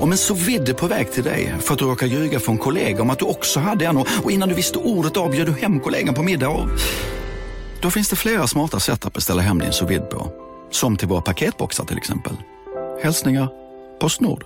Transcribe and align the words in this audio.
Om 0.00 0.12
en 0.12 0.18
så 0.18 0.34
vidde 0.34 0.74
på 0.74 0.86
väg 0.86 1.12
till 1.12 1.24
dig 1.24 1.54
för 1.60 1.72
att 1.72 1.78
du 1.78 1.84
råkar 1.84 2.06
ljuga 2.06 2.40
från 2.40 2.58
kollega 2.58 3.02
om 3.02 3.10
att 3.10 3.18
du 3.18 3.24
också 3.24 3.60
hade 3.60 3.86
en 3.86 3.96
och 3.96 4.30
innan 4.30 4.48
du 4.48 4.54
visste 4.54 4.78
ordet 4.78 5.16
av 5.16 5.30
du 5.30 5.52
hem 5.52 5.80
kollegan 5.80 6.14
på 6.14 6.22
middag 6.22 6.48
och... 6.48 6.68
Då 7.80 7.90
finns 7.90 8.08
det 8.08 8.16
flera 8.16 8.46
smarta 8.46 8.80
sätt 8.80 9.06
att 9.06 9.12
beställa 9.12 9.42
hem 9.42 9.58
din 9.58 9.72
sous 9.72 10.00
på. 10.10 10.32
Som 10.70 10.96
till 10.96 11.08
våra 11.08 11.20
paketboxar 11.20 11.84
till 11.84 11.96
exempel. 11.96 12.32
Hälsningar 13.02 13.48
Postnord. 14.00 14.44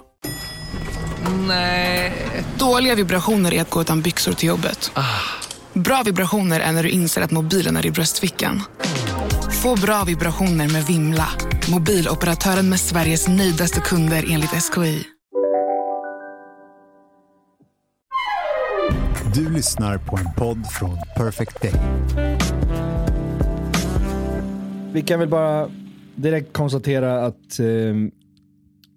Nej. 1.49 2.13
Dåliga 2.59 2.95
vibrationer 2.95 3.55
är 3.55 3.61
att 3.61 3.71
gå 3.71 3.81
utan 3.81 4.03
byxor 4.03 4.33
till 4.33 4.49
jobbet. 4.49 4.91
Bra 5.73 6.03
vibrationer 6.03 6.61
är 6.61 6.73
när 6.73 6.83
du 6.83 6.89
inser 6.89 7.23
att 7.23 7.31
mobilen 7.31 7.77
är 7.77 7.87
i 7.87 7.91
bröstfickan. 7.91 8.63
Få 9.63 9.77
bra 9.77 10.05
vibrationer 10.05 10.69
med 10.69 10.87
Vimla. 10.87 11.29
Mobiloperatören 11.71 12.69
med 12.69 12.81
Sveriges 12.81 13.29
nöjdaste 13.29 13.81
kunder 13.81 14.25
enligt 14.31 14.51
SKI. 14.51 15.16
Du 19.37 19.51
lyssnar 19.51 19.99
på 19.99 20.17
en 20.17 20.33
podd 20.37 20.67
från 20.67 20.99
Perfect 21.17 21.63
Day. 21.63 21.73
Vi 24.93 25.03
kan 25.03 25.21
väl 25.21 25.29
bara 25.29 25.71
direkt 26.15 26.53
konstatera 26.53 27.27
att 27.27 27.59
eh, 27.59 27.67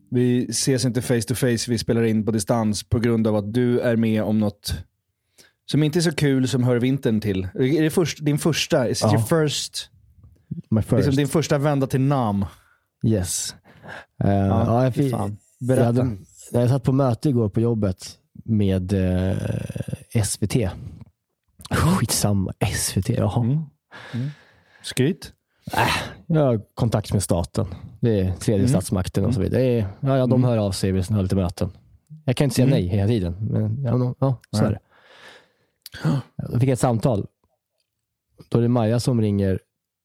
vi 0.09 0.45
ses 0.49 0.85
inte 0.85 1.01
face 1.01 1.21
to 1.21 1.35
face, 1.35 1.57
vi 1.67 1.77
spelar 1.77 2.03
in 2.03 2.25
på 2.25 2.31
distans 2.31 2.83
på 2.83 2.99
grund 2.99 3.27
av 3.27 3.35
att 3.35 3.53
du 3.53 3.79
är 3.79 3.95
med 3.95 4.23
om 4.23 4.39
något 4.39 4.73
som 5.65 5.83
inte 5.83 5.99
är 5.99 6.01
så 6.01 6.11
kul 6.11 6.47
som 6.47 6.63
hör 6.63 6.79
vintern 6.79 7.21
till. 7.21 7.43
Är 7.43 7.81
det 7.81 7.89
först, 7.89 8.25
din 8.25 8.39
första? 8.39 8.89
Is 8.89 8.97
it 8.97 9.03
Ja. 9.03 9.13
your 9.13 9.47
first, 9.47 9.89
My 10.69 10.81
first. 10.81 10.91
liksom 10.91 11.15
din 11.15 11.27
första 11.27 11.57
vända 11.57 11.87
till 11.87 12.01
Nam? 12.01 12.45
Yes. 13.05 13.55
Uh, 14.23 14.31
ja, 14.31 14.83
jag, 14.83 14.95
fy 14.95 15.03
fick, 15.03 15.11
fan. 15.11 15.37
jag, 15.59 15.83
hade, 15.83 16.17
jag 16.51 16.69
satt 16.69 16.83
på 16.83 16.91
möte 16.91 17.29
igår 17.29 17.49
på 17.49 17.59
jobbet 17.59 18.18
med 18.49 18.93
eh, 18.93 20.23
SVT. 20.23 20.55
Skitsamma, 21.69 22.53
SVT, 22.75 23.09
jaha. 23.09 23.41
Mm. 23.43 24.29
Skryt. 24.83 25.33
Jag 26.27 26.45
har 26.45 26.61
kontakt 26.73 27.13
med 27.13 27.23
staten. 27.23 27.67
Det 27.99 28.19
är 28.19 28.31
tredje 28.33 28.67
statsmakten 28.67 29.25
och 29.25 29.33
så 29.33 29.41
vidare. 29.41 29.61
Det 29.61 29.67
är, 29.79 29.87
ja, 29.99 30.17
ja, 30.17 30.27
de 30.27 30.43
hör 30.43 30.57
av 30.57 30.71
sig 30.71 30.91
vid 30.91 31.09
har 31.09 31.21
lite 31.23 31.35
möten. 31.35 31.71
Jag 32.25 32.35
kan 32.35 32.45
inte 32.45 32.55
säga 32.55 32.67
nej 32.67 32.87
hela 32.87 33.07
tiden, 33.07 33.35
men 33.51 33.83
ja, 33.83 34.15
ja, 34.19 34.35
så 34.51 34.63
är 34.65 34.71
det. 34.71 34.79
Jag 36.35 36.61
fick 36.61 36.69
ett 36.69 36.79
samtal. 36.79 37.27
Då 38.49 38.57
är 38.57 38.61
det 38.61 38.67
Maja 38.67 38.99
som 38.99 39.21
ringer 39.21 39.59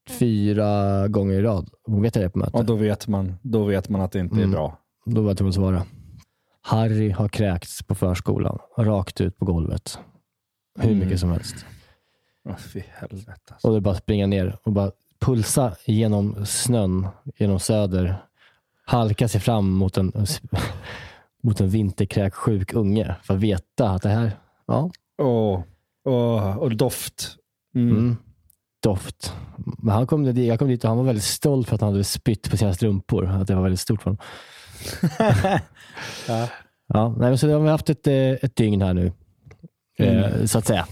fyra 0.09 1.07
gånger 1.07 1.33
i 1.33 1.41
rad. 1.41 1.69
Hon 1.85 2.01
vet 2.01 2.15
jag 2.15 2.25
är 2.25 2.29
på 2.29 2.39
möte. 2.39 2.57
Och 2.57 2.65
då 2.65 2.75
vet 2.75 3.07
man, 3.07 3.35
då 3.41 3.63
vet 3.65 3.89
man 3.89 4.01
att 4.01 4.11
det 4.11 4.19
inte 4.19 4.35
är 4.35 4.39
Mm. 4.39 4.51
bra. 4.51 4.77
Då 5.05 5.21
var 5.21 5.29
jag 5.29 5.37
tvungen 5.37 5.49
att 5.49 5.55
svara. 5.55 5.83
Harry 6.67 7.09
har 7.11 7.27
kräkts 7.27 7.83
på 7.83 7.95
förskolan, 7.95 8.59
rakt 8.77 9.21
ut 9.21 9.37
på 9.37 9.45
golvet. 9.45 9.99
Hur 10.79 10.89
Mm. 10.91 10.99
mycket 10.99 11.19
som 11.19 11.31
helst. 11.31 11.65
Oh, 12.49 12.57
fy 12.57 12.83
helvete. 12.91 13.31
Alltså. 13.51 13.67
Och 13.67 13.73
det 13.73 13.77
är 13.79 13.81
bara 13.81 13.91
att 13.91 13.97
springa 14.03 14.27
ner 14.27 14.57
och 14.63 14.71
bara 14.71 14.91
pulsa 15.19 15.75
genom 15.85 16.45
snön, 16.45 17.07
genom 17.37 17.59
söder. 17.59 18.15
Halka 18.85 19.27
sig 19.27 19.41
fram 19.41 19.69
mot 19.71 19.97
en, 19.97 20.11
mot 21.43 21.61
en 21.61 21.69
vinterkräksjuk 21.69 22.73
unge 22.73 23.15
för 23.23 23.33
att 23.33 23.39
veta 23.39 23.89
att 23.89 24.01
det 24.01 24.09
här, 24.09 24.31
ja, 24.65 24.91
Åh, 25.17 25.61
åh, 26.05 26.57
och 26.57 26.75
doft. 26.75 27.35
Mm. 27.75 27.89
mm, 27.97 28.17
doft. 28.83 29.33
Men 29.57 29.93
han 29.95 30.07
kom, 30.07 30.23
dit- 30.23 30.47
jag 30.47 30.59
kom 30.59 30.67
dit 30.67 30.83
och 30.83 30.87
han 30.89 30.97
var 30.97 31.05
väldigt 31.05 31.23
stolt 31.23 31.67
för 31.67 31.75
att 31.75 31.81
han 31.81 31.91
hade 31.91 32.03
spytt 32.03 32.49
på 32.51 32.57
sina 32.57 32.73
strumpor. 32.73 33.25
Att 33.25 33.47
det 33.47 33.55
var 33.55 33.63
väldigt 33.63 33.79
stort 33.79 34.01
för 34.01 34.09
honom. 34.09 34.23
Ja. 36.27 36.47
Ja, 36.87 37.15
nej, 37.17 37.37
så 37.37 37.51
har 37.51 37.59
vi 37.59 37.69
haft 37.69 37.89
ett, 37.89 38.07
eh, 38.07 38.31
ett 38.31 38.55
dygn 38.55 38.81
här 38.81 38.93
nu, 38.93 39.11
eh, 39.97 40.45
så 40.45 40.57
att 40.57 40.67
säga. 40.67 40.87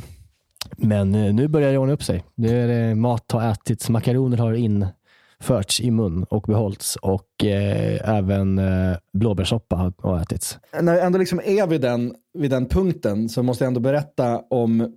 Men 0.77 1.15
eh, 1.15 1.33
nu 1.33 1.47
börjar 1.47 1.71
det 1.71 1.77
ordna 1.77 1.93
upp 1.93 2.03
sig. 2.03 2.23
Nu 2.35 2.63
är 2.63 2.67
det 2.67 2.95
mat 2.95 3.31
har 3.31 3.51
ätits, 3.51 3.89
makaroner 3.89 4.37
har 4.37 4.53
införts 4.53 5.81
i 5.81 5.91
mun 5.91 6.23
och 6.23 6.41
behållits 6.41 6.95
och 6.95 7.45
eh, 7.45 8.09
även 8.09 8.59
eh, 8.59 8.97
blåbärssoppa 9.13 9.75
har, 9.75 9.93
har 9.97 10.21
ätits. 10.21 10.59
När 10.81 10.93
jag 10.93 11.05
ändå 11.05 11.19
liksom 11.19 11.41
är 11.45 11.67
vid 11.67 11.81
den, 11.81 12.15
vid 12.33 12.51
den 12.51 12.65
punkten 12.65 13.29
så 13.29 13.43
måste 13.43 13.63
jag 13.63 13.67
ändå 13.67 13.79
berätta 13.79 14.41
om 14.49 14.93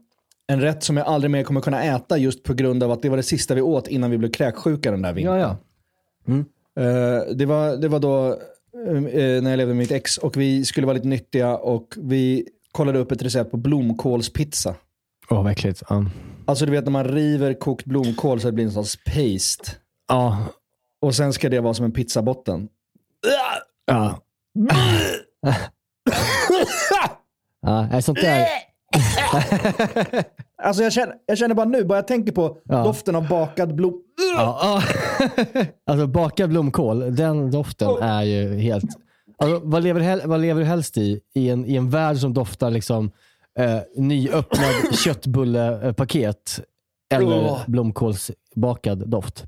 en 0.46 0.60
rätt 0.60 0.82
som 0.82 0.96
jag 0.96 1.06
aldrig 1.06 1.30
mer 1.30 1.42
kommer 1.42 1.60
kunna 1.60 1.84
äta 1.84 2.18
just 2.18 2.42
på 2.42 2.54
grund 2.54 2.82
av 2.82 2.90
att 2.90 3.02
det 3.02 3.08
var 3.08 3.16
det 3.16 3.22
sista 3.22 3.54
vi 3.54 3.60
åt 3.60 3.88
innan 3.88 4.10
vi 4.10 4.18
blev 4.18 4.30
kräksjuka 4.30 4.90
den 4.90 5.02
där 5.02 5.12
vintern. 5.12 5.36
Ja, 5.36 5.40
ja. 5.40 5.56
Eh, 6.76 7.34
det, 7.34 7.46
var, 7.46 7.76
det 7.76 7.88
var 7.88 8.00
då 8.00 8.38
när 8.84 9.50
jag 9.50 9.56
levde 9.56 9.66
med 9.74 9.76
mitt 9.76 9.90
ex 9.90 10.18
och 10.18 10.36
vi 10.36 10.64
skulle 10.64 10.86
vara 10.86 10.94
lite 10.94 11.08
nyttiga 11.08 11.56
och 11.56 11.94
vi 11.96 12.48
kollade 12.72 12.98
upp 12.98 13.12
ett 13.12 13.22
recept 13.22 13.50
på 13.50 13.56
blomkålspizza. 13.56 14.74
Åh, 15.30 15.42
vad 15.42 15.52
äckligt. 15.52 15.82
Ja. 15.88 16.04
Alltså 16.46 16.66
du 16.66 16.72
vet 16.72 16.84
när 16.84 16.90
man 16.92 17.04
river 17.04 17.54
kokt 17.54 17.84
blomkål 17.84 18.40
så 18.40 18.46
det 18.46 18.52
blir 18.52 18.64
en 18.64 18.72
sorts 18.72 18.96
paste. 19.04 19.70
Ja. 20.08 20.38
Och 21.00 21.14
sen 21.14 21.32
ska 21.32 21.48
det 21.48 21.60
vara 21.60 21.74
som 21.74 21.84
en 21.84 21.92
pizzabotten. 21.92 22.68
ja. 23.86 24.20
ja 27.62 27.88
nej, 27.92 28.02
sånt 28.02 28.20
där. 28.20 28.46
Alltså 30.62 30.82
jag 30.82 30.92
känner, 30.92 31.14
jag 31.26 31.38
känner 31.38 31.54
bara 31.54 31.66
nu, 31.66 31.84
bara 31.84 31.98
jag 31.98 32.06
tänker 32.08 32.32
på 32.32 32.58
Ja. 32.64 32.84
doften 32.84 33.14
av 33.16 33.28
bakad 33.28 33.74
blom... 33.74 34.02
Ja, 34.36 34.82
ja. 34.84 35.64
alltså 35.86 36.06
bakad 36.06 36.50
blomkål, 36.50 37.16
den 37.16 37.50
doften 37.50 37.88
är 38.00 38.22
ju 38.22 38.58
helt... 38.58 38.84
Alltså, 39.38 39.60
vad, 39.64 39.82
lever, 39.82 40.26
vad 40.26 40.40
lever 40.40 40.60
du 40.60 40.66
helst 40.66 40.96
i? 40.96 41.20
I 41.34 41.48
en, 41.50 41.66
i 41.66 41.76
en 41.76 41.90
värld 41.90 42.16
som 42.16 42.34
doftar 42.34 42.70
liksom 42.70 43.10
eh, 43.58 43.78
nyöppnad 43.96 44.94
köttbullepaket 45.04 46.60
eller 47.14 47.36
Åh. 47.36 47.60
blomkålsbakad 47.66 49.08
doft? 49.08 49.44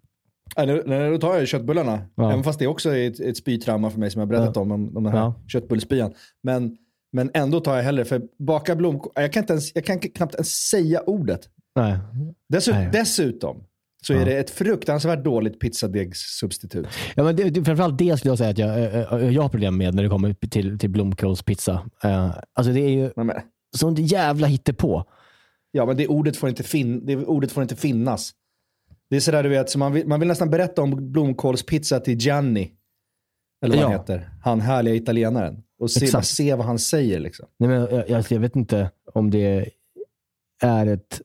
Ja, 0.56 0.64
nu, 0.64 1.10
då 1.12 1.18
tar 1.18 1.36
jag 1.36 1.48
köttbullarna. 1.48 2.00
Ja. 2.14 2.32
Även 2.32 2.44
fast 2.44 2.58
det 2.58 2.66
också 2.66 2.90
är 2.96 3.10
ett, 3.10 3.20
ett 3.20 3.36
spytrauma 3.36 3.90
för 3.90 3.98
mig 3.98 4.10
som 4.10 4.20
jag 4.20 4.28
berättat 4.28 4.56
om, 4.56 4.72
om, 4.72 4.96
om 4.96 5.04
den 5.04 5.12
här 5.12 5.20
Ja. 5.20 5.34
köttbullspyan. 5.46 6.12
Men, 6.42 6.76
men 7.12 7.30
ändå 7.34 7.60
tar 7.60 7.76
jag 7.76 7.82
hellre, 7.82 8.04
för 8.04 8.22
baka 8.38 8.76
blomkål, 8.76 9.12
jag 9.14 9.32
kan, 9.32 9.42
inte 9.42 9.52
ens, 9.52 9.74
jag 9.74 9.84
kan 9.84 9.98
knappt 9.98 10.34
ens 10.34 10.50
säga 10.68 11.00
ordet. 11.00 11.40
Nej. 11.76 11.98
Dessut, 12.48 12.74
Nej. 12.74 12.88
Dessutom 12.92 13.64
så 14.02 14.14
är 14.14 14.24
det 14.24 14.38
ett 14.38 14.50
fruktansvärt 14.50 15.24
dåligt 15.24 15.60
pizzadegssubstitut. 15.60 16.86
Ja, 17.14 17.24
men 17.24 17.36
det, 17.36 17.50
det, 17.50 17.64
framförallt 17.64 17.98
det 17.98 18.16
skulle 18.16 18.30
jag 18.30 18.38
säga 18.38 18.50
att 18.50 18.58
jag, 18.58 18.78
eh, 18.78 19.12
eh, 19.12 19.30
jag 19.30 19.42
har 19.42 19.48
problem 19.48 19.76
med 19.76 19.94
när 19.94 20.02
det 20.02 20.08
kommer 20.08 20.32
till, 20.34 20.78
till 20.78 20.90
blomkålspizza. 20.90 21.72
Uh, 22.04 22.34
alltså 22.54 22.72
det 22.72 22.80
är 22.80 22.88
ju 22.90 23.10
Men, 23.16 23.26
men, 23.26 23.36
sånt 23.76 23.98
jävla 23.98 24.46
hittepå. 24.46 25.04
ja, 25.70 25.86
men 25.86 25.96
det 25.96 26.06
ordet, 26.06 26.36
får 26.36 26.48
inte 26.48 26.62
fin, 26.62 27.06
det 27.06 27.16
ordet 27.16 27.52
får 27.52 27.62
inte 27.62 27.76
finnas. 27.76 28.32
Det 29.10 29.16
är 29.16 29.20
sådär 29.20 29.42
du 29.42 29.48
vet, 29.48 29.70
så 29.70 29.78
man, 29.78 29.92
vill, 29.92 30.06
man 30.06 30.20
vill 30.20 30.28
nästan 30.28 30.50
berätta 30.50 30.82
om 30.82 31.12
blomkålspizza 31.12 32.00
till 32.00 32.18
Gianni. 32.18 32.72
Eller 33.64 33.76
vad 33.76 33.84
han 33.84 33.92
Ja. 33.92 33.98
heter. 33.98 34.30
Han 34.42 34.60
härliga 34.60 34.94
italienaren. 34.94 35.62
Och 35.80 35.90
se, 35.90 36.22
se 36.22 36.54
vad 36.54 36.66
han 36.66 36.78
säger 36.78 37.20
liksom. 37.20 37.46
Nej, 37.58 37.68
men 37.68 37.80
jag, 37.80 38.10
jag, 38.10 38.24
jag 38.30 38.40
vet 38.40 38.56
inte 38.56 38.90
om 39.14 39.30
det 39.30 39.72
är 40.62 40.86
ett 40.86 41.20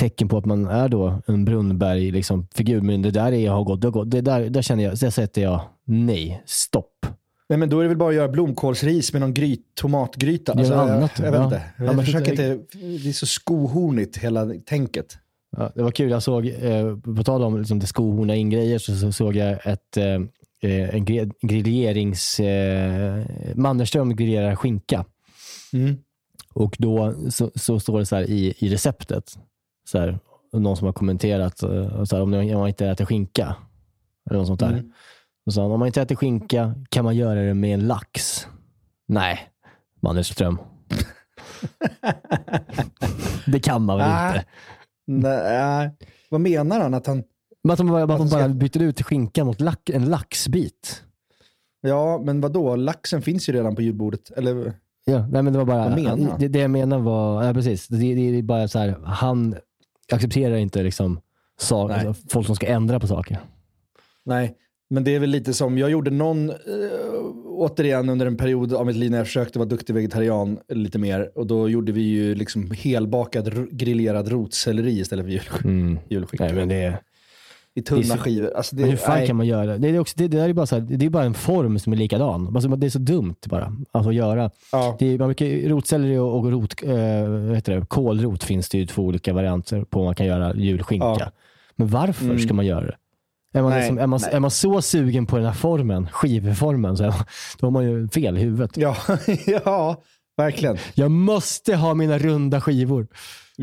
tecken 0.00 0.28
på 0.28 0.38
att 0.38 0.44
man 0.44 0.66
är 0.66 0.88
då 0.88 1.22
en 1.26 1.44
Brunnberg-figur, 1.44 2.12
liksom, 2.12 2.46
figur, 2.54 2.80
men 2.80 3.02
det 3.02 3.10
där 3.10 3.32
är, 3.32 3.50
har 3.50 3.64
gått, 3.64 3.80
det 3.80 3.86
har 3.86 3.92
gått. 3.92 4.10
Det 4.10 4.20
där, 4.20 4.50
där 4.50 4.62
känner 4.62 4.84
jag, 4.84 4.98
där 4.98 5.10
sätter 5.10 5.42
jag 5.42 5.60
nej, 5.84 6.42
stopp. 6.46 7.06
Nej, 7.48 7.58
men 7.58 7.68
då 7.68 7.78
är 7.78 7.82
det 7.82 7.88
väl 7.88 7.96
bara 7.96 8.08
att 8.08 8.14
göra 8.14 8.28
blomkålsris 8.28 9.12
med 9.12 9.20
någon 9.20 9.34
gryt, 9.34 9.74
tomatgryta. 9.74 10.52
Alltså, 10.52 10.72
jag, 10.72 10.90
annat, 10.90 11.12
jag, 11.18 11.24
vet 11.24 11.34
ja. 11.34 11.44
inte. 11.44 11.62
Ja, 11.78 11.84
Jag 11.84 11.96
men 11.96 12.04
försöker 12.04 12.30
inte. 12.30 12.58
Det 12.72 13.08
är 13.08 13.12
så 13.12 13.26
skohornigt 13.26 14.16
hela 14.16 14.46
tänket. 14.66 15.18
Ja, 15.56 15.72
det 15.74 15.82
var 15.82 15.90
kul, 15.90 16.10
jag 16.10 16.22
såg, 16.22 16.46
eh, 16.46 16.96
på 17.16 17.24
tal 17.24 17.42
om 17.42 17.58
liksom, 17.58 17.78
det 17.78 17.86
skohorna 17.86 18.34
in 18.36 18.50
grejer, 18.50 18.78
så, 18.78 18.96
så 18.96 19.12
såg 19.12 19.36
jag 19.36 19.66
ett, 19.66 19.96
eh, 19.96 20.94
en 20.94 21.04
grillerings... 21.42 22.40
Eh, 22.40 23.24
Mannerström 23.54 24.16
grillerar 24.16 24.56
skinka. 24.56 25.04
Mm. 25.72 25.96
Och 26.54 26.76
då 26.78 27.14
så, 27.30 27.50
så 27.54 27.80
står 27.80 27.98
det 27.98 28.06
så 28.06 28.16
här 28.16 28.30
i, 28.30 28.54
i 28.58 28.68
receptet, 28.68 29.38
så 29.90 29.98
här, 29.98 30.18
någon 30.52 30.76
som 30.76 30.86
har 30.86 30.92
kommenterat 30.92 31.62
eh, 31.62 32.04
så 32.04 32.16
här, 32.16 32.22
om 32.22 32.30
man 32.30 32.68
inte 32.68 32.86
äter 32.86 33.04
skinka. 33.04 33.56
Eller 34.30 34.38
något 34.38 34.46
sånt 34.46 34.60
där. 34.60 34.72
Mm. 34.72 34.92
Och 35.46 35.54
så, 35.54 35.62
om 35.62 35.78
man 35.78 35.86
inte 35.86 36.02
äter 36.02 36.16
skinka, 36.16 36.74
kan 36.88 37.04
man 37.04 37.16
göra 37.16 37.40
det 37.40 37.54
med 37.54 37.74
en 37.74 37.86
lax? 37.86 38.46
Nej, 39.08 39.38
Mannerström. 40.00 40.58
det 43.46 43.60
kan 43.60 43.82
man 43.82 43.98
väl 43.98 44.28
inte? 44.28 44.44
Nej, 45.06 45.90
vad 46.28 46.40
menar 46.40 46.80
han? 46.80 46.94
Att 46.94 47.06
han... 47.06 47.22
Att 47.68 47.78
de 47.78 47.86
bara, 47.86 48.02
att 48.02 48.18
de 48.18 48.28
bara 48.28 48.48
byter 48.48 48.82
ut 48.82 49.02
skinka 49.02 49.44
mot 49.44 49.60
lack, 49.60 49.90
en 49.90 50.04
laxbit. 50.04 51.02
Ja, 51.80 52.20
men 52.24 52.40
vad 52.40 52.52
då? 52.52 52.76
Laxen 52.76 53.22
finns 53.22 53.48
ju 53.48 53.52
redan 53.52 53.76
på 53.76 53.82
julbordet. 53.82 54.30
Eller? 54.30 54.72
Ja, 55.04 55.18
nej, 55.18 55.42
men 55.42 55.52
det 55.52 55.58
var 55.58 55.66
bara, 55.66 55.88
Vad 55.88 55.98
menar 55.98 56.30
han? 56.30 56.40
det, 56.40 56.48
det 56.48 56.58
jag 56.58 56.70
menar 56.70 56.98
var, 56.98 57.44
ja, 57.44 57.54
precis. 57.54 57.88
Det, 57.88 57.96
det, 57.96 58.14
det 58.14 58.38
är 58.38 58.42
bara 58.42 58.68
så 58.68 58.78
här, 58.78 58.96
han 59.04 59.54
accepterar 60.12 60.56
inte 60.56 60.82
liksom, 60.82 61.20
Nej. 61.70 62.06
alltså, 62.06 62.28
folk 62.30 62.46
som 62.46 62.56
ska 62.56 62.66
ändra 62.66 63.00
på 63.00 63.06
saker. 63.06 63.38
Nej, 64.24 64.54
Men 64.90 65.04
det 65.04 65.14
är 65.14 65.18
väl 65.20 65.30
lite 65.30 65.54
som, 65.54 65.78
jag 65.78 65.90
gjorde 65.90 66.10
någon, 66.10 66.50
äh, 66.50 66.56
återigen 67.46 68.08
under 68.08 68.26
en 68.26 68.36
period 68.36 68.74
av 68.74 68.86
mitt 68.86 68.96
liv 68.96 69.10
när 69.10 69.18
jag 69.18 69.26
försökte 69.26 69.58
vara 69.58 69.68
duktig 69.68 69.94
vegetarian 69.94 70.58
lite 70.68 70.98
mer. 70.98 71.30
Och 71.38 71.46
då 71.46 71.68
gjorde 71.68 71.92
vi 71.92 72.02
ju 72.02 72.34
liksom 72.34 72.70
helbakad 72.70 73.68
grillerad 73.76 74.28
rotselleri 74.28 75.00
istället 75.00 75.24
för 75.24 75.30
jul, 75.32 75.42
Mm. 75.64 75.98
julskinka. 76.08 76.44
Nej, 76.44 76.54
men 76.54 76.68
det 76.68 76.74
är... 76.82 76.98
I 77.74 77.82
tunna 77.82 78.02
så- 78.02 78.16
skivor. 78.16 78.52
Alltså 78.56 78.76
det, 78.76 78.82
Men 78.82 78.90
hur 78.90 78.96
fan 78.96 79.18
nej. 79.18 79.26
kan 79.26 79.36
man 79.36 79.46
göra? 79.46 79.78
Det 79.78 79.88
är, 79.88 79.98
också, 79.98 80.14
det, 80.16 80.28
det 80.28 80.36
där 80.36 80.48
är 80.48 80.52
bara 80.52 80.66
så 80.66 80.74
här, 80.74 80.82
det 80.82 81.06
är 81.06 81.10
bara 81.10 81.24
en 81.24 81.34
form 81.34 81.78
som 81.78 81.92
är 81.92 81.96
likadan. 81.96 82.56
Alltså, 82.56 82.68
det 82.68 82.86
är 82.86 82.90
så 82.90 82.98
dumt 82.98 83.36
bara 83.46 83.72
alltså, 83.92 84.08
att 84.08 84.14
göra. 84.16 84.50
Ja. 84.72 84.96
Det 84.98 85.14
är, 85.14 85.18
man 85.18 85.28
brukar, 85.28 85.68
rotselleri 85.68 86.18
och, 86.18 86.38
och 86.38 86.50
rot, 86.50 86.74
vad 86.82 87.54
heter 87.54 87.76
det, 87.76 87.86
kålrot 87.86 88.44
finns 88.44 88.68
det 88.68 88.78
ju 88.78 88.86
två 88.86 89.02
olika 89.02 89.32
varianter 89.32 89.84
på 89.84 90.04
man 90.04 90.14
kan 90.14 90.26
göra 90.26 90.54
julskinka. 90.54 91.06
Ja. 91.06 91.30
Men 91.76 91.88
varför 91.88 92.38
ska 92.38 92.54
man 92.54 92.66
göra 92.66 92.86
det? 92.86 92.96
Är 93.54 93.62
man, 93.62 93.70
Nej, 93.70 93.80
liksom, 93.80 93.98
är, 93.98 94.06
man, 94.06 94.20
är 94.32 94.40
man 94.40 94.50
så 94.50 94.82
sugen 94.82 95.26
på 95.26 95.36
den 95.36 95.46
här 95.46 95.52
formen, 95.52 96.08
skivformen, 96.12 96.96
så 96.96 97.02
då 97.58 97.66
har 97.66 97.70
man 97.70 97.84
ju 97.84 98.08
fel 98.08 98.38
i 98.38 98.40
huvudet. 98.40 98.76
Ja, 98.76 98.96
ja, 99.64 100.02
verkligen. 100.36 100.76
Jag 100.94 101.10
måste 101.10 101.76
ha 101.76 101.94
mina 101.94 102.18
runda 102.18 102.60
skivor. 102.60 103.06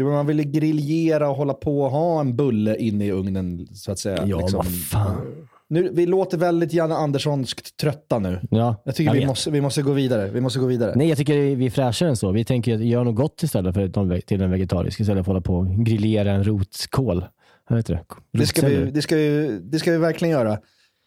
Man 0.03 0.27
ville 0.27 0.43
griljera 0.43 1.29
och 1.29 1.35
hålla 1.35 1.53
på 1.53 1.81
och 1.81 1.91
ha 1.91 2.19
en 2.19 2.35
bulle 2.35 2.77
inne 2.77 3.05
i 3.05 3.11
ugnen 3.11 3.67
så 3.73 3.91
att 3.91 3.99
säga. 3.99 4.23
Ja, 4.25 4.39
liksom. 4.39 4.57
vad 4.57 4.67
fan. 4.67 5.21
nu, 5.69 5.89
vi 5.93 6.05
låter 6.05 6.37
väldigt 6.37 6.73
Janne 6.73 6.95
Anderssonskt 6.95 7.77
trötta 7.77 8.19
nu. 8.19 8.39
Ja, 8.51 8.81
Jag 8.85 8.95
tycker 8.95 9.13
vi 9.13 9.19
vet. 9.19 9.27
måste, 9.27 9.51
vi 9.51 9.61
måste 9.61 9.81
gå 9.81 9.91
vidare. 9.91 10.29
Vi 10.29 10.41
måste 10.41 10.59
gå 10.59 10.65
vidare. 10.65 10.93
Nej, 10.95 11.09
jag 11.09 11.17
tycker 11.17 11.55
vi 11.55 11.65
är 11.65 11.69
fräschare 11.69 12.09
än 12.09 12.15
så. 12.17 12.31
Vi 12.31 12.45
tänker 12.45 12.77
göra 12.77 13.03
något 13.03 13.15
gott 13.15 13.43
istället 13.43 13.73
för 13.73 14.19
till 14.21 14.41
en 14.41 14.51
vegetarisk. 14.51 14.99
Istället 14.99 15.17
för 15.17 15.21
att 15.21 15.27
hålla 15.27 15.41
på 15.41 15.55
och 15.55 15.85
grillera 15.85 16.31
en 16.31 16.43
rotkål. 16.43 17.25
Vad 17.69 17.79
heter 17.79 17.93
det? 17.93 18.03
Det 18.39 18.45
ska, 18.45 18.67
vi, 18.67 18.91
det, 18.91 19.01
ska 19.01 19.15
vi, 19.15 19.59
det 19.63 19.79
ska 19.79 19.91
vi 19.91 19.97
verkligen 19.97 20.31
göra. 20.31 20.57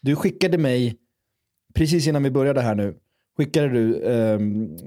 Du 0.01 0.15
skickade 0.15 0.57
mig, 0.57 0.95
precis 1.75 2.07
innan 2.07 2.23
vi 2.23 2.31
började 2.31 2.61
här 2.61 2.75
nu, 2.75 2.95
skickade 3.37 3.69
du 3.69 4.05
ehm, 4.05 4.77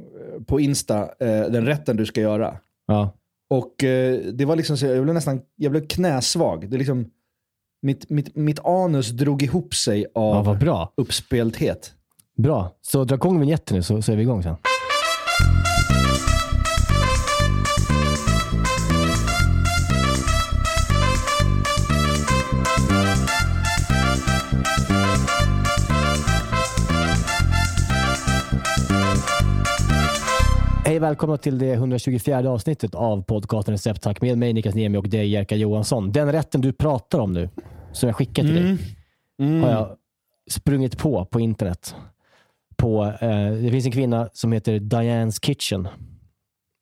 på 0.47 0.61
Insta 0.61 1.03
eh, 1.03 1.51
den 1.51 1.67
rätten 1.67 1.97
du 1.97 2.07
ska 2.07 2.21
göra. 2.21 2.57
Ja. 2.87 3.13
Och 3.55 3.85
eh, 3.85 4.19
det 4.19 4.45
var 4.45 4.57
liksom 4.57 4.77
så, 4.77 4.87
jag 4.87 5.03
blev 5.03 5.15
nästan, 5.15 5.41
jag 5.57 5.73
blev 5.73 5.87
knäsvag. 5.87 6.71
Det 6.71 6.77
liksom, 6.77 7.07
mitt, 7.83 8.11
mitt, 8.11 8.37
mitt 8.37 8.59
anus 8.65 9.11
drog 9.11 9.43
ihop 9.43 9.75
sig 9.75 10.07
ja, 10.15 10.21
av 10.21 10.45
vad 10.45 10.59
bra. 10.59 10.93
uppspelthet. 10.97 11.93
Bra. 12.37 12.77
Så 12.81 13.05
dra 13.05 13.15
igång 13.15 13.41
vignetten 13.41 13.77
nu 13.77 13.83
så, 13.83 14.03
så 14.03 14.13
är 14.13 14.17
vi 14.17 14.23
igång 14.23 14.43
sen. 14.43 14.57
Hej, 30.95 31.01
välkomna 31.01 31.37
till 31.37 31.59
det 31.59 31.73
124 31.73 32.51
avsnittet 32.51 32.95
av 32.95 33.23
podcasten 33.23 33.75
Recept 33.75 34.03
Tack 34.03 34.21
med 34.21 34.39
mig 34.39 34.53
Niklas 34.53 34.75
Niemi 34.75 34.99
och 34.99 35.09
dig 35.09 35.29
Jerka 35.29 35.57
Johansson. 35.57 36.13
Den 36.13 36.33
rätten 36.33 36.61
du 36.61 36.73
pratar 36.73 37.19
om 37.19 37.33
nu, 37.33 37.49
som 37.93 38.07
jag 38.07 38.17
skickade 38.17 38.49
till 38.49 38.63
dig, 39.39 39.61
har 39.61 39.71
jag 39.71 39.97
sprungit 40.51 40.99
på 40.99 41.25
på 41.25 41.41
internet. 41.41 41.95
På, 42.77 43.05
eh, 43.05 43.51
det 43.53 43.71
finns 43.71 43.87
en 43.87 43.93
kvinna 43.93 44.29
som 44.33 44.53
heter 44.53 44.79
Diane's 44.79 45.41
Kitchen 45.43 45.89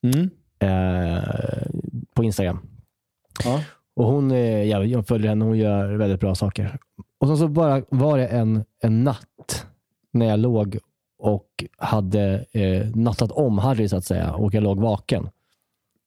Mm. 0.03 0.31
eh, 0.59 1.23
på 2.14 2.25
Instagram. 2.25 2.59
Ja. 3.44 3.61
Och 3.97 4.05
hon, 4.05 4.31
jag, 4.69 4.87
jag 4.87 5.06
följer 5.06 5.29
henne, 5.29 5.44
hon 5.44 5.59
gör 5.59 5.94
väldigt 5.94 6.20
bra 6.20 6.35
saker. 6.35 6.79
Och 7.20 7.29
så, 7.29 7.37
så 7.37 7.49
bara 7.49 7.82
var 7.88 8.19
det 8.19 8.26
en, 8.26 8.64
en 8.82 9.05
natt 9.05 9.67
när 10.12 10.26
jag 10.26 10.38
låg 10.38 10.79
och 11.22 11.64
hade 11.76 12.44
eh, 12.52 12.86
nattat 12.94 13.32
om 13.32 13.58
Harry 13.58 13.88
så 13.88 13.96
att 13.96 14.04
säga 14.04 14.32
och 14.34 14.54
jag 14.54 14.62
låg 14.62 14.80
vaken 14.80 15.28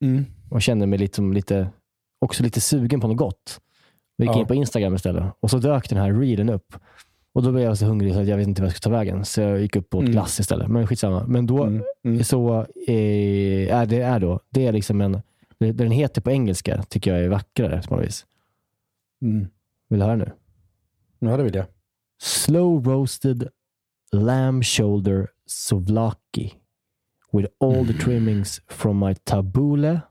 Mm. 0.01 0.25
och 0.50 0.62
kände 0.62 0.85
mig 0.88 1.00
lite, 1.00 1.15
som 1.15 1.33
lite, 1.33 1.67
också 2.19 2.44
lite 2.44 2.62
sugen 2.62 3.00
på 3.00 3.07
något 3.07 3.17
gott. 3.17 3.59
Jag 4.15 4.25
gick 4.27 4.35
Ja. 4.35 4.39
in 4.39 4.47
på 4.47 4.56
Instagram 4.56 4.95
istället 4.95 5.23
och 5.39 5.50
så 5.51 5.57
dök 5.57 5.89
den 5.89 5.97
här 6.00 6.13
reelen 6.13 6.50
upp. 6.50 6.75
Och 7.33 7.44
då 7.44 7.51
blev 7.51 7.63
jag 7.63 7.77
så 7.77 7.85
hungrig 7.85 8.13
så 8.13 8.19
att 8.19 8.27
jag 8.27 8.38
vet 8.38 8.47
inte 8.47 8.62
vad 8.62 8.67
jag 8.69 8.77
skulle 8.77 8.94
ta 8.94 8.97
vägen. 8.97 9.25
Så 9.25 9.41
jag 9.41 9.62
gick 9.62 9.75
upp 9.75 9.94
och 9.94 9.97
åt 10.00 10.03
Mm. 10.03 10.12
glass 10.12 10.39
istället. 10.39 10.67
Men 10.67 10.88
skitsamma. 10.88 11.25
Men 11.27 11.45
då 11.45 11.63
Mm. 11.63 11.83
Mm. 12.06 12.23
så 12.23 12.59
eh, 12.88 13.88
det 13.88 14.01
är 14.01 14.19
då, 14.19 14.39
det 14.50 14.68
är 14.68 14.71
liksom 14.71 15.01
en, 15.01 15.11
det, 15.11 15.21
det 15.59 15.71
den 15.71 15.91
heter 15.91 16.21
på 16.21 16.31
engelska 16.31 16.83
tycker 16.83 17.13
jag 17.15 17.23
är 17.23 17.29
vackrare 17.29 17.81
på 17.88 17.95
något 17.95 18.06
vis. 18.06 18.25
Mm. 19.21 19.47
Vill 19.89 20.00
du 20.00 20.06
höra 20.06 20.15
nu? 20.15 20.31
Ja, 21.19 21.38
det 21.38 21.44
vill 21.44 21.56
jag. 21.56 21.65
Slow 22.21 22.88
roasted 22.88 23.47
lamb 24.12 24.63
shoulder 24.63 25.28
souvlaki 25.48 26.54
with 27.34 27.48
all 27.60 27.86
the 27.86 27.94
trimmings 27.94 28.62
from 28.68 28.98
my 28.98 29.13
tabbouleh, 29.13 30.02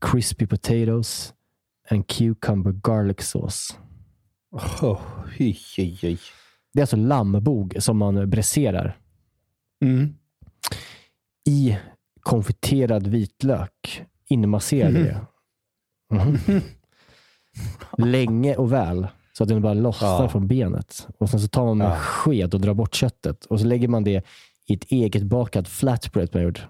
crispy 0.00 0.46
potatoes 0.46 1.32
and 1.90 2.06
cucumber 2.08 2.72
garlic 2.72 3.22
sauce. 3.22 3.78
Oh, 4.82 5.00
hy, 5.38 5.52
hy, 5.76 5.98
hy. 6.02 6.18
Det 6.72 6.80
är 6.80 6.82
alltså 6.82 6.96
lammbog 6.96 7.74
som 7.78 7.96
man 7.98 8.30
bräserar 8.30 8.98
Mm. 9.84 10.14
i 11.48 11.76
konfiterad 12.20 13.06
vitlök. 13.06 14.02
Inmasserad 14.28 14.96
i 14.96 15.02
det. 15.02 15.26
Mhm. 16.10 16.38
Länge 17.98 18.56
och 18.56 18.72
väl. 18.72 19.06
Så 19.36 19.42
att 19.42 19.48
den 19.48 19.62
bara 19.62 19.74
lossnar 19.74 20.22
Ja. 20.22 20.28
från 20.28 20.46
benet. 20.48 21.06
Och 21.18 21.30
Sen 21.30 21.40
så 21.40 21.48
tar 21.48 21.64
man 21.64 21.78
med 21.78 21.86
Ja. 21.90 21.96
sked 21.96 22.54
och 22.54 22.60
drar 22.60 22.74
bort 22.74 22.94
köttet. 22.94 23.44
Och 23.44 23.60
så 23.60 23.66
lägger 23.66 23.88
man 23.88 24.04
det 24.04 24.24
i 24.66 24.74
ett 24.74 24.84
eget 24.84 25.22
bakat 25.22 25.68
flatbread 25.68 26.28
jag 26.32 26.42
gjort. 26.42 26.66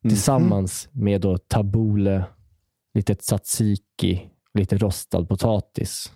Mhm. 0.00 0.08
Tillsammans 0.10 0.88
med 0.92 1.20
då 1.20 1.38
tabbouleh, 1.38 2.22
lite 2.94 3.14
tzatziki, 3.14 4.22
lite 4.54 4.76
rostad 4.78 5.24
potatis 5.24 6.12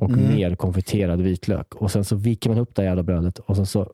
och 0.00 0.10
Mm. 0.10 0.34
mer 0.34 0.54
konfiterad 0.54 1.20
vitlök. 1.20 1.74
Och 1.74 1.90
Sen 1.90 2.04
så 2.04 2.16
viker 2.16 2.50
man 2.50 2.58
upp 2.58 2.74
det 2.74 2.82
här 2.82 2.88
jävla 2.88 3.02
brödet 3.02 3.38
och 3.38 3.56
sen 3.56 3.66
så... 3.66 3.92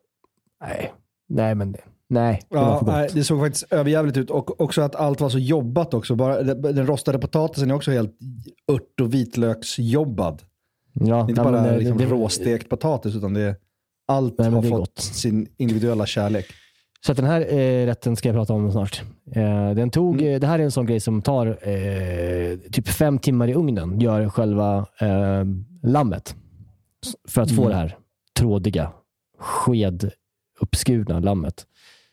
Nej, 0.61 0.93
nej 1.29 1.55
men 1.55 1.73
det, 1.73 1.81
nej, 2.09 2.43
det 2.51 2.57
Ja, 2.57 2.83
nej, 2.87 3.09
det 3.13 3.25
såg 3.25 3.41
faktiskt 3.41 3.73
överjävligt 3.73 4.17
ut. 4.17 4.31
Och 4.31 4.61
också 4.61 4.83
att 4.83 4.95
allt 4.95 5.21
var 5.21 5.29
så 5.29 5.39
jobbat 5.39 5.95
också. 5.95 6.15
Bara, 6.15 6.43
den 6.43 6.87
rostade 6.87 7.19
potatisen 7.19 7.71
är 7.71 7.75
också 7.75 7.91
helt 7.91 8.13
ört 8.73 9.01
och 9.01 9.15
vitlöksjobbad. 9.15 10.43
Ja, 11.01 11.29
Inte 11.29 11.43
bara 11.43 11.71
eh, 11.73 11.79
liksom 11.79 11.99
det- 11.99 12.05
råstekt 12.07 12.69
potatis, 12.69 13.15
utan 13.17 13.35
det 13.35 13.41
är, 13.41 13.57
allt 14.09 14.39
Nej, 14.39 14.51
har 14.51 14.63
det 14.63 14.69
fått 14.69 14.79
gott. 14.79 14.99
sin 14.99 15.49
individuella 15.57 16.07
kärlek. 16.07 16.47
Så 17.07 17.13
den 17.13 17.25
här 17.25 17.55
eh, 17.55 17.87
rätten 17.87 18.17
ska 18.17 18.29
jag 18.29 18.37
prata 18.37 18.53
om 18.53 18.73
snart. 18.73 19.03
Eh, 19.35 19.71
den 19.71 19.91
tog, 19.91 20.15
Mm. 20.23 20.35
eh, 20.35 20.41
Det 20.41 20.47
här 20.47 20.59
är 20.59 20.63
en 20.65 20.71
sån 20.71 20.87
grej 20.87 21.01
som 21.01 21.23
tar 21.23 21.47
eh, 21.47 22.57
typ 22.73 22.89
fem 22.89 23.19
timmar 23.19 23.49
i 23.49 23.55
ugnen. 23.55 24.01
Gör 24.01 24.29
själva 24.29 24.87
lammet. 25.83 26.35
För 27.29 27.43
att 27.43 27.51
få 27.51 27.61
Mm. 27.63 27.71
det 27.71 27.77
här 27.77 27.97
trådiga, 28.39 28.93
skeduppskurna 29.39 31.21
lammet. 31.21 31.67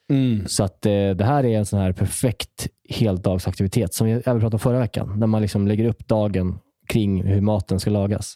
Mm. 0.09 0.47
Så 0.47 0.63
att 0.63 0.81
det 0.81 1.23
här 1.23 1.43
är 1.45 1.57
en 1.57 1.65
sån 1.65 1.79
här 1.79 1.91
perfekt 1.91 2.67
heldagsaktivitet 2.89 3.93
som 3.93 4.09
jag 4.09 4.21
även 4.27 4.39
pratade 4.39 4.55
om 4.55 4.59
förra 4.59 4.79
veckan. 4.79 5.19
När 5.19 5.27
man 5.27 5.41
liksom 5.41 5.67
lägger 5.67 5.85
upp 5.85 6.07
dagen 6.07 6.59
kring 6.87 7.23
hur 7.23 7.41
maten 7.41 7.79
ska 7.79 7.89
lagas. 7.89 8.35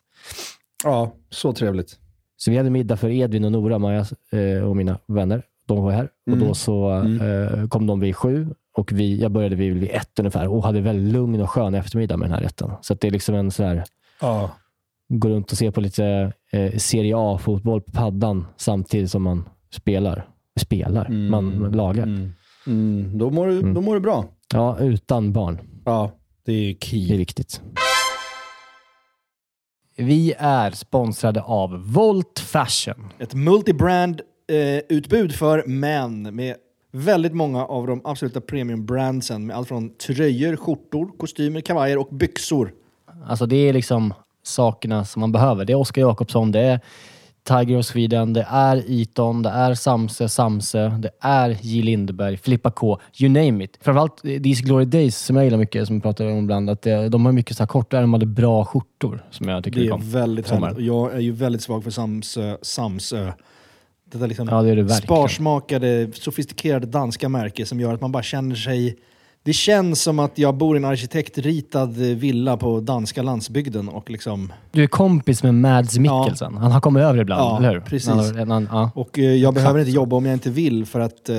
Ja, 0.84 1.12
så 1.30 1.54
trevligt. 1.54 1.98
Så 2.38 2.51
vi 2.51 2.58
hade 2.58 2.70
middag 2.70 2.98
för 2.98 3.10
Edvin 3.10 3.46
och 3.46 3.51
Nora, 3.51 3.80
Maja 3.80 4.06
eh, 4.32 4.63
och 4.63 4.75
mina 4.75 5.00
vänner. 5.08 5.44
De 5.66 5.84
var 5.84 5.92
här 5.92 6.10
och 6.25 6.34
Mm. 6.34 6.48
då 6.48 6.54
så 6.54 6.92
eh, 7.01 7.68
kom 7.68 7.88
de 7.88 8.00
vid 8.00 8.16
sju 8.16 8.48
och 8.74 8.92
vi, 8.92 9.22
jag 9.22 9.32
började 9.32 9.56
vid, 9.56 9.74
vid 9.74 9.89
ett 9.92 10.20
ungefär 10.20 10.48
och 10.48 10.63
hade 10.63 10.82
väldigt 10.82 11.13
lugn 11.13 11.42
och 11.42 11.50
skön 11.50 11.75
eftermiddag 11.75 12.18
med 12.18 12.30
den 12.30 12.36
här 12.36 12.42
rätten. 12.44 12.72
Så 12.82 12.94
det 12.94 13.08
är 13.08 13.12
liksom 13.12 13.36
en 13.36 13.51
sån 13.51 13.66
här, 13.66 13.84
Ja. 14.22 14.51
gå 15.10 15.30
runt 15.30 15.51
och 15.51 15.58
se 15.58 15.72
på 15.72 15.82
lite 15.82 16.34
eh, 16.51 16.77
Serie 16.77 17.13
A-fotboll 17.18 17.82
på 17.82 17.92
paddan 17.92 18.46
samtidigt 18.58 19.12
som 19.12 19.24
man 19.24 19.50
spelar. 19.72 20.27
Spelar? 20.60 21.10
Man, 21.10 21.60
man 21.62 21.72
lagar. 21.72 22.04
Mm. 22.04 22.34
Mm. 22.68 23.18
Då, 23.18 23.30
mår 23.30 23.48
du, 23.48 23.60
Mm. 23.60 23.74
då 23.74 23.82
mår 23.82 23.94
du 23.94 24.00
bra. 24.00 24.25
Ja, 24.54 24.77
utan 24.80 25.34
barn. 25.34 25.60
Ja, 25.86 26.12
det 26.46 26.51
är 26.54 26.56
Det 26.63 26.70
är 26.70 26.75
key. 27.08 27.18
viktigt. 27.18 27.62
Vi 30.00 30.34
är 30.38 30.72
sponsrade 30.72 31.42
av 31.42 31.94
Volt 31.94 32.39
Fashion. 32.39 33.10
Ett 33.20 33.34
multibrand 33.34 34.22
eh, 34.48 34.98
utbud 34.98 35.36
för 35.36 35.63
män 35.68 36.36
med 36.36 36.56
väldigt 36.92 37.34
många 37.34 37.66
av 37.66 37.88
de 37.88 38.01
absoluta 38.04 38.42
premiumbrandsen 38.42 39.46
med 39.46 39.56
allt 39.56 39.68
från 39.68 39.89
tröjor, 39.89 40.56
skjortor, 40.56 41.18
kostymer, 41.18 41.62
kavajer 41.62 41.98
och 41.98 42.08
byxor. 42.12 42.74
Alltså 43.27 43.46
det 43.46 43.56
är 43.56 43.74
liksom 43.74 44.13
sakerna 44.44 45.06
som 45.06 45.20
man 45.20 45.32
behöver. 45.32 45.66
Det 45.66 45.74
är 45.74 45.77
Oskar 45.77 46.01
Jakobsson, 46.01 46.51
det 46.51 46.60
är 46.60 46.80
Tiger 47.48 47.77
of 47.77 47.86
Sweden, 47.86 48.34
det 48.34 48.46
är 48.50 48.84
Eton, 49.01 49.42
det 49.44 49.50
är 49.50 49.74
Samse, 49.74 50.30
Samse, 50.30 50.88
det 51.00 51.10
är 51.20 51.58
J. 51.62 51.82
Lindeberg, 51.82 52.38
Filippa 52.38 52.72
K, 52.72 53.00
you 53.20 53.30
name 53.32 53.63
it. 53.63 53.77
Framförallt 53.82 54.22
These 54.22 54.63
Glory 54.63 54.86
Days 54.86 55.18
som 55.18 55.36
jag 55.36 55.46
gillar 55.46 55.58
mycket, 55.58 55.88
som 55.88 55.96
vi 55.96 56.01
pratar 56.01 56.25
om 56.25 56.38
ibland, 56.38 56.70
att 56.70 56.82
det, 56.82 57.10
de 57.10 57.25
har 57.25 57.32
mycket 57.32 57.58
så 57.58 57.63
här 57.63 57.68
kortärmade 57.68 58.25
bra 58.25 58.66
skjortor 58.66 59.24
som 59.32 59.48
jag 59.50 59.63
tycker 59.63 59.80
Det 59.80 59.88
är 59.88 59.92
om. 59.92 60.01
väldigt 60.12 60.50
härligt. 60.50 60.75
Och 60.75 60.82
Jag 60.82 61.13
är 61.16 61.20
ju 61.20 61.32
väldigt 61.32 61.62
svag 61.62 61.84
för 61.84 61.92
Samsö. 61.92 62.58
Samsö. 62.62 63.32
Det 64.12 64.18
där 64.18 64.27
liksom 64.27 64.48
Ja, 64.51 64.62
det 64.62 64.70
är 64.70 64.75
det 64.75 64.82
verkligen. 64.84 65.01
sparsmakade, 65.01 66.10
sofistikerade 66.13 66.88
danska 66.88 67.30
märke 67.30 67.66
som 67.66 67.80
gör 67.80 67.94
att 67.94 68.01
man 68.01 68.12
bara 68.12 68.24
känner 68.24 68.56
sig... 68.56 68.96
Det 69.48 69.54
känns 69.54 70.01
som 70.01 70.20
att 70.20 70.38
jag 70.38 70.56
bor 70.56 70.75
i 70.75 70.80
en 70.80 70.86
arkitektritad 70.86 71.86
villa 71.98 72.58
på 72.58 72.80
danska 72.80 73.22
landsbygden 73.22 73.89
och 73.89 74.10
liksom... 74.10 74.54
Du 74.72 74.84
är 74.84 74.88
kompis 74.88 75.44
med 75.44 75.54
Mads 75.54 75.98
Mikkelsen. 75.98 76.58
Han 76.58 76.72
har 76.72 76.82
kommit 76.82 77.04
över 77.04 77.20
ibland, 77.22 77.42
Ja, 77.42 77.58
eller 77.58 77.74
hur? 77.74 77.80
precis. 77.80 78.10
Han, 78.38 78.51
han, 78.51 78.68
ja. 78.72 78.92
Och 78.96 79.20
eh, 79.20 79.24
jag 79.36 79.54
behöver 79.54 79.80
inte 79.80 79.92
jobba 79.92 80.16
om 80.16 80.25
jag 80.25 80.34
inte 80.34 80.50
vill 80.50 80.86
för 80.86 81.00
att 81.00 81.30
eh, 81.30 81.36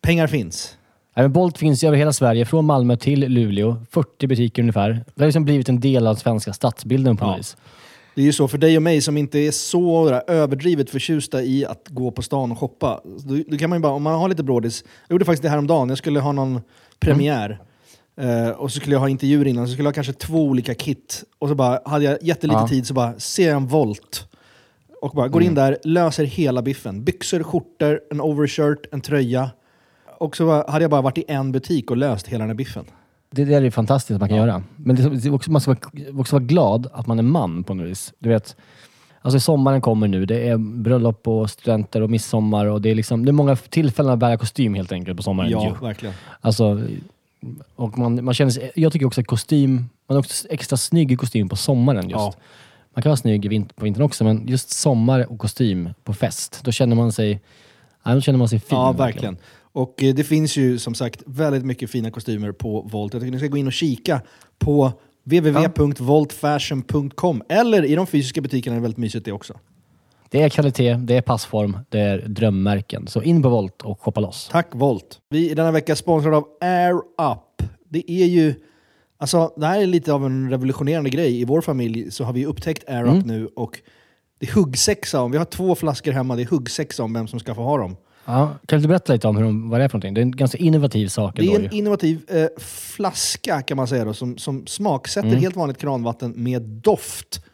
pengar 0.00 0.26
finns. 0.26 0.76
Men 1.16 1.32
Bolt 1.32 1.58
finns 1.58 1.84
över 1.84 1.96
hela 1.96 2.12
Sverige, 2.12 2.44
från 2.46 2.64
Malmö 2.64 2.96
till 2.96 3.20
Luleå. 3.20 3.76
40 3.90 4.26
butiker 4.26 4.62
ungefär. 4.62 5.04
Det 5.14 5.22
har 5.22 5.26
liksom 5.26 5.44
blivit 5.44 5.68
en 5.68 5.80
del 5.80 6.06
av 6.06 6.14
svenska 6.14 6.52
stadsbilden 6.52 7.16
på 7.16 7.24
Ja. 7.24 7.36
vis. 7.36 7.56
Det 8.14 8.20
är 8.20 8.24
ju 8.24 8.32
så 8.32 8.48
för 8.48 8.58
dig 8.58 8.76
och 8.76 8.82
mig 8.82 9.00
som 9.00 9.16
inte 9.16 9.38
är 9.38 9.50
så 9.50 10.10
där 10.10 10.22
överdrivet 10.30 10.90
förtjusta 10.90 11.42
i 11.42 11.66
att 11.66 11.86
gå 11.88 12.10
på 12.10 12.22
stan 12.22 12.52
och 12.52 12.58
shoppa. 12.58 13.00
Då, 13.04 13.36
då 13.48 13.56
kan 13.56 13.70
man 13.70 13.78
ju 13.78 13.82
bara, 13.82 13.92
om 13.92 14.02
man 14.02 14.14
har 14.14 14.28
lite 14.28 14.42
brådis. 14.42 14.84
Jag 15.08 15.14
gjorde 15.14 15.24
faktiskt 15.24 15.42
det 15.42 15.48
här 15.48 15.58
om 15.58 15.66
dagen. 15.66 15.88
Jag 15.88 15.98
skulle 15.98 16.20
ha 16.20 16.32
någon 16.32 16.60
premiär. 17.06 17.60
Eh, 18.16 18.48
och 18.48 18.72
så 18.72 18.80
skulle 18.80 18.94
jag 18.94 19.00
ha 19.00 19.08
intervjuer 19.08 19.46
innan, 19.46 19.66
så 19.66 19.72
skulle 19.72 19.86
jag 19.86 19.90
ha 19.90 19.94
kanske 19.94 20.12
två 20.12 20.42
olika 20.42 20.74
kit. 20.74 21.24
Och 21.38 21.48
så 21.48 21.54
bara, 21.54 21.80
hade 21.84 22.04
jag 22.04 22.18
jättelite 22.22 22.58
Ja. 22.60 22.68
tid 22.68 22.86
så 22.86 22.94
bara 22.94 23.14
jag 23.48 23.56
en 23.56 23.66
volt. 23.66 24.28
Och 25.02 25.10
bara 25.10 25.28
går 25.28 25.42
in 25.42 25.54
där, 25.54 25.78
löser 25.84 26.24
hela 26.24 26.62
biffen. 26.62 27.04
Byxor, 27.04 27.42
skjortor, 27.42 28.00
en 28.10 28.20
overshirt, 28.20 28.86
en 28.92 29.00
tröja. 29.00 29.50
Och 30.18 30.36
så 30.36 30.46
bara, 30.46 30.70
hade 30.70 30.84
jag 30.84 30.90
bara 30.90 31.00
varit 31.02 31.18
i 31.18 31.24
en 31.28 31.52
butik 31.52 31.90
och 31.90 31.96
löst 31.96 32.28
hela 32.28 32.38
den 32.42 32.48
här 32.48 32.54
biffen. 32.54 32.84
Det, 33.30 33.44
det 33.44 33.54
är 33.54 33.60
ju 33.60 33.70
fantastiskt 33.70 34.14
att 34.14 34.20
man 34.20 34.28
kan 34.28 34.38
göra. 34.38 34.62
Men 34.76 34.96
det, 34.96 35.08
det 35.08 35.30
också, 35.30 35.50
man 35.50 35.60
ska 35.60 35.76
också 36.14 36.36
vara 36.36 36.44
glad 36.44 36.86
att 36.92 37.06
man 37.06 37.18
är 37.18 37.22
man 37.22 37.64
på 37.64 37.74
något 37.74 37.86
vis. 37.86 38.12
Du 38.18 38.28
vet, 38.28 38.56
alltså 39.22 39.40
sommaren 39.40 39.80
kommer 39.80 40.08
nu. 40.08 40.26
Det 40.26 40.48
är 40.48 40.56
bröllop 40.56 41.28
och 41.28 41.50
studenter 41.50 42.00
och 42.00 42.10
midsommar. 42.10 42.66
Och 42.66 42.82
det, 42.82 42.90
är 42.90 42.94
liksom, 42.94 43.24
det 43.24 43.30
är 43.30 43.32
många 43.32 43.56
tillfällen 43.56 44.12
att 44.12 44.18
bära 44.18 44.36
kostym 44.36 44.74
helt 44.74 44.92
enkelt 44.92 45.16
på 45.16 45.22
sommaren. 45.22 45.50
Ja, 45.50 45.64
ju. 45.64 45.86
verkligen. 45.86 46.14
Alltså, 46.40 46.80
och 47.76 47.98
man, 47.98 48.24
man 48.24 48.34
känner 48.34 48.50
sig, 48.50 48.70
jag 48.74 48.92
tycker 48.92 49.06
också 49.06 49.20
att 49.20 49.26
kostym, 49.26 49.88
man 50.06 50.16
är 50.16 50.18
också 50.18 50.48
extra 50.50 50.76
snygg 50.76 51.12
i 51.12 51.16
kostym 51.16 51.48
på 51.48 51.56
sommaren 51.56 52.08
just. 52.08 52.14
Ja. 52.14 52.34
Man 52.94 53.02
kan 53.02 53.10
vara 53.10 53.16
snygg 53.16 53.48
vint, 53.48 53.76
på 53.76 53.84
vintern 53.84 54.02
också, 54.02 54.24
men 54.24 54.48
just 54.48 54.70
sommar 54.70 55.32
och 55.32 55.38
kostym 55.38 55.88
på 56.04 56.14
fest, 56.14 56.60
då 56.64 56.72
känner 56.72 56.96
man 56.96 57.12
sig, 57.12 57.40
då 58.04 58.20
känner 58.20 58.38
man 58.38 58.48
sig 58.48 58.60
fin. 58.60 58.78
Ja, 58.78 58.92
verkligen. 58.92 59.36
Och 59.72 60.02
eh, 60.02 60.14
det 60.14 60.24
finns 60.24 60.56
ju 60.56 60.78
som 60.78 60.94
sagt 60.94 61.22
väldigt 61.26 61.64
mycket 61.64 61.90
fina 61.90 62.10
kostymer 62.10 62.52
på 62.52 62.80
Volt. 62.80 63.12
Jag 63.12 63.22
tycker 63.22 63.32
ni 63.32 63.38
ska 63.38 63.48
gå 63.48 63.56
in 63.56 63.66
och 63.66 63.72
kika 63.72 64.20
på 64.58 64.92
www.voltfashion.com 65.24 67.42
eller 67.48 67.84
i 67.84 67.94
de 67.94 68.06
fysiska 68.06 68.40
butikerna 68.40 68.76
är 68.76 68.80
det 68.80 68.82
väldigt 68.82 68.98
mysigt 68.98 69.24
det 69.24 69.32
också. 69.32 69.58
Det 70.28 70.42
är 70.42 70.48
kvalitet, 70.48 70.94
det 70.94 71.16
är 71.16 71.22
passform, 71.22 71.78
det 71.88 72.00
är 72.00 72.18
drömmärken. 72.18 73.06
Så 73.06 73.22
in 73.22 73.42
på 73.42 73.48
Volt 73.48 73.82
och 73.82 74.00
shoppa 74.00 74.20
loss. 74.20 74.48
Tack 74.52 74.68
Volt! 74.72 75.20
Vi 75.28 75.50
är 75.50 75.56
denna 75.56 75.72
vecka 75.72 75.96
sponsrade 75.96 76.36
av 76.36 76.46
Air 76.60 76.94
Up. 77.32 77.62
Det 77.88 78.10
är 78.10 78.26
ju... 78.26 78.54
Alltså, 79.18 79.52
det 79.56 79.66
här 79.66 79.80
är 79.80 79.86
lite 79.86 80.12
av 80.12 80.26
en 80.26 80.50
revolutionerande 80.50 81.10
grej. 81.10 81.40
I 81.40 81.44
vår 81.44 81.60
familj 81.60 82.10
så 82.10 82.24
har 82.24 82.32
vi 82.32 82.46
upptäckt 82.46 82.88
Air 82.88 83.04
Up 83.04 83.26
nu 83.26 83.46
och 83.46 83.80
det 84.38 84.46
är 84.46 84.52
huggsexa 84.52 85.22
om. 85.22 85.30
Vi 85.30 85.38
har 85.38 85.44
två 85.44 85.74
flaskor 85.74 86.12
hemma, 86.12 86.36
det 86.36 86.42
är 86.42 86.46
huggsexa 86.46 87.02
om 87.02 87.12
vem 87.12 87.28
som 87.28 87.40
ska 87.40 87.54
få 87.54 87.62
ha 87.62 87.78
dem. 87.78 87.96
Ja, 88.24 88.54
kan 88.66 88.80
du 88.82 88.88
berätta 88.88 89.12
lite 89.12 89.28
om 89.28 89.36
hur 89.36 89.44
de, 89.44 89.70
vad 89.70 89.80
det 89.80 89.84
är 89.84 89.88
för 89.88 89.98
någonting? 89.98 90.14
Det 90.14 90.20
är 90.20 90.22
en 90.22 90.36
ganska 90.36 90.58
innovativ 90.58 91.08
sak 91.08 91.36
Det 91.36 91.42
är 91.46 91.56
en 91.56 91.62
ju. 91.62 91.68
innovativ 91.78 92.20
eh, 92.28 92.46
flaska 92.62 93.62
kan 93.62 93.76
man 93.76 93.88
säga 93.88 94.04
då, 94.04 94.14
som, 94.14 94.38
som 94.38 94.66
smaksätter 94.66 95.28
Mm. 95.28 95.40
helt 95.40 95.56
vanligt 95.56 95.78
kranvatten 95.78 96.32
med 96.36 96.62
doft. 96.62 97.44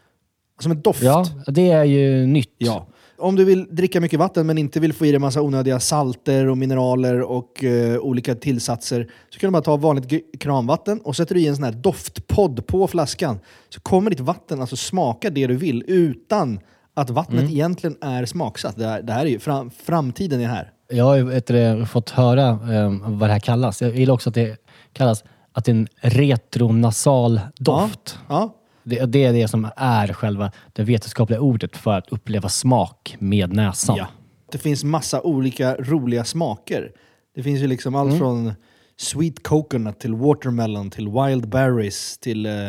Som 0.61 0.73
en 0.73 0.81
doft. 0.81 1.03
Ja, 1.03 1.27
det 1.47 1.71
är 1.71 1.85
ju 1.85 2.27
nytt. 2.27 2.55
Ja. 2.59 2.87
Om 3.21 3.37
du 3.37 3.45
vill 3.45 3.67
dricka 3.71 4.01
mycket 4.01 4.19
vatten 4.19 4.47
men 4.47 4.59
inte 4.59 4.81
vill 4.81 4.93
få 4.93 5.07
i 5.07 5.11
dig 5.11 5.19
massa 5.21 5.43
onödiga 5.43 5.81
salter 5.81 6.47
och 6.47 6.59
mineraler 6.59 7.21
och 7.23 7.65
eh, 7.65 7.99
olika 7.99 8.35
tillsatser 8.35 9.11
så 9.31 9.39
kan 9.41 9.49
du 9.49 9.53
bara 9.53 9.63
ta 9.63 9.77
vanligt 9.77 10.25
kranvatten 10.41 11.01
och 11.01 11.17
sätter 11.17 11.35
du 11.35 11.41
i 11.41 11.47
en 11.47 11.55
sån 11.57 11.65
här 11.65 11.73
doftpodd 11.73 12.67
på 12.67 12.87
flaskan 12.87 13.39
så 13.69 13.81
kommer 13.81 14.11
ditt 14.11 14.21
vatten 14.21 14.61
alltså 14.61 14.77
smaka 14.77 15.31
det 15.31 15.47
du 15.47 15.57
vill 15.57 15.85
utan 15.87 16.61
att 17.01 17.11
vattnet 17.11 17.41
Mm. 17.41 17.53
egentligen 17.53 17.97
är 18.01 18.27
smaksatt. 18.27 18.77
Det, 18.77 18.87
här, 18.87 19.03
det 19.03 19.13
här 19.13 19.27
är 19.27 19.31
ju 19.31 19.39
fram, 19.39 19.71
framtiden 19.71 20.41
är 20.41 20.47
här. 20.47 20.73
Jag 20.91 21.05
har 21.05 21.17
ju 21.17 21.87
fått 21.87 22.11
höra 22.11 22.49
eh, 22.49 22.95
vad 23.01 23.29
det 23.29 23.33
här 23.33 23.39
kallas. 23.41 23.83
Jag 23.83 23.97
gillar 23.97 24.15
också 24.15 24.31
att 24.31 24.35
det 24.35 24.57
kallas 24.93 25.25
att 25.53 25.65
det 25.65 25.71
är 25.73 25.75
en 25.75 25.89
retronasal 26.01 27.41
doft. 27.59 28.19
Ja. 28.29 28.55
Det, 28.83 29.07
det 29.07 29.25
är 29.25 29.33
det 29.33 29.49
som 29.49 29.69
är 29.77 30.13
själva 30.13 30.53
det 30.73 30.83
vetenskapliga 30.83 31.41
ordet 31.41 31.77
för 31.77 31.99
att 31.99 32.09
uppleva 32.09 32.49
smak 32.49 33.17
med 33.19 33.53
näsan. 33.53 33.97
Ja. 33.97 34.07
Det 34.53 34.59
finns 34.59 34.85
massa 34.85 35.23
olika 35.23 35.75
roliga 35.77 36.25
smaker. 36.25 36.93
Det 37.35 37.43
finns 37.43 37.61
ju 37.61 37.67
liksom 37.67 37.95
allt 37.95 38.09
Mm. 38.09 38.19
från 38.19 38.53
sweet 38.97 39.43
coconut 39.43 39.99
till 40.01 40.15
watermelon 40.15 40.91
till 40.91 41.09
wild 41.09 41.49
berries 41.49 42.19
till 42.19 42.47
eh, 42.47 42.67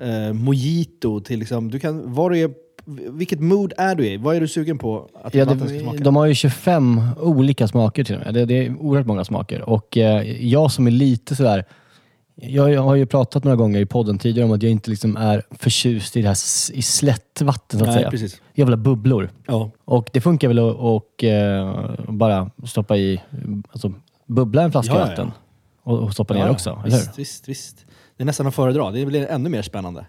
eh, 0.00 0.32
mojito. 0.32 1.20
Till 1.20 1.38
liksom, 1.38 1.70
du 1.70 1.78
kan, 1.78 2.14
vad 2.14 2.32
du 2.32 2.38
är, 2.38 2.50
vilket 3.10 3.40
mood 3.40 3.72
är 3.78 3.94
du 3.94 4.06
i? 4.06 4.16
Vad 4.16 4.36
är 4.36 4.40
du 4.40 4.48
sugen 4.48 4.78
på 4.78 5.08
att 5.24 5.34
Ja, 5.34 5.44
vatten 5.44 5.60
ska 5.68 5.74
det, 5.74 5.80
smaka? 5.80 5.98
de 5.98 6.16
har 6.16 6.26
ju 6.26 6.34
25 6.34 7.00
olika 7.20 7.68
smaker 7.68 8.04
till 8.04 8.14
och 8.14 8.20
med. 8.24 8.34
Det, 8.34 8.44
det 8.44 8.66
är 8.66 8.76
oerhört 8.80 9.06
många 9.06 9.24
smaker. 9.24 9.62
Och 9.68 9.96
eh, 9.96 10.46
jag 10.46 10.72
som 10.72 10.86
är 10.86 10.90
lite 10.90 11.36
sådär... 11.36 11.64
Jag, 12.40 12.72
jag 12.72 12.82
har 12.82 12.94
ju 12.94 13.06
pratat 13.06 13.44
några 13.44 13.56
gånger 13.56 13.80
i 13.80 13.86
podden 13.86 14.18
tidigare 14.18 14.46
om 14.48 14.52
att 14.54 14.62
jag 14.62 14.72
inte 14.72 14.90
liksom 14.90 15.16
är 15.16 15.42
förtjust 15.50 16.16
i 16.16 16.22
det 16.22 16.28
här 16.28 16.36
i 16.72 16.82
slättvatten 16.82 17.78
så 17.78 17.84
att 17.84 17.88
Nej, 17.90 17.98
säga. 17.98 18.10
precis. 18.10 18.40
Jag 18.52 18.66
vill 18.66 18.72
ha 18.72 18.76
bubblor. 18.82 19.30
Ja. 19.46 19.70
Och 19.84 20.10
det 20.12 20.20
funkar 20.20 20.48
väl 20.48 20.58
att 20.58 20.76
och, 20.76 21.24
eh, 21.24 21.90
bara 22.08 22.50
stoppa 22.66 22.96
i, 22.96 23.20
alltså 23.72 23.92
bubbla 24.26 24.62
en 24.62 24.72
flaska 24.72 24.94
Ja, 24.94 24.98
vatten 25.00 25.30
och, 25.82 25.98
och 25.98 26.12
stoppa 26.12 26.34
ner 26.34 26.50
också, 26.50 26.70
eller 26.70 26.82
hur? 26.82 26.90
visst, 26.98 27.18
visst, 27.18 27.48
visst. 27.48 27.86
Det 28.16 28.22
är 28.22 28.26
nästan 28.26 28.46
att 28.46 28.54
föredra. 28.54 28.90
Det 28.90 29.06
blir 29.06 29.26
ännu 29.26 29.48
mer 29.48 29.62
spännande. 29.62 30.06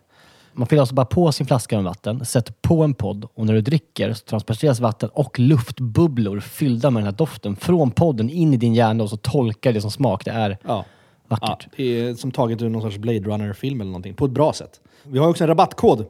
Man 0.54 0.68
fyller 0.68 0.82
alltså 0.82 0.96
bara 0.96 1.06
på 1.06 1.32
sin 1.32 1.46
flaska 1.46 1.76
med 1.76 1.84
vatten, 1.86 2.26
sätter 2.26 2.54
på 2.62 2.84
en 2.84 2.94
podd 2.94 3.28
och 3.34 3.46
när 3.46 3.54
du 3.54 3.62
dricker 3.62 4.14
så 4.14 4.26
transporteras 4.26 4.80
vatten 4.80 5.10
och 5.14 5.40
luftbubblor 5.40 6.40
fyllda 6.40 6.90
med 6.92 7.02
den 7.04 7.06
här 7.12 7.18
doften 7.18 7.56
från 7.56 7.92
podden 7.92 8.30
in 8.30 8.54
i 8.54 8.58
din 8.58 8.74
hjärna 8.74 9.04
och 9.04 9.10
så 9.10 9.18
tolkar 9.18 9.74
det 9.74 9.82
som 9.82 9.92
smak. 9.92 10.26
Det 10.26 10.32
är 10.32 10.50
Ja. 10.50 10.58
Ja, 10.68 10.86
vackert. 11.28 11.68
det 11.78 11.84
är 11.84 12.16
som 12.16 12.32
taget 12.32 12.62
ur 12.62 12.70
någon 12.70 12.82
sorts 12.82 12.98
Blade 12.98 13.20
Runner-film 13.20 13.82
eller 13.82 13.92
någonting. 13.92 14.14
På 14.14 14.26
ett 14.26 14.32
bra 14.32 14.54
sätt. 14.54 14.80
Vi 15.04 15.20
har 15.20 15.28
också 15.28 15.44
en 15.44 15.48
rabattkod. 15.48 16.06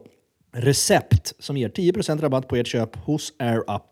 Recept 0.52 1.32
som 1.38 1.56
ger 1.56 1.68
10% 1.68 2.20
rabatt 2.20 2.48
på 2.48 2.56
ert 2.56 2.66
köp 2.66 2.96
hos 2.96 3.32
AirUp. 3.38 3.90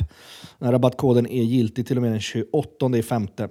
Den 0.58 0.66
här 0.66 0.72
rabattkoden 0.72 1.26
är 1.26 1.42
giltig 1.42 1.86
till 1.86 1.96
och 1.96 2.02
med 2.02 2.12
den 2.12 2.20
28 2.20 3.02
femte. 3.08 3.48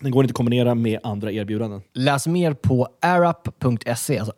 Den 0.00 0.10
går 0.10 0.24
inte 0.24 0.32
att 0.32 0.36
kombinera 0.36 0.74
med 0.74 1.00
andra 1.02 1.32
erbjudanden. 1.32 1.82
Läs 1.94 2.26
mer 2.26 2.54
på 2.54 2.88
airup.se, 3.00 4.18
alltså 4.18 4.32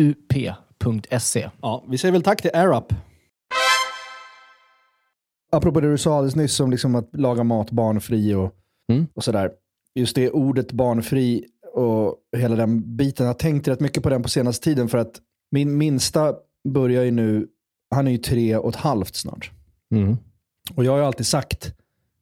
air-up.se. 0.00 1.50
Ja, 1.62 1.84
vi 1.88 1.98
säger 1.98 2.12
väl 2.12 2.22
tack 2.22 2.42
till 2.42 2.50
AirUp. 2.54 2.92
Apropå 5.52 5.80
det 5.80 5.90
du 5.90 5.98
sa 5.98 6.16
alldeles 6.16 6.36
nyss 6.36 6.60
om 6.60 6.70
liksom 6.70 6.94
att 6.94 7.08
laga 7.16 7.44
mat 7.44 7.70
barnfri 7.70 8.34
och, 8.34 8.54
Mm. 8.92 9.06
och 9.14 9.24
sådär. 9.24 9.50
Just 9.94 10.14
det 10.16 10.30
ordet 10.30 10.72
barnfri 10.72 11.44
och 11.74 12.16
hela 12.36 12.56
den 12.56 12.96
biten. 12.96 13.26
Jag 13.26 13.32
har 13.32 13.38
tänkt 13.38 13.68
rätt 13.68 13.80
mycket 13.80 14.02
på 14.02 14.08
den 14.10 14.22
på 14.22 14.28
senaste 14.28 14.64
tiden 14.64 14.88
för 14.88 14.98
att 14.98 15.12
min 15.50 15.78
minsta 15.78 16.34
börjar 16.68 17.02
ju 17.02 17.10
nu, 17.10 17.46
han 17.94 18.06
är 18.06 18.10
ju 18.10 18.18
tre 18.18 18.56
och 18.56 18.68
ett 18.68 18.76
halvt 18.76 19.14
snart. 19.14 19.50
Mm. 19.94 20.16
Och 20.74 20.84
jag 20.84 20.92
har 20.92 20.98
ju 20.98 21.04
alltid 21.04 21.26
sagt, 21.26 21.74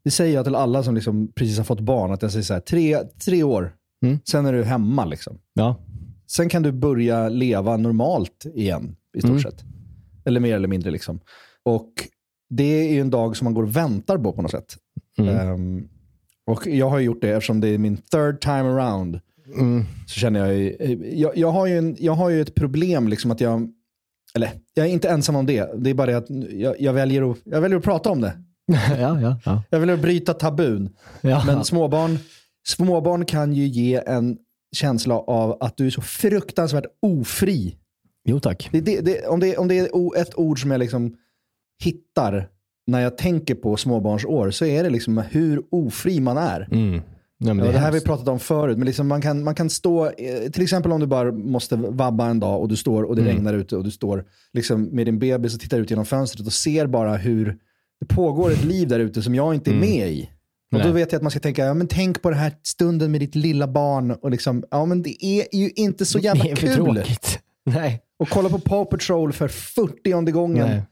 det 0.04 0.11
säger 0.11 0.35
jag 0.35 0.44
till 0.44 0.54
alla 0.54 0.82
som 0.82 0.94
liksom 0.94 1.32
precis 1.35 1.56
har 1.56 1.64
fått 1.64 1.80
barn, 1.80 2.12
att 2.12 2.23
jag 2.23 2.30
säger 2.32 2.42
så 2.44 2.52
här, 2.54 2.61
tre, 2.61 2.99
tre 3.25 3.42
år, 3.42 3.75
Mm. 4.04 4.18
sen 4.25 4.47
är 4.47 4.52
du 4.52 4.64
hemma 4.64 5.04
liksom. 5.04 5.38
Ja. 5.54 5.76
Sen 6.30 6.49
kan 6.49 6.62
du 6.62 6.73
börja 6.73 7.28
leva 7.28 7.76
normalt 7.76 8.47
igen 8.54 8.97
i 9.16 9.20
stort 9.20 9.30
Mm. 9.30 9.42
sett. 9.42 9.64
Eller 10.25 10.40
mer 10.40 10.54
eller 10.54 10.68
mindre 10.68 10.90
liksom. 10.90 11.20
Och 11.64 11.92
det 12.50 12.64
är 12.97 13.00
en 13.00 13.11
dag 13.11 13.37
som 13.37 13.44
man 13.44 13.54
går 13.54 13.62
och 13.62 13.76
väntar 13.76 14.18
på 14.18 14.32
på 14.32 14.42
något 14.42 14.50
sätt. 14.50 14.76
Mm. 15.18 15.37
Ehm, 15.37 15.88
och 16.47 16.66
jag 16.66 16.90
har 16.90 16.99
gjort 16.99 17.20
det 17.20 17.30
eftersom 17.30 17.61
det 17.61 17.68
är 17.68 17.78
min 17.78 17.97
third 17.97 18.40
time 18.40 18.61
around. 18.68 19.20
Mm. 19.58 19.85
Så 20.06 20.14
känner 20.20 20.40
jag, 20.47 20.54
ju- 20.56 21.12
jag, 21.14 21.37
jag, 21.37 21.50
har 21.52 21.66
ju 21.66 21.78
en, 21.78 21.97
jag 21.99 22.12
har 22.12 22.30
ju 22.30 22.40
ett 22.42 22.54
problem 22.54 23.08
liksom 23.08 23.30
att 23.30 23.40
jag, 23.40 23.68
eller 24.35 24.50
jag 24.75 24.87
är 24.87 24.90
inte 24.90 25.08
ensam 25.08 25.37
om 25.37 25.47
det. 25.47 25.70
Det 25.76 25.90
är 25.90 25.94
bara 25.94 26.06
det 26.06 26.16
att 26.16 26.30
jag, 26.50 26.80
jag, 26.80 26.92
väljer, 26.92 27.30
att, 27.30 27.38
jag 27.44 27.61
väljer 27.61 27.78
att 27.78 27.85
prata 27.85 28.11
om 28.11 28.20
det. 28.20 28.32
ja, 28.99 29.20
ja, 29.20 29.38
ja. 29.44 29.62
Jag 29.70 29.80
väljer 29.80 29.94
att 29.97 30.02
bryta 30.02 30.35
tabun. 30.35 30.90
Men 31.47 31.64
småbarn, 31.64 32.18
småbarn 32.66 33.25
kan 33.25 33.52
ju 33.52 33.66
ge 33.66 34.02
en 34.06 34.38
känsla 34.76 35.14
av 35.14 35.56
att 35.60 35.76
du 35.76 35.87
är 35.87 35.90
så 35.90 36.00
fruktansvärt 36.02 36.84
ofri 37.02 37.76
Jo 38.25 38.40
tack. 38.40 38.68
Det, 38.72 38.80
det, 38.80 39.00
det, 39.00 39.26
om, 39.26 39.40
det, 39.40 39.56
om 39.56 39.68
det 39.68 39.78
är 39.78 40.16
ett 40.20 40.38
ord 40.38 40.62
som 40.62 40.70
jag 40.70 40.78
liksom 40.78 41.16
hittar 41.84 42.48
när 42.87 43.00
jag 43.00 43.18
tänker 43.18 43.54
på 43.54 43.76
småbarnsår 43.76 44.50
så 44.50 44.64
är 44.64 44.82
det 44.84 44.90
liksom 44.90 45.18
hur 45.18 45.62
ofri 45.70 46.20
man 46.20 46.37
är. 46.38 46.68
Mm. 46.72 47.02
Ja, 47.38 47.54
men 47.54 47.58
Ja, 47.58 47.64
det, 47.64 47.70
det 47.72 47.76
är 47.76 47.80
här 47.80 47.87
har 47.87 47.92
vi 47.92 48.00
pratat 48.00 48.28
om 48.28 48.38
förut, 48.38 48.78
men 48.78 48.87
liksom 48.87 49.08
man, 49.08 49.22
kan, 49.22 49.44
man 49.44 49.54
kan 49.54 49.70
stå, 49.70 50.06
eh, 50.06 50.50
till 50.52 50.62
exempel 50.62 50.92
om 50.92 51.00
du 51.00 51.06
bara 51.06 51.32
måste 51.32 51.76
vabba 51.76 52.26
en 52.26 52.40
dag 52.40 52.60
och 52.60 52.68
du 52.68 52.76
står 52.76 53.02
och 53.02 53.16
det 53.16 53.22
Mm. 53.22 53.34
regnar 53.34 53.54
ute 53.54 53.76
och 53.76 53.84
du 53.84 53.90
står 53.90 54.25
liksom 54.52 54.82
med 54.82 55.06
din 55.06 55.18
bebis 55.18 55.54
och 55.54 55.60
tittar 55.60 55.78
ut 55.80 55.90
genom 55.90 56.06
fönstret 56.06 56.46
och 56.46 56.52
ser 56.52 56.87
bara 56.87 57.16
hur 57.16 57.56
det 58.00 58.06
pågår 58.06 58.50
ett 58.52 58.64
liv 58.64 58.88
där 58.88 58.98
ute 59.00 59.22
som 59.22 59.34
jag 59.34 59.54
inte 59.54 59.70
är 59.70 59.75
med 59.80 60.10
i. 60.10 60.30
Och 60.75 60.82
då 60.82 60.92
vet 60.92 61.12
jag 61.12 61.18
att 61.18 61.22
man 61.22 61.30
ska 61.30 61.40
tänka, 61.40 61.64
ja, 61.64 61.75
men 61.75 61.87
tänk 61.87 62.22
på 62.22 62.30
den 62.30 62.38
här 62.38 62.52
stunden 62.62 63.10
med 63.12 63.20
ditt 63.20 63.34
lilla 63.34 63.68
barn. 63.68 64.10
Och 64.10 64.30
liksom, 64.30 64.64
ja, 64.70 64.84
men 64.84 65.02
det 65.02 65.25
är 65.25 65.54
ju 65.56 65.70
inte 65.70 66.04
så 66.06 66.18
jävla 66.18 66.44
det 66.44 66.50
är 66.50 66.56
kul. 66.56 66.75
tråkigt. 66.75 67.38
Nej. 67.66 68.02
Och 68.18 68.28
kolla 68.28 68.48
på 68.48 68.58
Paw 68.58 68.84
Patrol 68.90 69.32
för 69.32 69.48
40 69.48 70.30
gången. 70.32 70.68
Nej. 70.68 70.82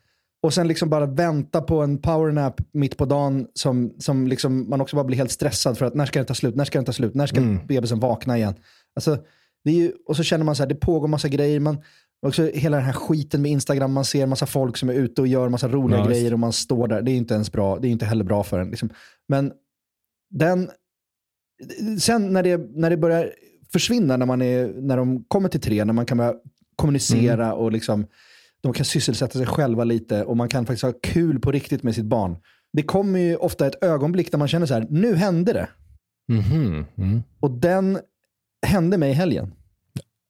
Och 0.43 0.55
sen 0.55 0.69
liksom 0.69 0.91
bara 0.91 1.07
vänta 1.07 1.61
på 1.61 1.83
en 1.83 1.99
powernap 1.99 2.61
mitt 2.73 2.97
på 2.97 3.05
dagen 3.05 3.47
som, 3.55 3.95
som 3.99 4.27
liksom 4.27 4.71
man 4.71 4.81
också 4.81 4.97
bara 4.97 5.05
blir 5.05 5.17
helt 5.17 5.31
stressad 5.31 5.79
för 5.79 5.87
att 5.87 5.95
när 5.95 6.07
ska 6.07 6.19
den 6.19 6.27
ta 6.27 6.35
slut, 6.35 6.57
när 6.57 6.65
ska 6.65 6.79
den 6.79 6.85
ta 6.85 6.93
slut, 6.93 7.15
när 7.15 7.27
ska 7.27 7.37
Mm. 7.37 7.67
bebisen 7.67 8.01
vakna 8.01 8.37
igen. 8.37 8.55
Alltså, 8.97 9.19
det 9.65 9.71
är 9.71 9.75
ju, 9.75 9.93
och 10.07 10.17
så 10.17 10.23
känner 10.23 10.45
man 10.45 10.57
så 10.57 10.63
här, 10.63 10.69
det 10.69 10.75
pågår 10.75 11.09
massa 11.09 11.29
grejer. 11.29 11.61
Man, 11.61 11.79
också 12.27 12.51
hela 12.55 12.77
den 12.77 12.87
här 12.87 12.93
skiten 12.93 13.43
med 13.43 13.51
Instagram, 13.51 13.93
man 13.93 14.05
ser 14.05 14.27
massa 14.27 14.47
folk 14.47 14.77
som 14.77 14.89
är 14.89 14.95
ute 14.95 15.21
och 15.21 15.27
gör 15.27 15.49
massa 15.49 15.69
roliga 15.69 15.99
visst. 15.99 16.11
grejer 16.11 16.33
och 16.33 16.39
man 16.39 16.53
står 16.53 16.89
där. 16.89 17.03
Det 17.03 17.11
är 17.11 17.17
inte 17.17 17.35
ens 17.35 17.53
bra, 17.53 17.79
det 17.79 17.89
är 17.89 17.91
inte 17.91 18.07
heller 18.07 18.25
bra 18.25 18.43
för 18.45 18.59
en. 18.61 18.71
Liksom. 18.71 18.91
Men 19.29 19.53
den, 20.39 20.71
sen 22.01 22.33
när 22.33 22.43
det, 22.43 22.57
när 22.57 22.91
det 22.91 22.97
börjar 22.97 23.33
försvinna, 23.73 24.17
när, 24.17 24.27
man 24.27 24.43
är, 24.43 24.67
när 24.67 24.97
de 24.97 25.25
kommer 25.25 25.49
till 25.49 25.61
tre, 25.61 25.85
när 25.85 25.93
man 25.93 26.07
kan 26.07 26.19
börja 26.19 26.35
kommunicera 26.77 27.47
Mm. 27.47 27.59
och 27.59 27.73
liksom, 27.73 28.07
de 28.63 28.73
kan 28.73 28.85
sysselsätta 28.85 29.39
sig 29.39 29.47
själva 29.47 29.85
lite 29.85 30.25
och 30.25 30.37
man 30.37 30.49
kan 30.49 30.67
faktiskt 30.67 30.83
ha 30.83 30.93
kul 31.03 31.41
på 31.41 31.53
riktigt 31.53 31.83
med 31.83 31.95
sitt 31.95 32.05
barn. 32.05 32.37
Det 32.73 32.83
kommer 32.83 33.19
ju 33.19 33.37
ofta 33.37 33.67
ett 33.67 33.85
ögonblick 33.85 34.31
där 34.31 34.39
man 34.39 34.49
känner 34.49 34.67
så 34.67 34.75
här, 34.75 34.87
nu 34.91 35.15
hände 35.15 35.53
det. 35.53 35.69
Mhm. 36.29 36.85
Mm. 36.97 37.23
Och 37.41 37.51
den 37.51 37.99
hände 38.67 38.99
mig 38.99 39.11
i 39.11 39.15
helgen. 39.15 39.53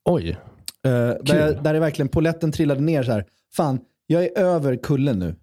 Oj. 0.05 0.29
Uh, 0.29 0.93
där, 0.93 1.39
jag, 1.39 1.63
där 1.63 1.73
det 1.73 1.81
verkligen 1.81 2.09
poletten 2.09 2.53
trillade 2.53 2.81
ner 2.81 3.03
så 3.03 3.13
här, 3.13 3.25
fan, 3.57 3.81
jag 4.07 4.25
är 4.25 4.39
över 4.39 4.77
kullen 4.77 5.19
nu. 5.19 5.35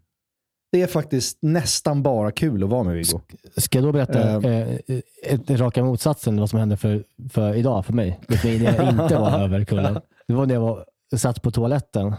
Det 0.74 0.82
är 0.82 0.88
faktiskt 0.88 1.38
nästan 1.42 2.04
bara 2.04 2.32
kul 2.32 2.64
att 2.64 2.70
vara 2.70 2.84
med 2.84 2.96
Viggo. 2.96 3.20
Ska 3.58 3.78
jag 3.78 3.86
då 3.88 3.92
berätta 3.92 4.30
Ehm. 4.30 4.46
eh, 4.46 4.78
ett, 5.24 5.50
raka 5.50 5.84
motsatsen 5.84 6.40
vad 6.40 6.50
som 6.50 6.60
hände 6.60 6.78
för, 6.78 7.04
för 7.30 7.54
idag 7.56 7.86
för 7.86 7.94
mig? 7.94 8.20
Vet 8.28 8.44
ni, 8.44 8.60
när 8.60 8.76
jag 8.76 8.90
inte 9.04 9.18
var 9.18 9.40
över 9.40 9.66
kullen. 9.66 10.00
Det 10.28 10.34
var 10.34 10.46
när 10.46 10.54
jag 10.54 10.62
var, 10.62 10.86
satt 11.18 11.42
på 11.42 11.52
toaletten 11.52 12.16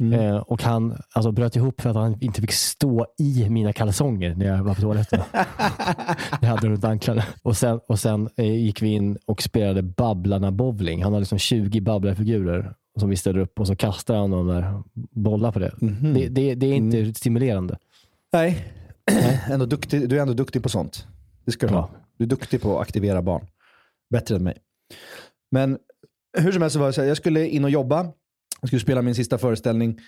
Mm. 0.00 0.20
eh, 0.20 0.36
och 0.36 0.62
han 0.62 0.96
alltså, 1.12 1.32
bröt 1.32 1.56
ihop 1.56 1.80
för 1.80 1.90
att 1.90 1.96
han 1.96 2.16
inte 2.20 2.40
fick 2.40 2.52
stå 2.52 3.06
i 3.18 3.48
mina 3.50 3.72
kalsonger 3.72 4.34
när 4.34 4.46
jag 4.46 4.64
var 4.64 4.74
på 4.74 4.80
toaletten. 4.80 5.20
jag 6.40 6.48
hade 6.48 6.68
runt 6.68 6.84
anklarna. 6.84 7.24
Och 7.42 7.56
sen, 7.56 7.80
och 7.88 7.98
sen 7.98 8.28
eh, 8.36 8.54
gick 8.54 8.82
vi 8.82 8.88
in 8.88 9.18
och 9.26 9.42
spelade 9.42 9.82
Babblarna 9.82 10.52
bowling. 10.52 11.02
Han 11.02 11.12
har 11.12 11.20
liksom 11.20 11.38
20 11.38 11.80
babblarfigurer 11.80 12.74
som 13.00 13.08
vi 13.10 13.16
ställer 13.16 13.40
upp 13.40 13.60
och 13.60 13.66
så 13.66 13.76
kastar 13.76 14.16
han 14.16 14.30
de 14.30 14.46
där 14.46 14.82
bollar 15.10 15.52
på 15.52 15.58
det. 15.58 15.72
Mhm. 15.80 16.14
Det, 16.14 16.28
det, 16.28 16.54
det 16.54 16.66
är 16.66 16.74
inte 16.74 16.98
Mm. 16.98 17.14
stimulerande. 17.14 17.78
Nej, 18.32 18.72
ändå 19.50 19.66
duktig, 19.66 20.08
du 20.08 20.18
är 20.18 20.22
ändå 20.22 20.34
duktig 20.34 20.62
på 20.62 20.68
sånt. 20.68 21.06
Det 21.44 21.52
ska 21.52 21.66
du 21.66 21.72
Ja. 21.74 21.80
ha. 21.80 21.90
Du 22.16 22.24
är 22.24 22.28
duktig 22.28 22.62
på 22.62 22.76
att 22.76 22.82
aktivera 22.82 23.22
barn. 23.22 23.46
Bättre 24.10 24.36
än 24.36 24.44
mig. 24.44 24.58
Men 25.50 25.78
hur 26.38 26.52
som 26.52 26.62
helst 26.62 26.74
så 26.74 26.80
var 26.80 26.86
det 26.86 26.92
så 26.92 27.00
här, 27.00 27.08
jag 27.08 27.16
skulle 27.16 27.48
in 27.48 27.64
och 27.64 27.70
jobba. 27.70 28.06
Jag 28.60 28.68
skulle 28.68 28.80
spela 28.80 29.02
min 29.02 29.14
sista 29.14 29.38
föreställning. 29.38 29.98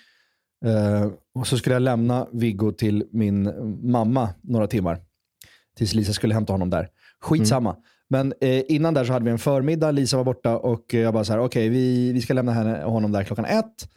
Eh, 0.65 1.11
och 1.35 1.47
så 1.47 1.59
skulle 1.59 1.75
jag 1.75 1.83
lämna 1.83 2.27
Viggo 2.33 2.73
till 2.73 3.07
min 3.13 3.53
mamma 3.91 4.29
några 4.43 4.67
timmar. 4.67 5.01
Tills 5.77 5.95
Lisa 5.95 6.13
skulle 6.13 6.35
hämta 6.35 6.53
honom 6.53 6.71
där. 6.71 6.89
Skitsamma. 7.21 7.77
Men 8.11 8.33
eh, 8.41 8.63
innan 8.69 8.95
där 8.95 9.05
så 9.05 9.13
hade 9.13 9.25
vi 9.25 9.31
en 9.31 9.39
förmiddag, 9.39 9.91
Lisa 9.91 10.17
var 10.17 10.25
borta 10.25 10.57
och 10.59 10.95
jag 10.95 11.15
bara 11.15 11.25
så 11.25 11.33
här, 11.33 11.41
okej 11.41 11.69
vi, 11.69 12.13
vi 12.13 12.21
ska 12.21 12.35
lämna 12.35 12.53
henne, 12.53 12.83
honom 12.85 13.13
där 13.13 13.25
klockan 13.25 13.45
ett. 13.45 13.89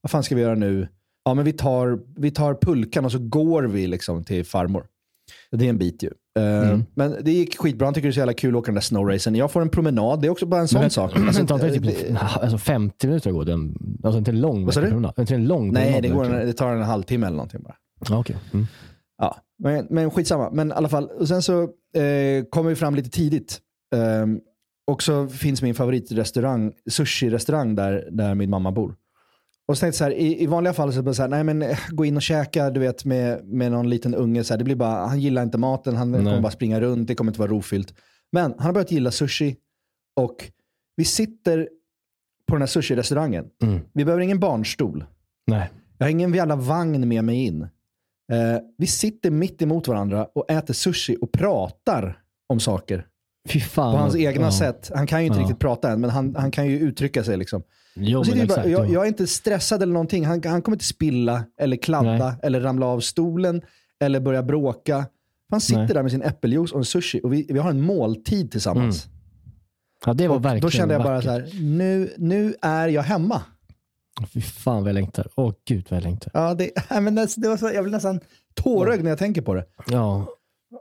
Vad 0.00 0.10
fan 0.10 0.22
ska 0.22 0.34
vi 0.34 0.40
göra 0.40 0.54
nu? 0.54 0.88
Ja 1.24 1.34
men 1.34 1.44
vi 1.44 1.52
tar, 1.52 1.98
vi 2.16 2.30
tar 2.30 2.54
pulkan 2.54 3.04
och 3.04 3.12
så 3.12 3.18
går 3.18 3.62
vi 3.62 3.86
liksom 3.86 4.24
till 4.24 4.44
farmor. 4.44 4.86
Det 5.50 5.64
är 5.64 5.68
en 5.70 5.78
bit 5.78 6.02
ju. 6.02 6.10
Eh, 6.38 6.78
Men 6.94 7.16
det 7.24 7.32
gick 7.32 7.58
skitbra, 7.58 7.86
han 7.86 7.94
tycker 7.94 8.08
det 8.08 8.10
är 8.10 8.12
så 8.12 8.18
jävla 8.20 8.32
kul 8.32 8.54
att 8.54 8.58
åka 8.58 8.66
den 8.66 8.74
där 8.74 8.80
snowracen. 8.82 9.34
Jag 9.34 9.50
får 9.50 9.62
en 9.62 9.68
promenad, 9.68 10.20
det 10.20 10.26
är 10.26 10.30
också 10.30 10.46
bara 10.46 10.60
en 10.60 10.68
sån 10.68 10.80
Men- 10.80 10.90
sak. 10.90 11.16
Alltså, 11.16 11.26
Alltså, 11.54 11.66
inte 11.66 11.80
det- 11.80 11.92
typ 11.92 12.16
alltså 12.20 12.58
50 12.58 13.06
minuter 13.06 13.30
att 13.30 13.34
gå. 13.36 13.44
Den, 13.44 13.78
alltså 14.04 14.18
inte 14.18 14.30
en 14.30 14.40
lång 14.40 14.64
Vad 14.64 14.74
sa 14.74 14.80
du? 14.80 14.88
promenad. 14.88 15.12
Inte 15.18 15.34
en 15.34 15.46
lång 15.46 15.72
nej, 15.72 16.00
det, 16.02 16.08
går 16.08 16.24
en, 16.24 16.46
det 16.46 16.52
tar 16.52 16.72
en 16.72 16.82
halvtimme 16.82 17.26
eller 17.26 17.36
någonting 17.36 17.62
bara. 17.62 17.74
Ja, 18.08 18.18
okej. 18.18 18.36
Mm. 18.54 18.66
Ja, 19.18 19.36
men, 19.58 19.86
men 19.90 20.10
skitsamma. 20.10 20.50
Men 20.50 20.68
i 20.68 20.72
alla 20.72 20.88
fall, 20.88 21.08
och 21.10 21.28
sen 21.28 21.42
så 21.42 21.62
eh, 21.62 22.44
kommer 22.50 22.68
vi 22.68 22.76
fram 22.76 22.94
lite 22.94 23.10
tidigt. 23.10 23.60
Ehm, 23.94 24.40
och 24.86 25.02
så 25.02 25.28
finns 25.28 25.62
min 25.62 25.74
favoritrestaurang, 25.74 26.72
sushi-restaurang 26.90 27.74
där, 27.74 28.08
där 28.10 28.34
min 28.34 28.50
mamma 28.50 28.72
bor. 28.72 28.96
Och 29.68 29.76
så 29.76 29.80
tänkte 29.80 30.04
jag 30.04 30.12
så 30.12 30.16
här, 30.16 30.22
i, 30.22 30.42
i 30.42 30.46
vanliga 30.46 30.72
fall 30.72 30.92
så 30.92 31.02
bara 31.02 31.14
så 31.14 31.22
här, 31.22 31.28
nej 31.28 31.44
men 31.44 31.62
eh, 31.62 31.78
gå 31.88 32.04
in 32.04 32.16
och 32.16 32.22
käka, 32.22 32.70
du 32.70 32.80
vet 32.80 33.04
med, 33.04 33.44
med 33.44 33.72
någon 33.72 33.90
liten 33.90 34.14
unge. 34.14 34.44
Så 34.44 34.54
här, 34.54 34.58
det 34.58 34.64
blir 34.64 34.76
bara, 34.76 35.06
han 35.06 35.20
gillar 35.20 35.42
inte 35.42 35.58
maten, 35.58 35.96
han 35.96 36.12
kommer 36.12 36.40
bara 36.40 36.52
springa 36.52 36.80
runt, 36.80 37.08
det 37.08 37.14
kommer 37.14 37.30
inte 37.30 37.40
vara 37.40 37.50
rofyllt. 37.50 37.94
Men 38.32 38.54
han 38.58 38.66
har 38.66 38.72
börjat 38.72 38.92
gilla 38.92 39.10
sushi 39.10 39.56
och 40.16 40.50
vi 40.96 41.04
sitter 41.04 41.68
på 42.46 42.54
den 42.54 42.62
här 42.62 42.66
sushi-restaurangen. 42.66 43.44
Mm. 43.62 43.80
Vi 43.92 44.04
behöver 44.04 44.22
ingen 44.22 44.40
barnstol. 44.40 45.04
Nej. 45.46 45.70
Jag 45.98 46.06
har 46.06 46.10
ingen 46.10 46.34
jävla 46.34 46.56
vagn 46.56 47.08
med 47.08 47.24
mig 47.24 47.44
in. 47.44 47.68
Eh, 48.32 48.58
vi 48.78 48.86
sitter 48.86 49.30
mitt 49.30 49.62
emot 49.62 49.88
varandra 49.88 50.24
och 50.34 50.50
äter 50.50 50.74
sushi 50.74 51.16
och 51.20 51.32
pratar 51.32 52.18
om 52.48 52.60
saker. 52.60 53.06
Fy 53.48 53.60
fan. 53.60 53.92
På 53.92 53.98
hans 53.98 54.16
egna 54.16 54.44
ja. 54.44 54.52
sätt. 54.52 54.90
Han 54.94 55.06
kan 55.06 55.20
ju 55.20 55.26
inte 55.26 55.38
Ja. 55.38 55.42
riktigt 55.42 55.58
prata 55.58 55.90
än, 55.90 56.00
men 56.00 56.10
han, 56.10 56.34
han 56.38 56.50
kan 56.50 56.66
ju 56.66 56.78
uttrycka 56.78 57.24
sig. 57.24 57.36
Liksom. 57.36 57.62
Jo, 57.94 58.22
men 58.26 58.38
ju 58.38 58.46
bara, 58.46 58.54
exakt. 58.54 58.68
jag, 58.68 58.86
ja. 58.86 58.92
jag 58.92 59.02
är 59.04 59.08
inte 59.08 59.26
stressad 59.26 59.82
eller 59.82 59.92
någonting. 59.92 60.24
Han, 60.24 60.42
han 60.44 60.62
kommer 60.62 60.76
inte 60.76 60.84
spilla 60.84 61.44
eller 61.60 61.76
kladda 61.76 62.10
Nej. 62.28 62.34
eller 62.42 62.60
ramla 62.60 62.86
av 62.86 63.00
stolen 63.00 63.62
eller 64.00 64.20
börja 64.20 64.42
bråka. 64.42 65.06
Han 65.50 65.60
sitter 65.60 65.78
Nej. 65.84 65.94
där 65.94 66.02
med 66.02 66.10
sin 66.12 66.22
äppeljuice 66.22 66.72
och 66.72 66.78
en 66.78 66.84
sushi 66.84 67.20
och 67.24 67.32
vi, 67.32 67.46
vi 67.48 67.58
har 67.58 67.70
en 67.70 67.80
måltid 67.80 68.50
tillsammans. 68.50 69.06
ja, 70.06 70.14
det 70.14 70.28
var 70.28 70.36
Och 70.36 70.44
verkligen 70.44 70.60
då 70.60 70.70
kände 70.70 70.94
jag 70.94 71.02
bara 71.02 71.14
vackert. 71.14 71.50
så 71.50 71.56
här, 71.56 71.62
nu, 71.62 72.14
nu 72.18 72.54
är 72.62 72.88
jag 72.88 73.02
hemma. 73.02 73.42
Fy 74.32 74.40
fan 74.40 74.76
vad 74.82 74.88
jag 74.88 74.94
längtar. 74.94 75.26
Åh 75.34 75.52
gud 75.68 75.86
vad 75.90 75.96
jag 75.96 76.04
längtar. 76.04 76.30
Ja, 76.34 76.54
det, 76.54 76.70
nej, 76.90 77.00
men 77.00 77.14
det, 77.14 77.28
det 77.36 77.48
var 77.48 77.56
så, 77.56 77.70
jag 77.74 77.84
blir 77.84 77.92
nästan 77.92 78.20
tårögd 78.54 79.02
när 79.02 79.10
jag 79.10 79.18
tänker 79.18 79.42
på 79.42 79.54
det. 79.54 79.64
Ja, 79.90 80.26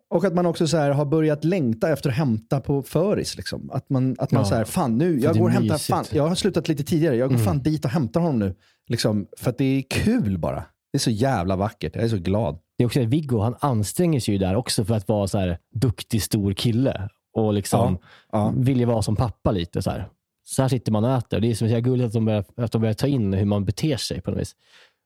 Och 0.10 0.26
att 0.26 0.34
man 0.34 0.46
också 0.46 0.68
så 0.68 0.78
här 0.78 0.90
har 0.92 1.06
börjat 1.06 1.44
längta 1.44 1.90
efter 1.90 2.10
att 2.10 2.16
hämta 2.16 2.60
på 2.62 2.84
föris. 2.84 3.38
Liksom. 3.38 3.70
Att 3.74 3.90
man, 3.90 4.16
att 4.20 4.32
man 4.32 4.42
Ja. 4.44 4.50
så 4.50 4.56
här, 4.56 4.66
fan 4.66 4.98
nu, 4.98 5.20
jag 5.20 5.38
går 5.38 5.44
och 5.46 5.50
hämtar. 5.52 5.66
Mm. 5.76 5.80
fan, 5.80 6.06
jag 6.12 6.28
har 6.28 6.36
slutat 6.36 6.68
lite 6.68 6.84
tidigare, 6.84 7.16
jag 7.16 7.30
går 7.30 7.38
fan 7.38 7.62
dit 7.62 7.86
och 7.86 7.92
hämtar 7.92 8.20
honom 8.22 8.40
nu. 8.40 8.56
Liksom, 8.88 9.28
för 9.38 9.50
att 9.50 9.58
det 9.58 9.66
är 9.66 9.82
kul 9.90 10.38
bara. 10.38 10.64
Det 10.92 10.98
är 10.98 11.00
så 11.00 11.12
jävla 11.12 11.56
vackert, 11.56 11.96
jag 11.96 12.04
är 12.04 12.10
så 12.10 12.18
glad. 12.18 12.58
det 12.78 12.84
är 12.84 12.86
också 12.86 13.04
Viggo, 13.04 13.40
han 13.40 13.56
anstränger 13.60 14.20
sig 14.20 14.34
ju 14.34 14.38
där 14.38 14.56
också 14.56 14.86
för 14.86 14.96
att 14.96 15.08
vara 15.08 15.28
så 15.28 15.38
här 15.38 15.58
duktig 15.74 16.24
stor 16.24 16.54
kille. 16.54 17.10
Och 17.38 17.54
liksom 17.54 17.98
Ja. 18.32 18.54
vill 18.58 18.80
ju 18.80 18.86
vara 18.86 19.02
som 19.02 19.16
pappa 19.16 19.52
lite. 19.52 19.82
Så 19.82 19.90
här. 19.92 20.08
Så 20.48 20.62
här 20.62 20.70
sitter 20.70 20.92
man 20.92 21.04
och 21.04 21.12
äter. 21.18 21.40
Det 21.40 21.52
är 21.52 21.56
så 21.56 21.66
gulligt 21.80 22.08
att 22.08 22.14
de, 22.14 22.26
börjar, 22.26 22.44
att 22.58 22.72
de 22.72 22.82
börjar 22.82 22.94
ta 22.94 23.08
in 23.08 23.34
hur 23.34 23.46
man 23.46 23.66
beter 23.66 23.98
sig 23.98 24.22
på 24.22 24.32
något 24.32 24.40
vis. 24.40 24.56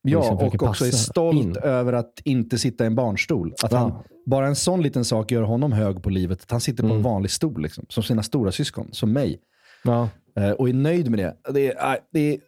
Ja, 0.02 0.20
liksom 0.20 0.38
och 0.38 0.64
också 0.64 0.86
är 0.86 0.92
stolt 0.92 1.44
in. 1.44 1.58
över 1.64 1.94
att 1.94 2.22
inte 2.24 2.58
sitta 2.58 2.84
i 2.84 2.88
en 2.88 2.96
barnstol. 2.96 3.54
Att 3.64 3.72
han, 3.72 3.90
Ja. 3.90 4.04
bara 4.26 4.48
en 4.48 4.56
sån 4.56 4.82
liten 4.82 5.06
sak 5.06 5.32
gör 5.32 5.42
honom 5.42 5.72
hög 5.72 6.04
på 6.04 6.10
livet. 6.10 6.42
Att 6.44 6.52
han 6.52 6.62
sitter 6.62 6.84
Mm. 6.84 6.90
på 6.92 6.96
en 6.96 7.04
vanlig 7.04 7.32
stol, 7.32 7.62
liksom, 7.62 7.86
som 7.90 8.04
sina 8.04 8.24
stora 8.24 8.52
syskon, 8.52 8.90
som 8.92 9.14
mig. 9.14 9.40
Ja. 9.84 10.10
Eh, 10.38 10.52
och 10.52 10.70
är 10.70 10.74
nöjd 10.74 11.10
med 11.10 11.20
det. 11.20 11.52
Det 11.54 11.68
är, 11.74 11.98
det 12.14 12.20
är, 12.34 12.40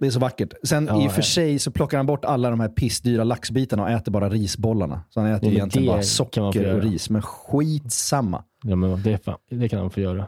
det 0.00 0.06
är 0.06 0.10
så 0.10 0.20
vackert. 0.20 0.52
Sen 0.62 0.86
Ja, 0.86 1.04
i 1.04 1.08
och 1.08 1.12
för 1.12 1.22
sig 1.22 1.58
så 1.58 1.70
plockar 1.70 1.96
han 1.96 2.06
bort 2.06 2.24
alla 2.24 2.50
de 2.50 2.60
här 2.60 2.68
pissdyra 2.68 3.24
laxbitarna 3.24 3.82
och 3.82 3.90
äter 3.90 4.12
bara 4.12 4.28
risbollarna. 4.28 5.02
Så 5.10 5.20
han 5.20 5.30
äter 5.30 5.48
Ja, 5.48 5.54
egentligen 5.54 5.86
bara 5.88 6.02
socker 6.02 6.42
och 6.76 6.82
ris. 6.82 7.10
Men 7.10 7.22
skitsamma. 7.22 8.44
Ja, 8.62 8.76
men 8.76 9.02
det, 9.02 9.24
fan, 9.24 9.38
det 9.50 9.68
kan 9.68 9.78
han 9.80 9.90
få 9.90 10.00
göra. 10.00 10.26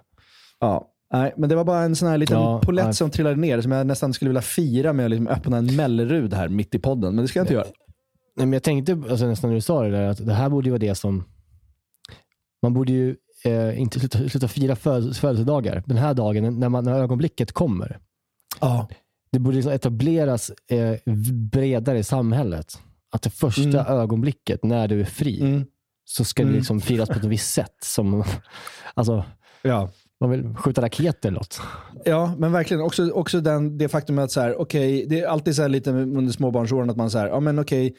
Ja. 0.60 0.88
Nej, 1.12 1.34
men 1.36 1.48
det 1.48 1.56
var 1.56 1.64
bara 1.64 1.82
en 1.82 1.96
sån 1.96 2.08
här 2.08 2.18
liten 2.18 2.36
Ja, 2.40 2.60
polett 2.60 2.84
nej. 2.84 2.94
som 2.94 3.10
trillade 3.10 3.36
ner 3.36 3.60
som 3.60 3.72
jag 3.72 3.86
nästan 3.86 4.12
skulle 4.14 4.28
vilja 4.28 4.42
fira 4.42 4.92
med 4.92 5.04
att 5.04 5.10
liksom 5.10 5.28
öppna 5.28 5.56
en 5.56 5.76
Mellerud 5.76 6.34
här 6.34 6.48
mitt 6.48 6.74
i 6.74 6.78
podden. 6.78 7.14
Men 7.14 7.22
det 7.24 7.28
ska 7.28 7.38
jag 7.38 7.44
inte 7.44 7.54
göra. 7.54 7.66
Nej, 8.36 8.46
men 8.46 8.52
jag 8.52 8.62
tänkte 8.62 8.92
alltså, 8.92 9.26
nästan 9.26 9.50
när 9.50 9.54
du 9.54 9.60
sa 9.60 9.82
det 9.82 9.90
där, 9.90 10.02
att 10.08 10.26
det 10.26 10.34
här 10.34 10.48
borde 10.48 10.66
ju 10.66 10.70
vara 10.70 10.78
det 10.78 10.94
som... 10.94 11.24
Man 12.62 12.74
borde 12.74 12.92
ju 12.92 13.16
eh, 13.44 13.80
inte 13.80 14.00
sluta, 14.00 14.28
sluta 14.28 14.48
fira 14.48 14.76
föd- 14.76 15.16
födelsedagar 15.16 15.82
den 15.86 15.96
här 15.96 16.14
dagen, 16.14 16.60
när, 16.60 16.68
man, 16.68 16.84
när 16.84 16.92
ögonblicket 16.94 17.52
kommer. 17.52 17.98
Ja. 18.60 18.88
Det 19.32 19.38
borde 19.38 19.56
liksom 19.56 19.72
etableras 19.72 20.50
eh, 20.70 21.12
bredare 21.52 21.98
i 21.98 22.04
samhället. 22.04 22.78
Att 23.12 23.22
det 23.22 23.30
första 23.30 23.62
Mm. 23.80 23.86
ögonblicket, 23.86 24.64
när 24.64 24.88
du 24.88 25.00
är 25.00 25.04
fri, 25.04 25.40
Mm. 25.40 25.64
så 26.04 26.24
ska 26.24 26.44
det 26.44 26.52
liksom 26.52 26.80
firas 26.80 27.08
på 27.08 27.14
ett 27.18 27.24
visst 27.24 27.52
sätt. 27.54 27.76
Som, 27.82 28.24
alltså, 28.94 29.24
Ja. 29.62 29.90
Man 30.22 30.30
vill 30.30 30.54
skjuta 30.56 30.82
raketer 30.82 31.28
eller 31.28 31.38
något. 31.38 31.60
Ja, 32.04 32.34
men 32.38 32.52
verkligen. 32.52 32.82
Också, 32.82 33.10
också 33.10 33.40
den, 33.40 33.78
det 33.78 33.88
faktum 33.88 34.18
att 34.18 34.30
så 34.30 34.40
här, 34.40 34.60
okej, 34.60 35.06
det 35.08 35.20
är 35.20 35.26
alltid 35.26 35.56
så 35.56 35.62
här 35.62 35.68
lite 35.68 35.90
under 35.90 36.32
småbarnsåren 36.32 36.90
att 36.90 36.96
man 36.96 37.10
säger, 37.10 37.26
ja 37.26 37.40
men 37.40 37.58
okej, 37.58 37.94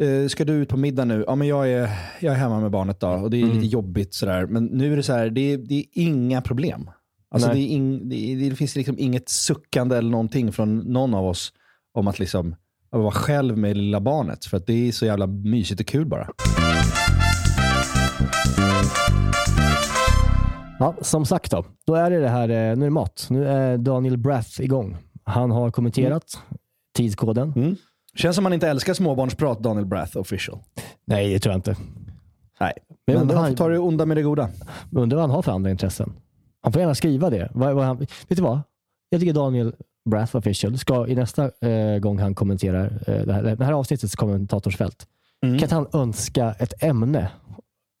eh, 0.00 0.28
ska 0.28 0.44
du 0.44 0.52
ut 0.52 0.68
på 0.68 0.76
middag 0.76 1.04
nu? 1.04 1.24
Ja, 1.26 1.34
men 1.34 1.48
jag 1.48 1.72
är, 1.72 1.90
jag 2.20 2.34
är 2.34 2.38
hemma 2.38 2.60
med 2.60 2.70
barnet 2.70 3.00
då 3.00 3.08
och 3.08 3.30
det 3.30 3.36
är 3.36 3.42
Mm. 3.42 3.54
lite 3.54 3.66
jobbigt 3.66 4.14
sådär. 4.14 4.46
Men 4.46 4.64
nu 4.64 4.92
är 4.92 4.96
det 4.96 5.02
så 5.02 5.12
här, 5.12 5.30
det 5.30 5.52
är, 5.52 5.58
det 5.58 5.74
är 5.78 5.84
inga 5.92 6.40
problem. 6.42 6.90
Alltså 7.30 7.48
det, 7.48 7.58
ing, 7.58 8.08
det, 8.08 8.34
det 8.50 8.56
finns 8.56 8.76
liksom 8.76 8.98
inget 8.98 9.28
suckande 9.28 9.96
eller 9.96 10.10
någonting 10.10 10.52
från 10.52 10.78
någon 10.78 11.14
av 11.14 11.26
oss 11.26 11.52
om 11.94 12.08
att 12.08 12.18
liksom 12.18 12.54
att 12.90 13.00
vara 13.00 13.10
själv 13.10 13.58
med 13.58 13.76
lilla 13.76 14.00
barnet. 14.00 14.44
För 14.44 14.56
att 14.56 14.66
det 14.66 14.88
är 14.88 14.92
så 14.92 15.06
jävla 15.06 15.26
mysigt 15.26 15.80
och 15.80 15.86
kul 15.86 16.06
bara. 16.06 16.28
Ja, 20.78 20.94
som 21.00 21.26
sagt 21.26 21.50
då. 21.50 21.64
Då 21.86 21.94
är 21.94 22.10
det 22.10 22.20
det 22.20 22.28
här, 22.28 22.48
eh, 22.48 22.54
nu 22.56 22.60
är 22.60 22.76
det 22.76 22.90
mat. 22.90 23.26
Nu 23.30 23.48
är 23.48 23.78
Daniel 23.78 24.16
Brath 24.16 24.60
igång. 24.60 24.96
Han 25.24 25.50
har 25.50 25.70
kommenterat 25.70 26.38
tidskoden. 26.96 27.76
Känns 28.14 28.34
som 28.36 28.42
man 28.42 28.52
inte 28.52 28.68
älskar 28.68 28.94
småbarnsprat, 28.94 29.58
Daniel 29.62 29.86
Brath 29.86 30.16
official. 30.18 30.58
Nej, 31.06 31.32
det 31.32 31.38
tror 31.38 31.52
jag 31.52 31.58
inte. 31.58 31.76
Nej, 32.60 32.72
Men 33.06 33.14
men, 33.14 33.22
undrar 33.22 33.36
han- 33.36 33.48
får 33.48 33.56
ta 33.56 33.68
det 33.68 33.78
onda 33.78 34.06
med 34.06 34.16
det 34.16 34.22
goda. 34.22 34.48
Undrar 34.92 35.16
vad 35.16 35.22
han 35.22 35.30
har 35.30 35.42
för 35.42 35.52
andra 35.52 35.70
intressen. 35.70 36.12
Han 36.62 36.72
får 36.72 36.80
gärna 36.80 36.94
skriva 36.94 37.30
det. 37.30 37.50
Vad, 37.54 37.74
vad 37.74 37.84
han, 37.84 37.96
vet 37.98 38.08
du 38.28 38.42
vad? 38.42 38.60
Jag 39.10 39.20
tycker 39.20 39.32
Daniel 39.34 39.74
Brath 40.10 40.36
official 40.36 40.78
ska 40.78 41.06
i 41.08 41.14
nästa 41.14 41.50
eh, 41.68 41.98
gång 41.98 42.18
han 42.18 42.34
kommenterar 42.34 43.02
eh, 43.06 43.22
det, 43.26 43.32
här, 43.32 43.42
det 43.56 43.64
här 43.64 43.72
avsnittets 43.72 44.16
kommentatorsfält, 44.16 45.06
Mm. 45.42 45.58
kan 45.58 45.70
han 45.70 45.86
önska 46.00 46.54
ett 46.58 46.82
ämne, 46.82 47.28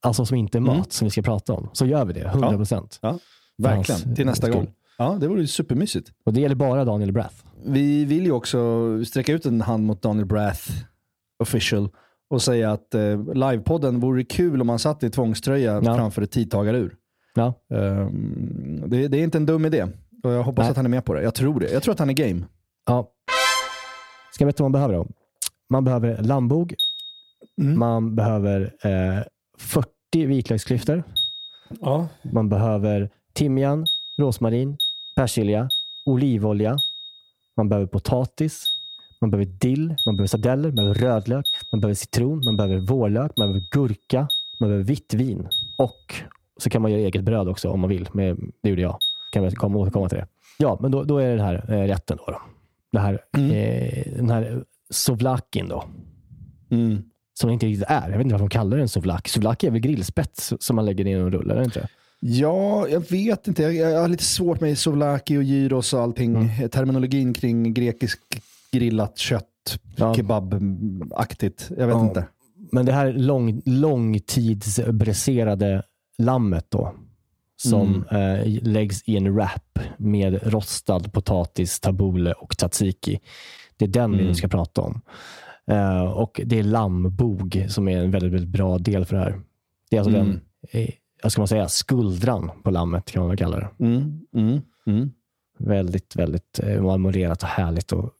alltså 0.06 0.26
som 0.26 0.36
inte 0.36 0.58
är 0.58 0.60
mat, 0.60 0.74
Mm. 0.74 0.84
som 0.88 1.04
vi 1.04 1.10
ska 1.10 1.22
prata 1.22 1.52
om. 1.52 1.68
Så 1.72 1.86
gör 1.86 2.04
vi 2.04 2.12
det, 2.12 2.20
100 2.28 2.56
procent. 2.56 2.98
Ja, 3.02 3.18
verkligen. 3.58 4.00
hans 4.02 4.16
Till 4.16 4.26
nästa 4.26 4.46
skull. 4.46 4.56
gång. 4.56 4.72
Ja, 4.98 5.16
det 5.20 5.28
vore 5.28 5.40
ju 5.40 5.46
supermysigt. 5.46 6.12
Och 6.24 6.32
det 6.32 6.40
gäller 6.40 6.54
bara 6.54 6.84
Daniel 6.84 7.12
Brath. 7.12 7.34
Vi 7.64 8.04
vill 8.04 8.24
ju 8.24 8.32
också 8.32 8.58
sträcka 9.04 9.32
ut 9.32 9.46
en 9.46 9.60
hand 9.60 9.84
mot 9.86 10.02
Daniel 10.02 10.26
Brath 10.26 10.70
official 11.42 11.88
och 12.30 12.42
säga 12.42 12.72
att 12.72 12.94
eh, 12.94 13.34
livepodden 13.34 14.00
vore 14.00 14.24
kul 14.24 14.60
om 14.60 14.66
man 14.66 14.78
satt 14.78 15.02
i 15.02 15.10
tvångströja 15.10 15.80
Ja. 15.84 15.96
framför 15.96 16.22
ett 16.22 16.30
tidtagarur. 16.30 16.94
Ja. 17.34 17.54
Ehm, 17.74 18.84
det, 18.86 19.08
det 19.08 19.18
är 19.18 19.22
inte 19.24 19.38
en 19.38 19.46
dum 19.46 19.64
idé. 19.66 19.86
Och 20.22 20.30
jag 20.32 20.42
hoppas 20.42 20.62
Nej. 20.62 20.70
att 20.70 20.76
han 20.76 20.86
är 20.86 20.90
med 20.90 21.04
på 21.04 21.14
det. 21.14 21.22
Jag 21.22 21.34
tror 21.34 21.60
det. 21.60 21.70
Jag 21.72 21.82
tror 21.82 21.92
att 21.92 21.98
han 21.98 22.10
är 22.10 22.14
game. 22.14 22.42
Ja. 22.86 23.10
Ska 24.32 24.42
jag 24.44 24.46
berätta 24.46 24.62
vad 24.62 24.70
man 24.70 24.72
behöver 24.80 24.94
då? 24.94 25.06
Man 25.70 25.84
behöver 25.84 26.22
lammbog. 26.22 26.74
Mm. 27.62 27.78
Man 27.78 28.14
behöver 28.16 28.60
eh, 28.82 29.22
40 29.58 29.88
vitlöksklyftor. 30.24 31.02
Ja. 31.80 32.08
Man 32.32 32.48
behöver 32.48 33.10
timjan, 33.32 33.86
rosmarin, 34.18 34.76
persilja, 35.16 35.68
olivolja. 36.06 36.76
Man 37.56 37.68
behöver 37.68 37.86
potatis. 37.86 38.72
Man 39.20 39.30
behöver 39.30 39.52
dill, 39.52 39.94
man 40.06 40.16
behöver 40.16 40.26
sardeller, 40.26 40.68
man 40.68 40.74
behöver 40.74 40.94
rödlök, 40.94 41.46
man 41.72 41.80
behöver 41.80 41.94
citron, 41.94 42.44
man 42.44 42.56
behöver 42.56 42.78
vårlök, 42.78 43.32
man 43.36 43.48
behöver 43.48 43.68
gurka, 43.70 44.28
man 44.60 44.68
behöver 44.68 44.84
vitt 44.84 45.14
vin. 45.14 45.48
Och 45.78 46.14
så 46.56 46.70
kan 46.70 46.82
man 46.82 46.90
göra 46.92 47.00
eget 47.00 47.24
bröd 47.24 47.48
också 47.48 47.70
om 47.70 47.80
man 47.80 47.90
vill. 47.90 48.08
Med, 48.12 48.36
det 48.62 48.68
gjorde 48.68 48.82
jag. 48.82 48.98
Kan 49.32 49.44
vi 49.44 49.50
komma, 49.50 49.78
återkomma 49.78 50.08
till 50.08 50.18
det. 50.18 50.26
Ja, 50.58 50.78
men 50.80 50.90
då, 50.90 51.04
då 51.04 51.18
är 51.18 51.26
det 51.26 51.36
den 51.36 51.44
här 51.44 51.72
eh, 51.72 51.86
rätten. 51.86 52.16
Då, 52.16 52.24
då. 52.26 52.42
Det 52.92 52.98
här, 52.98 53.14
eh, 53.32 54.16
den 54.16 54.30
här 54.30 54.64
sovlakin 54.90 55.68
då. 55.68 55.84
Mm. 56.70 57.02
Som 57.40 57.48
det 57.48 57.52
inte 57.54 57.66
riktigt 57.66 57.88
är. 57.88 58.02
Jag 58.10 58.18
vet 58.18 58.20
inte 58.20 58.32
varför 58.32 58.44
de 58.44 58.50
kallar 58.50 58.76
den 58.76 58.88
sovlaki. 58.88 59.30
Sovlaki 59.30 59.66
är 59.66 59.70
väl 59.70 59.80
grillspett 59.80 60.52
som 60.60 60.76
man 60.76 60.84
lägger 60.84 61.06
i 61.06 61.12
en 61.12 61.30
rulle, 61.30 61.54
det 61.54 61.64
inte? 61.64 61.88
Ja, 62.20 62.88
jag 62.88 63.10
vet 63.10 63.48
inte. 63.48 63.62
Jag, 63.62 63.74
jag 63.74 64.00
har 64.00 64.08
lite 64.08 64.24
svårt 64.24 64.60
med 64.60 64.78
souvlaki 64.78 65.36
och 65.38 65.42
gyros 65.42 65.92
och 65.92 66.00
allting. 66.00 66.34
Mm. 66.36 66.68
Terminologin 66.68 67.34
kring 67.34 67.74
grekisk 67.74 68.20
grillat 68.72 69.18
kött, 69.18 69.78
Ja. 69.96 70.14
kebab-aktigt. 70.14 71.70
Jag 71.78 71.86
vet 71.86 71.96
Ja. 71.96 72.04
inte. 72.08 72.24
Men 72.72 72.86
det 72.86 72.92
här 72.92 73.12
lång, 73.12 73.62
långtidsbräserade 73.64 75.82
lammet 76.18 76.66
då, 76.68 76.94
som 77.56 78.04
eh, 78.10 78.40
läggs 78.62 79.02
i 79.06 79.16
en 79.16 79.34
wrap 79.34 79.78
med 79.96 80.52
rostad 80.52 81.00
potatis, 81.12 81.80
tabbouleh 81.80 82.32
och 82.32 82.56
tzatziki. 82.56 83.20
Det 83.76 83.84
är 83.84 83.88
den 83.88 84.18
vi 84.18 84.24
nu 84.24 84.34
ska 84.34 84.48
prata 84.48 84.80
om. 84.80 85.00
Eh, 85.70 86.02
och 86.12 86.40
Det 86.44 86.58
är 86.58 86.62
lammbog 86.62 87.66
som 87.68 87.88
är 87.88 87.98
en 87.98 88.10
väldigt, 88.10 88.32
väldigt 88.32 88.50
bra 88.50 88.78
del 88.78 89.04
för 89.04 89.16
det 89.16 89.22
här. 89.22 89.40
Det 89.90 89.96
är 89.96 90.00
alltså 90.00 90.16
Mm. 90.16 90.26
den, 90.26 90.40
eh, 90.82 90.90
vad 91.22 91.32
ska 91.32 91.40
man 91.40 91.48
säga, 91.48 91.68
skuldran 91.68 92.50
på 92.62 92.70
lammet 92.70 93.10
kan 93.10 93.20
man 93.20 93.28
väl 93.28 93.38
kalla 93.38 93.58
det. 93.58 93.84
Mm. 93.84 94.20
Mm. 94.34 94.60
Mm. 94.86 95.10
Väldigt, 95.58 96.16
väldigt 96.16 96.60
eh, 96.62 96.82
marmorerat 96.82 97.42
och 97.42 97.48
härligt 97.48 97.92
och 97.92 98.10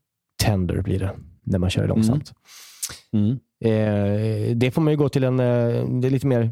tender 0.42 0.82
blir 0.82 0.98
det 0.98 1.10
när 1.42 1.58
man 1.58 1.70
kör 1.70 1.82
det 1.82 1.88
långsamt. 1.88 2.32
Mm. 3.12 3.30
Eh, 3.60 4.56
det 4.56 4.70
får 4.70 4.82
man 4.82 4.92
ju 4.92 4.96
gå 4.96 5.08
till 5.08 5.24
en 5.24 5.40
eh, 5.40 5.88
det 6.00 6.06
är 6.06 6.10
lite 6.10 6.26
mer 6.26 6.50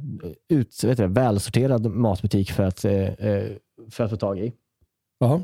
ut, 0.49 0.85
vet 0.85 0.99
du, 0.99 1.07
välsorterad 1.07 1.87
matbutik 1.87 2.51
för 2.53 2.63
att, 2.63 2.81
för 3.91 4.05
att 4.05 4.11
få 4.11 4.17
tag 4.17 4.39
i. 4.39 4.53
Jaha. 5.19 5.43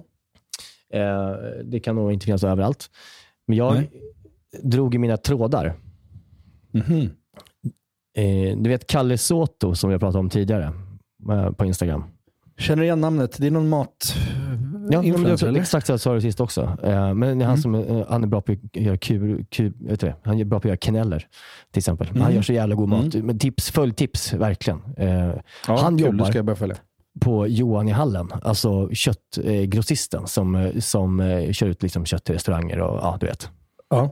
Eh, 0.92 1.30
det 1.64 1.80
kan 1.80 1.96
nog 1.96 2.12
inte 2.12 2.26
finnas 2.26 2.44
överallt. 2.44 2.90
Men 3.46 3.56
jag 3.56 3.74
Nej. 3.74 3.90
Drog 4.62 4.94
i 4.94 4.98
mina 4.98 5.16
trådar. 5.16 5.74
Mhm. 6.72 7.10
Eh, 8.16 8.56
du 8.58 8.70
vet 8.70 8.86
Kalle 8.86 9.18
Soto 9.18 9.74
som 9.74 9.90
jag 9.90 10.00
pratade 10.00 10.18
om 10.18 10.30
tidigare 10.30 10.72
eh, 11.30 11.50
på 11.52 11.64
Instagram. 11.64 12.04
Känner 12.58 12.82
igen 12.82 13.00
namnet. 13.00 13.36
Det 13.38 13.46
är 13.46 13.50
någon 13.50 13.68
mat... 13.68 14.14
Ja, 14.90 15.02
men 15.02 15.36
det, 15.54 15.60
exakt 15.60 15.86
så 15.86 15.98
sa 15.98 16.14
du 16.14 16.20
sist 16.20 16.40
också. 16.40 16.76
Eh, 16.82 17.14
men 17.14 17.40
han, 17.40 17.58
som, 17.58 17.74
eh, 17.74 18.04
han 18.08 18.22
är 18.22 18.26
bra 18.26 18.40
på 18.40 18.52
att 18.52 18.76
göra 18.76 18.96
kub, 18.96 19.50
kub, 19.50 19.88
vet 19.88 20.00
du, 20.00 20.12
han 20.22 20.38
är 20.40 20.44
bra 20.44 20.60
på 20.60 20.68
att 20.68 20.68
göra 20.68 20.76
kneller 20.76 21.26
till 21.72 21.78
exempel. 21.80 22.08
Han 22.20 22.34
gör 22.34 22.42
så 22.42 22.52
jävla 22.52 22.74
god 22.74 22.88
mat. 22.88 23.14
Men 23.14 23.38
tips, 23.38 23.70
följ-tips 23.70 24.32
verkligen. 24.32 24.80
Eh, 24.96 25.08
Ja, 25.68 25.76
han 25.82 25.98
kul. 25.98 26.06
jobbar 26.06 26.24
ska 26.24 26.38
jag 26.38 26.44
börja 26.44 26.56
följa. 26.56 26.76
på 27.20 27.46
Johan 27.46 27.88
i 27.88 27.92
hallen, 27.92 28.28
alltså 28.42 28.90
köttgrossisten 28.92 30.26
som, 30.26 30.72
som 30.80 31.18
kör 31.52 31.66
ut 31.66 31.82
liksom 31.82 32.04
kött 32.06 32.24
till 32.24 32.34
restauranger 32.34 32.80
och 32.80 32.98
ja, 33.02 33.16
du 33.20 33.26
vet. 33.26 33.50
Ja. 33.90 34.10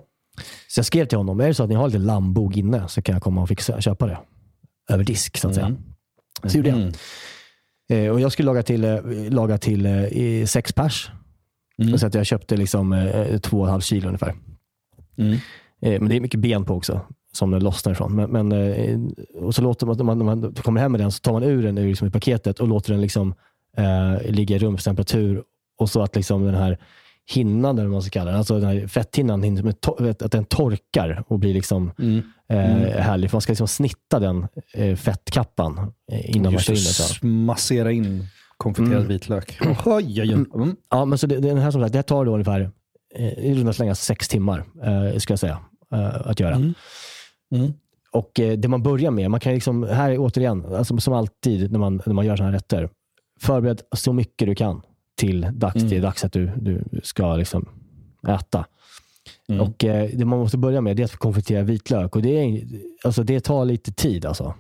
Så 0.68 0.79
jag 0.79 0.87
skrev 0.87 1.07
till 1.07 1.18
honom, 1.18 1.40
är 1.40 1.48
det 1.48 1.55
så 1.55 1.62
att 1.62 1.68
ni 1.68 1.74
har 1.74 1.87
lite 1.87 1.98
lammbog 1.98 2.57
inne 2.57 2.88
så 2.88 3.03
kan 3.03 3.12
jag 3.12 3.22
komma 3.22 3.42
och 3.42 3.48
fixa, 3.48 3.81
köpa 3.81 4.07
det. 4.07 4.18
Över 4.90 5.05
disk 5.05 5.37
så 5.37 5.48
att 5.48 5.55
säga. 5.55 5.77
Så 6.44 6.57
gjorde 6.57 6.68
jag. 6.68 6.79
Mm. 6.79 6.92
Eh, 7.90 8.11
och 8.11 8.20
jag 8.20 8.33
skulle 8.33 8.46
laga 8.46 8.62
till, 8.62 8.85
eh, 8.85 9.01
laga 9.31 9.59
till 9.59 9.87
eh, 9.87 10.44
sex 10.46 10.72
pers. 10.72 11.11
Så 11.96 12.07
att 12.07 12.14
jag 12.14 12.27
köpte 12.27 12.57
liksom 12.57 12.92
eh, 12.92 13.38
två 13.38 13.61
och 13.61 13.68
halv 13.68 13.81
kilo 13.81 14.07
ungefär. 14.07 14.35
Mm. 15.18 15.33
Eh, 15.83 16.01
men 16.01 16.09
det 16.09 16.16
är 16.16 16.20
mycket 16.20 16.40
ben 16.40 16.64
på 16.64 16.74
också 16.74 17.01
som 17.33 17.51
det 17.51 17.61
lossnar 17.61 17.92
ifrån. 17.92 18.14
Men, 18.16 18.31
men, 18.31 18.53
eh, 18.53 18.98
och 19.35 19.55
så 19.55 19.62
låter 19.62 19.87
man, 19.87 19.96
när 19.96 20.05
man, 20.05 20.40
man 20.40 20.55
kommer 20.55 20.81
hem 20.81 20.92
med 20.92 21.01
den 21.01 21.12
så 21.12 21.20
tar 21.20 21.33
man 21.33 21.42
ur 21.42 21.62
den 21.62 21.79
ur 21.79 21.88
liksom, 21.88 22.09
i 22.09 22.11
paketet 22.11 22.61
och 22.61 22.68
låter 22.68 22.92
den 22.92 23.01
liksom, 23.01 23.35
eh, 23.77 24.31
ligga 24.31 24.57
i 24.57 24.59
rumstemperatur. 24.59 25.42
Och 25.79 25.90
så 25.90 26.03
att 26.03 26.16
liksom 26.16 26.44
den 26.44 26.55
här 26.55 26.79
hinnan, 27.35 27.79
eller 27.79 27.88
vad 27.88 27.93
man 27.93 28.03
ska 28.03 28.11
kalla 28.11 28.31
den, 28.31 28.38
alltså 28.38 28.61
den 28.61 28.69
här 28.69 28.87
fetthinnan, 28.87 29.45
att 30.21 30.33
den 30.33 30.45
torkar 30.45 31.25
och 31.29 31.38
blir 31.38 31.55
liksom, 31.55 31.91
Mm. 31.99 32.23
eh, 32.49 33.01
härlig. 33.01 33.31
För 33.31 33.37
man 33.37 33.41
ska 33.43 33.51
liksom 33.51 33.69
snitta 33.69 34.19
den 34.19 34.47
eh, 34.75 34.97
fettkappan 34.97 35.93
eh, 36.12 36.31
innan 36.37 36.43
man 36.45 36.53
Just 36.53 36.67
kör 36.67 37.23
in 37.25 37.31
den. 37.31 37.45
massera 37.45 37.93
in 37.93 38.27
konfiterad 38.57 38.93
Mm. 38.93 39.09
vitlök. 39.09 39.59
Oj. 39.85 40.21
Mm. 40.21 40.77
Ja, 40.91 41.05
men 41.05 41.19
så 41.19 41.27
det, 41.27 41.41
den 41.41 41.59
här, 41.59 41.71
som 41.71 41.81
sagt, 41.83 41.93
det 41.93 41.99
här 41.99 42.03
tar 42.03 42.25
då 42.25 42.33
ungefär 42.33 42.71
eh, 43.14 43.33
i 43.38 43.55
runda 43.55 43.73
slängar 43.73 43.95
sex 43.95 44.29
timmar, 44.29 44.64
eh, 44.85 45.19
ska 45.19 45.33
jag 45.33 45.38
säga, 45.38 45.59
att 46.25 46.41
göra. 46.41 46.55
Mm. 46.55 46.75
Mm. 47.55 47.73
Och 48.12 48.31
Det 48.35 48.69
man 48.69 48.83
börjar 48.83 49.11
med, 49.11 49.31
man 49.31 49.41
kan 49.41 49.55
liksom, 49.55 49.83
här 49.83 50.11
är 50.11 50.19
återigen, 50.19 50.75
alltså, 50.75 50.97
som 50.99 51.14
alltid 51.14 51.73
när 51.73 51.79
man, 51.79 52.03
när 52.07 52.14
man 52.14 52.27
gör 52.27 52.37
sådana 52.37 52.51
här 52.51 52.59
rätter, 52.59 52.88
förbered 53.41 53.81
så 53.97 54.12
mycket 54.12 54.49
du 54.49 54.55
kan 54.55 54.83
till 55.18 55.46
dags, 55.52 55.76
Mm. 55.76 55.88
till 55.88 56.02
dags 56.02 56.24
att 56.24 56.33
du, 56.33 56.50
du 56.57 56.85
ska 57.02 57.37
liksom 57.37 57.68
äta. 58.28 58.66
Mm. 59.48 59.61
Och 59.61 59.85
eh, 59.85 60.11
Det 60.14 60.24
man 60.24 60.38
måste 60.38 60.59
börja 60.59 60.81
med 60.81 60.96
det 60.96 61.02
är 61.02 61.04
att 61.04 61.16
konfitera 61.16 61.62
vitlök. 61.62 62.16
Och 62.16 62.22
det, 62.22 62.28
är, 62.38 62.64
alltså, 63.04 63.22
det 63.22 63.40
tar 63.40 63.64
lite 63.64 63.92
tid. 63.92 64.26
Alltså. 64.26 64.54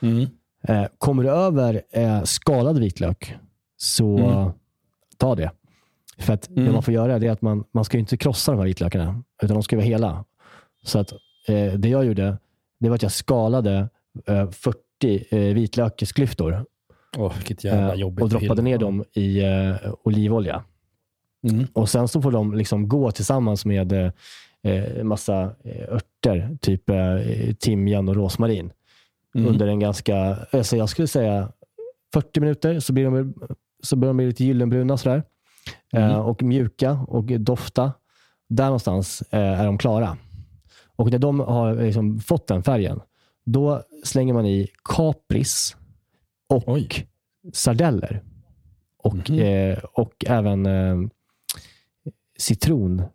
Mm. 0.00 0.26
Eh, 0.68 0.84
kommer 0.98 1.22
du 1.22 1.30
över 1.30 1.82
eh, 1.90 2.22
skalad 2.22 2.78
vitlök, 2.78 3.34
så 3.76 4.18
Mm. 4.18 4.50
ta 5.18 5.34
det. 5.34 5.50
För 6.18 6.32
att 6.32 6.42
det 6.50 6.60
Mm. 6.60 6.72
man 6.72 6.82
får 6.82 6.94
göra 6.94 7.18
det 7.18 7.26
är 7.26 7.30
att 7.30 7.42
man, 7.42 7.64
man 7.72 7.84
ska 7.84 7.98
inte 7.98 8.16
krossa 8.16 8.52
de 8.52 8.58
här 8.58 8.66
vitlökarna, 8.66 9.22
utan 9.42 9.54
de 9.54 9.62
ska 9.62 9.76
vara 9.76 9.86
hela. 9.86 10.24
Så 10.84 10.98
att 10.98 11.12
eh, 11.48 11.72
det 11.72 11.88
jag 11.88 12.04
gjorde, 12.04 12.38
det 12.80 12.88
var 12.88 12.94
att 12.96 13.02
jag 13.02 13.12
skalade 13.12 13.88
eh, 14.26 14.50
40 14.50 14.78
eh, 15.30 15.54
Åh, 17.18 17.32
vilket 17.36 17.64
jävla 17.64 17.92
eh, 17.94 18.00
jobbigt. 18.00 18.22
och 18.22 18.28
droppade 18.28 18.62
ner 18.62 18.78
dem 18.78 19.04
i 19.12 19.42
eh, 19.44 19.74
olivolja. 20.02 20.64
Mm. 21.50 21.66
Och 21.72 21.88
Sen 21.88 22.08
så 22.08 22.22
får 22.22 22.30
de 22.30 22.54
liksom 22.54 22.88
gå 22.88 23.10
tillsammans 23.10 23.64
med 23.64 23.92
eh, 23.92 24.10
en 25.00 25.06
massa 25.08 25.42
eh, 25.64 25.94
örter, 25.94 26.56
typ 26.60 26.90
eh, 26.90 26.96
timjan 27.58 28.08
och 28.08 28.16
rosmarin 28.16 28.72
Mm. 29.34 29.48
under 29.48 29.66
en 29.66 29.80
ganska, 29.80 30.36
alltså 30.50 30.76
jag 30.76 30.88
skulle 30.88 31.08
säga 31.08 31.52
40 32.12 32.40
minuter 32.40 32.80
så 32.80 32.92
blir 32.92 33.04
de, 33.04 33.34
så 33.82 33.96
börjar 33.96 34.10
de 34.10 34.16
bli 34.16 34.26
lite 34.26 34.44
gyllenbruna 34.44 34.96
sådär. 34.96 35.22
Mm. 35.92 36.10
Eh, 36.10 36.18
och 36.18 36.42
mjuka 36.42 36.92
och 37.08 37.24
dofta. 37.24 37.92
Där 38.48 38.64
någonstans 38.64 39.22
eh, 39.30 39.60
är 39.60 39.66
de 39.66 39.78
klara. 39.78 40.16
Och 40.96 41.10
när 41.10 41.18
de 41.18 41.40
har 41.40 41.74
liksom 41.74 42.20
fått 42.20 42.46
den 42.46 42.62
färgen, 42.62 43.00
då 43.44 43.82
slänger 44.04 44.34
man 44.34 44.46
i 44.46 44.68
kapris 44.84 45.76
och 46.52 46.62
Oj. 46.66 47.06
sardeller. 47.52 48.22
Och, 48.98 49.30
Mhm. 49.30 49.38
eh, 49.38 49.78
och 49.92 50.24
även 50.26 50.66
eh, 50.66 50.96
citronskal. 52.38 53.10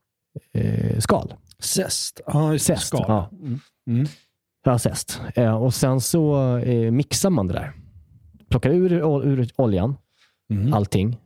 Skal. 0.99 1.33
Zest. 1.59 2.21
Det. 2.51 2.59
Zest, 2.59 2.87
Skal. 2.87 3.05
ja. 3.07 3.29
Mm. 3.33 3.59
Mm. 3.87 4.07
Ja, 4.63 4.79
zest. 4.79 5.21
Eh, 5.35 5.55
och 5.55 5.73
sen 5.73 6.01
så 6.01 6.57
eh, 6.57 6.91
mixar 6.91 7.29
man 7.29 7.47
det 7.47 7.53
där. 7.53 7.73
Plockar 8.49 8.69
ur, 8.69 8.91
ur 9.25 9.49
oljan, 9.55 9.97
Mm. 10.49 10.73
allting. 10.73 11.17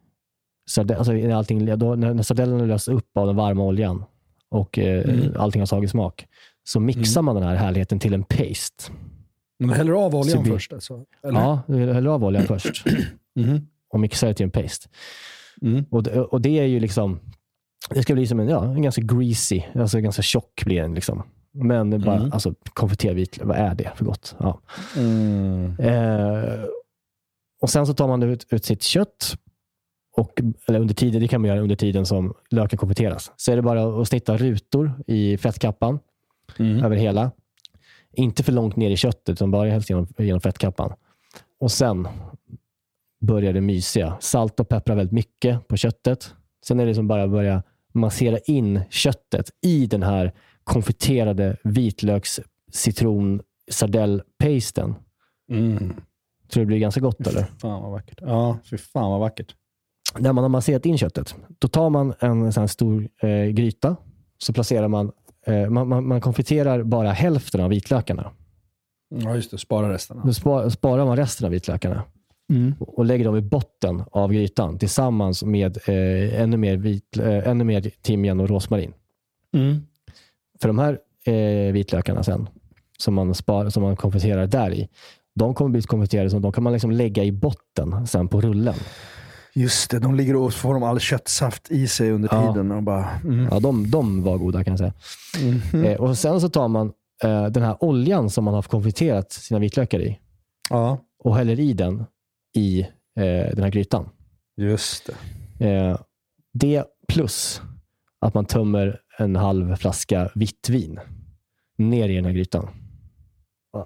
Sarde, 0.69 0.97
alltså, 0.97 1.13
när 1.13 1.35
allting 1.35 1.77
då, 1.79 1.95
när, 1.95 2.13
när 2.13 2.23
sardellerna 2.23 2.65
löses 2.65 2.87
upp 2.87 3.17
av 3.17 3.27
den 3.27 3.35
varma 3.35 3.63
oljan 3.63 4.03
och 4.49 4.79
eh, 4.79 5.09
Mm. 5.09 5.33
allting 5.37 5.61
har 5.61 5.67
tagit 5.67 5.89
smak, 5.89 6.25
så 6.63 6.79
mixar 6.79 7.21
man 7.21 7.35
den 7.35 7.43
här 7.43 7.55
härligheten 7.55 7.99
till 7.99 8.13
en 8.13 8.23
paste. 8.23 8.91
Men 9.61 9.69
du 9.69 9.75
häller 9.75 9.91
av 9.93 10.15
oljan 10.15 10.37
Så 10.37 10.41
vi- 10.41 10.49
först 10.51 10.73
alltså? 10.73 11.05
Eller? 11.23 11.39
Ja, 11.39 11.61
du 11.67 11.93
häller 11.93 12.09
av 12.09 12.23
oljan 12.23 12.43
först 12.43 12.85
Mhm. 13.35 13.67
och 13.93 13.99
mixar 13.99 14.27
det 14.27 14.33
till 14.33 14.43
en 14.43 14.51
paste. 14.51 14.89
Mm. 15.61 15.85
Och 15.91 16.03
det, 16.03 16.21
och 16.21 16.41
det 16.41 16.59
är 16.59 16.65
ju 16.65 16.79
liksom, 16.79 17.19
det 17.89 18.01
ska 18.01 18.13
bli 18.13 18.27
som 18.27 18.39
en, 18.39 18.47
ja, 18.49 18.63
en 18.65 18.81
ganska 18.81 19.01
greasy, 19.01 19.61
alltså 19.75 19.99
ganska 19.99 20.21
tjock 20.21 20.63
blir 20.65 20.81
den. 20.81 20.93
Liksom. 20.93 21.23
Men 21.53 21.89
bara, 22.01 22.15
Mm. 22.17 22.31
alltså 22.33 22.53
konfiterad 22.73 23.15
vitlök, 23.15 23.47
vad 23.47 23.57
är 23.57 23.75
det 23.75 23.91
för 23.95 24.05
gott? 24.05 24.35
Ja. 24.39 24.61
Mm. 24.97 25.75
Eh, 25.79 26.63
och 27.61 27.69
Sen 27.69 27.85
så 27.87 27.93
tar 27.93 28.07
man 28.07 28.23
ut, 28.23 28.45
ut 28.49 28.65
sitt 28.65 28.83
kött, 28.83 29.35
och, 30.17 30.41
eller 30.67 30.79
under 30.79 30.93
tiden, 30.93 31.21
det 31.21 31.27
kan 31.27 31.41
man 31.41 31.47
göra 31.47 31.59
under 31.61 31.75
tiden 31.75 32.05
som 32.05 32.33
löken 32.49 32.77
konfiteras. 32.79 33.31
Så 33.35 33.51
är 33.51 33.55
det 33.55 33.61
bara 33.61 34.01
att 34.01 34.07
snitta 34.07 34.37
rutor 34.37 34.91
i 35.07 35.37
fettkappan 35.37 35.99
Mm. 36.59 36.83
över 36.83 36.95
hela. 36.95 37.31
Inte 38.13 38.43
för 38.43 38.51
långt 38.51 38.75
ner 38.75 38.89
i 38.89 38.97
köttet, 38.97 39.29
utan 39.29 39.51
bara 39.51 39.69
helst 39.69 39.89
genom, 39.89 40.07
genom 40.17 40.41
fettkappan. 40.41 40.93
Och 41.59 41.71
sen 41.71 42.07
börjar 43.21 43.53
det 43.53 43.61
mysiga. 43.61 44.17
Salt 44.19 44.59
och 44.59 44.69
peppra 44.69 44.95
väldigt 44.95 45.13
mycket 45.13 45.67
på 45.67 45.77
köttet. 45.77 46.33
Sen 46.65 46.79
är 46.79 46.85
det 46.85 46.95
som 46.95 47.07
bara 47.07 47.23
att 47.23 47.31
börja 47.31 47.63
massera 47.93 48.37
in 48.37 48.81
köttet 48.89 49.49
i 49.61 49.85
den 49.85 50.03
här 50.03 50.33
konfiterade 50.63 51.57
vitlöks 51.63 52.39
citron 52.71 53.41
sardellpasten. 53.71 54.95
Mm. 55.51 55.93
Tror 56.51 56.61
du 56.61 56.61
det 56.61 56.65
blir 56.65 56.77
ganska 56.77 57.01
gott 57.01 57.27
eller? 57.27 57.45
Fan 57.59 57.81
vad 57.81 57.91
vackert. 57.91 58.17
Ja, 58.21 58.57
fy 58.69 58.77
fan 58.77 59.11
vad 59.11 59.19
vackert. 59.19 59.55
När 60.19 60.33
man 60.33 60.43
har 60.43 60.49
masserat 60.49 60.85
in 60.85 60.97
köttet, 60.97 61.35
då 61.59 61.67
tar 61.67 61.89
man 61.89 62.13
en 62.19 62.53
sån 62.53 62.67
stor 62.67 63.09
eh, 63.21 63.45
gryta. 63.45 63.95
Så 64.37 64.53
placerar 64.53 64.87
man, 64.87 65.11
man, 65.69 65.87
man, 65.89 66.07
man 66.07 66.21
konfiterar 66.21 66.83
bara 66.83 67.11
hälften 67.11 67.61
av 67.61 67.69
vitlökarna. 67.69 68.31
Ja, 69.15 69.35
just 69.35 69.51
det. 69.51 69.57
Spara 69.57 69.93
resten. 69.93 70.21
Då 70.25 70.33
spar, 70.33 70.69
sparar 70.69 71.05
man 71.05 71.17
resten 71.17 71.45
av 71.45 71.51
vitlökarna 71.51 72.03
Mm. 72.51 72.73
och 72.79 73.05
lägger 73.05 73.25
dem 73.25 73.37
i 73.37 73.41
botten 73.41 74.03
av 74.11 74.33
grytan 74.33 74.77
tillsammans 74.77 75.43
med 75.43 75.77
eh, 75.77 76.41
ännu, 76.41 76.57
mer 76.57 76.77
vit, 76.77 77.17
eh, 77.17 77.47
ännu 77.47 77.63
mer 77.63 77.81
timjan 78.01 78.39
och 78.39 78.49
rosmarin. 78.49 78.93
Mm. 79.53 79.81
För 80.61 80.67
de 80.67 80.79
här 80.79 80.99
eh, 81.25 81.73
vitlökarna 81.73 82.23
sen, 82.23 82.49
som 82.97 83.13
man, 83.13 83.35
spar, 83.35 83.69
som 83.69 83.83
man 83.83 83.95
konfiterar 83.95 84.47
där 84.47 84.73
i, 84.73 84.89
de 85.35 85.53
kommer 85.53 85.69
bli 85.69 85.81
konfiterade, 85.81 86.29
så 86.29 86.39
de 86.39 86.51
kan 86.51 86.63
man 86.63 86.73
liksom 86.73 86.91
lägga 86.91 87.23
i 87.23 87.31
botten 87.31 88.07
sen 88.07 88.27
på 88.27 88.41
rullen. 88.41 88.75
Just 89.53 89.91
det, 89.91 89.99
de 89.99 90.15
ligger 90.15 90.35
och 90.35 90.53
får 90.53 90.73
de 90.73 90.83
all 90.83 90.99
köttsaft 90.99 91.71
i 91.71 91.87
sig 91.87 92.11
under 92.11 92.29
Ja. 92.31 92.53
tiden. 92.53 92.71
Och 92.71 92.83
bara, 92.83 93.09
mm. 93.23 93.47
Ja, 93.51 93.59
de, 93.59 93.91
de 93.91 94.23
var 94.23 94.37
goda 94.37 94.63
kan 94.63 94.71
jag 94.71 94.79
säga. 94.79 94.93
Mhm. 95.73 95.85
Eh, 95.85 95.97
och 96.01 96.17
Sen 96.17 96.41
så 96.41 96.49
tar 96.49 96.67
man 96.67 96.91
eh, 97.23 97.45
den 97.45 97.63
här 97.63 97.83
oljan 97.83 98.29
som 98.29 98.43
man 98.43 98.53
har 98.53 98.61
konfiterat 98.61 99.31
sina 99.31 99.59
vitlökar 99.59 99.99
i 100.01 100.19
Ja, 100.69 100.99
och 101.23 101.35
häller 101.35 101.59
i 101.59 101.73
den 101.73 102.03
i 102.55 102.81
eh, 103.15 103.55
den 103.55 103.63
här 103.63 103.69
grytan. 103.69 104.09
just 104.57 105.09
det. 105.59 105.67
Eh, 105.69 105.97
det 106.53 106.83
plus 107.07 107.61
att 108.19 108.33
man 108.33 108.45
tömmer 108.45 108.99
en 109.17 109.35
halv 109.35 109.75
flaska 109.75 110.29
vitt 110.35 110.69
vin 110.69 110.99
ner 111.77 112.09
i 112.09 112.15
den 112.15 112.25
här 112.25 112.31
grytan. 112.31 112.67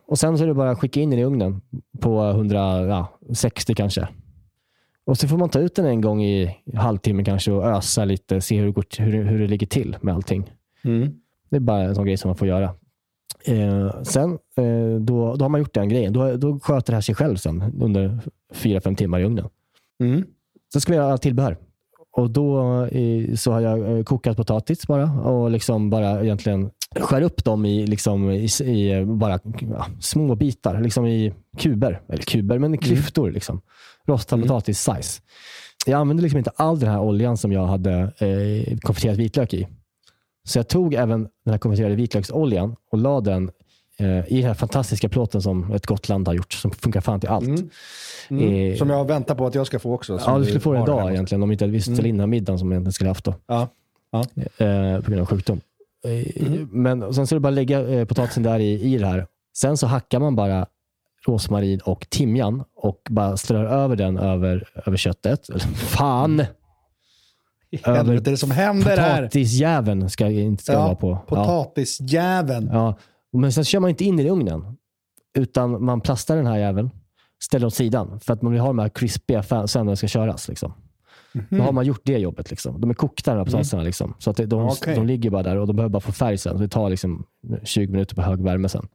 Och 0.07 0.19
Sen 0.19 0.37
så 0.37 0.43
är 0.43 0.47
det 0.47 0.53
bara 0.53 0.71
att 0.71 0.79
skicka 0.79 1.01
in 1.01 1.09
den 1.09 1.19
i 1.19 1.23
ugnen 1.25 1.61
på 2.01 2.29
160 2.29 3.73
kanske. 3.75 4.07
Och 5.05 5.17
så 5.17 5.27
får 5.27 5.37
man 5.37 5.49
ta 5.49 5.59
ut 5.59 5.75
den 5.75 5.85
en 5.85 6.01
gång 6.01 6.23
i 6.23 6.57
halvtimme 6.75 7.23
kanske 7.23 7.51
och 7.51 7.65
ösa 7.65 8.05
lite, 8.05 8.41
se 8.41 8.57
hur 8.57 8.65
det, 8.65 8.71
går, 8.71 8.85
hur, 8.97 9.23
hur 9.23 9.39
det 9.39 9.47
ligger 9.47 9.67
till 9.67 9.97
med 10.01 10.15
allting. 10.15 10.51
Mm. 10.83 11.13
Det 11.49 11.55
är 11.55 11.59
bara 11.59 11.83
en 11.83 11.95
sån 11.95 12.05
grej 12.05 12.17
som 12.17 12.29
man 12.29 12.35
får 12.35 12.47
göra. 12.47 12.75
Eh, 13.45 14.03
sen, 14.03 14.31
eh, 14.31 14.99
då, 14.99 15.35
då 15.35 15.45
har 15.45 15.49
man 15.49 15.61
gjort 15.61 15.73
den 15.73 15.89
grejen. 15.89 16.13
Då, 16.13 16.35
då 16.35 16.59
sköter 16.59 16.91
det 16.91 16.95
här 16.95 17.01
sig 17.01 17.15
själv 17.15 17.35
sen 17.35 17.73
under 17.81 18.19
fyra 18.53 18.81
fem 18.81 18.95
timmar 18.95 19.19
i 19.19 19.23
ugnen. 19.23 19.49
Mm. 19.99 20.23
Sen 20.73 20.81
ska 20.81 20.91
vi 20.91 20.97
göra 20.97 21.17
tillbehör. 21.17 21.57
Och 22.11 22.29
då 22.29 22.81
eh, 22.85 23.35
så 23.35 23.51
har 23.51 23.61
jag 23.61 23.97
eh, 23.97 24.03
kokat 24.03 24.37
potatis 24.37 24.87
bara 24.87 25.11
och 25.11 25.51
liksom 25.51 25.89
bara 25.89 26.23
egentligen 26.23 26.69
skär 26.99 27.21
upp 27.21 27.43
dem 27.43 27.65
i, 27.65 27.87
liksom, 27.87 28.31
i, 28.31 28.47
i 28.63 28.91
eh, 28.91 29.05
bara 29.05 29.39
ja, 29.59 29.85
små 29.99 30.35
bitar, 30.35 30.81
liksom 30.81 31.05
i 31.05 31.33
kuber. 31.57 32.01
Eller 32.09 32.23
kuber, 32.23 32.59
men 32.59 32.73
i 32.75 32.77
klyftor. 32.77 33.31
Liksom. 33.31 33.61
Rostad 34.07 34.35
Mm. 34.35 34.47
potatis 34.47 34.79
size. 34.79 35.21
Jag 35.85 35.99
använde 35.99 36.23
liksom 36.23 36.37
inte 36.37 36.51
all 36.55 36.79
den 36.79 36.89
här 36.89 36.99
oljan 36.99 37.37
som 37.37 37.51
jag 37.51 37.65
hade 37.65 37.93
eh, 38.17 38.77
konfiterat 38.77 39.17
vitlök 39.17 39.53
i. 39.53 39.67
Så 40.47 40.59
jag 40.59 40.67
tog 40.67 40.93
även 40.93 41.21
den 41.45 41.51
här 41.51 41.57
konfiterade 41.57 41.95
vitlöksoljan 41.95 42.75
och 42.91 42.97
la 42.97 43.21
den 43.21 43.51
eh, 43.99 44.07
i 44.33 44.35
den 44.37 44.43
här 44.43 44.53
fantastiska 44.53 45.09
plåten 45.09 45.41
som 45.41 45.71
ett 45.73 45.85
Gotland 45.85 46.27
har 46.27 46.35
gjort, 46.35 46.53
som 46.53 46.71
funkar 46.71 47.01
fan 47.01 47.19
till 47.19 47.29
allt. 47.29 47.47
Mm. 47.47 47.69
Mm. 48.29 48.71
Eh, 48.71 48.77
Som 48.77 48.89
jag 48.89 49.07
väntar 49.07 49.35
på 49.35 49.47
att 49.47 49.55
jag 49.55 49.67
ska 49.67 49.79
få 49.79 49.93
också. 49.93 50.19
Ja, 50.25 50.37
du 50.37 50.45
skulle 50.45 50.59
få 50.59 50.73
den 50.73 50.83
idag 50.83 51.11
egentligen 51.11 51.43
om 51.43 51.51
inte 51.51 51.67
vi 51.67 51.81
ställde 51.81 52.09
in 52.09 52.15
den 52.15 52.19
här 52.19 52.27
middagen 52.27 52.59
som 52.59 52.67
jag 52.71 52.75
egentligen 52.75 52.93
skulle 52.93 53.09
haft 53.09 53.25
då. 53.25 53.33
Ja. 53.47 53.67
Eh, 54.57 55.01
på 55.01 55.11
grund 55.11 55.21
av 55.21 55.25
sjukdom. 55.25 55.61
Eh, 56.05 56.47
Mm. 56.47 56.69
Men 56.71 57.13
sen 57.13 57.27
så 57.27 57.35
är 57.35 57.37
det 57.37 57.39
bara 57.41 57.47
att 57.49 57.53
lägga 57.53 57.87
eh, 57.87 58.05
potatisen 58.05 58.43
där 58.43 58.59
i, 58.59 58.81
i 58.93 58.97
det 58.97 59.07
här. 59.07 59.27
Sen 59.57 59.77
så 59.77 59.87
hackar 59.87 60.19
man 60.19 60.35
bara 60.35 60.65
rosmarin 61.27 61.79
och 61.79 62.09
timjan 62.09 62.63
och 62.75 63.01
bara 63.09 63.37
strör 63.37 63.65
över 63.65 63.95
den 63.95 64.17
över, 64.17 64.69
över 64.85 64.97
köttet. 64.97 65.47
Fan! 65.75 66.39
Över 67.83 67.97
Helvete, 67.97 68.31
det 68.31 68.37
som 68.37 68.51
händer 68.51 68.97
här. 68.97 69.21
Potatisjäveln 69.21 70.09
ska 70.09 70.27
inte 70.29 70.63
ska 70.63 70.73
Ja, 70.73 70.79
vara 70.85 70.95
på. 70.95 71.09
Ja. 71.09 71.25
Potatisjäveln. 71.27 72.69
Ja. 72.73 72.97
Men 73.33 73.51
sen 73.51 73.63
kör 73.63 73.79
man 73.79 73.89
inte 73.89 74.03
in 74.05 74.19
i 74.19 74.29
ugnen. 74.29 74.77
Utan 75.37 75.85
man 75.85 76.01
plastar 76.01 76.35
den 76.35 76.45
här 76.47 76.57
jäveln, 76.57 76.89
ställer 77.43 77.67
åt 77.67 77.73
sidan. 77.73 78.19
För 78.19 78.33
att 78.33 78.41
man 78.41 78.51
vill 78.51 78.61
ha 78.61 78.67
de 78.67 78.79
här 78.79 78.89
krispiga 78.89 79.43
sen 79.43 79.85
när 79.85 79.91
det 79.91 79.95
ska 79.97 80.07
köras. 80.07 80.47
Liksom. 80.47 80.73
Då 81.49 81.63
har 81.63 81.71
man 81.71 81.85
gjort 81.85 82.01
det 82.03 82.17
jobbet. 82.17 82.49
Liksom. 82.49 82.81
De 82.81 82.89
är 82.89 82.93
kokta 82.93 83.31
de 83.31 83.37
här 83.37 83.45
potatisarna. 83.45 83.83
Liksom. 83.83 84.13
Så 84.19 84.29
att 84.29 84.37
de, 84.37 84.53
Okej. 84.67 84.95
de 84.95 85.05
ligger 85.05 85.29
bara 85.29 85.43
där 85.43 85.57
och 85.57 85.67
de 85.67 85.75
behöver 85.75 85.91
bara 85.93 85.99
få 85.99 86.11
färg 86.11 86.37
sen. 86.37 86.53
Så 86.57 86.63
det 86.63 86.67
tar 86.69 86.89
liksom 86.89 87.25
20 87.63 87.91
minuter 87.91 88.15
på 88.15 88.21
hög 88.21 88.41
värme 88.43 88.69
sen. 88.69 88.87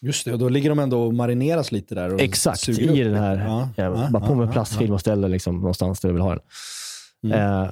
Just 0.00 0.24
det, 0.24 0.32
och 0.32 0.38
då 0.38 0.48
ligger 0.48 0.68
de 0.68 0.78
ändå 0.78 1.02
och 1.02 1.14
marineras 1.14 1.72
lite 1.72 1.94
där. 1.94 2.14
Och 2.14 2.20
Exakt, 2.20 2.68
i 2.68 3.02
den 3.02 3.14
här. 3.14 3.36
Ja, 3.36 3.68
Ja, 3.76 3.84
ja, 3.84 4.08
bara 4.10 4.26
på 4.26 4.34
med 4.34 4.52
plastfilm 4.52 4.92
och 4.94 5.00
ställer 5.00 5.28
liksom 5.28 5.56
någonstans 5.56 6.00
där 6.00 6.08
du 6.08 6.12
vill 6.12 6.22
ha 6.22 6.30
den. 6.30 6.40
Mm. 7.24 7.62
Eh, 7.62 7.70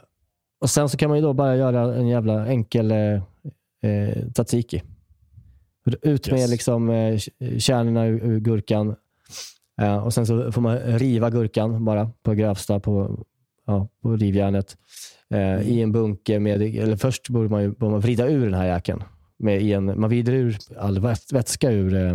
och 0.61 0.71
Sen 0.71 0.89
så 0.89 0.97
kan 0.97 1.09
man 1.09 1.19
ju 1.19 1.23
då 1.23 1.33
bara 1.33 1.57
göra 1.57 1.95
en 1.95 2.09
jävla 2.09 2.47
enkel 2.47 2.91
eh, 2.91 2.99
eh, 3.91 4.25
tzatziki. 4.35 4.83
Ut 6.03 6.31
med 6.31 6.41
Yes. 6.41 6.51
liksom, 6.51 6.91
eh, 6.91 7.19
kärnorna 7.59 8.07
ur, 8.07 8.25
ur 8.25 8.41
gurkan. 8.41 8.97
Eh, 9.81 9.97
och 9.97 10.15
Sen 10.15 10.27
så 10.27 10.53
får 10.53 10.61
man 10.61 10.79
riva 10.79 11.31
gurkan 11.31 11.85
bara 11.85 12.11
på 12.23 12.35
grövsta 12.35 12.81
på, 12.81 13.19
ja, 13.67 13.89
på 14.03 14.17
rivjärnet. 14.17 14.77
Eh, 15.35 15.69
I 15.69 15.83
en 15.83 15.93
bunke 15.93 16.41
med, 16.41 16.63
eller 16.63 16.97
först 16.97 17.29
borde 17.29 17.49
man, 17.49 17.63
ju, 17.63 17.71
borde 17.71 17.93
man 17.93 18.01
vrida 18.01 18.29
ur 18.29 18.45
den 18.45 18.55
här 18.55 18.67
jäkeln. 18.67 19.03
Med 19.39 19.63
i 19.63 19.73
en, 19.73 20.01
man 20.01 20.11
vrider 20.11 20.33
ur 20.33 20.57
all 20.79 20.99
väts- 20.99 21.35
vätska 21.35 21.71
ur 21.71 21.95
eh, 21.95 22.15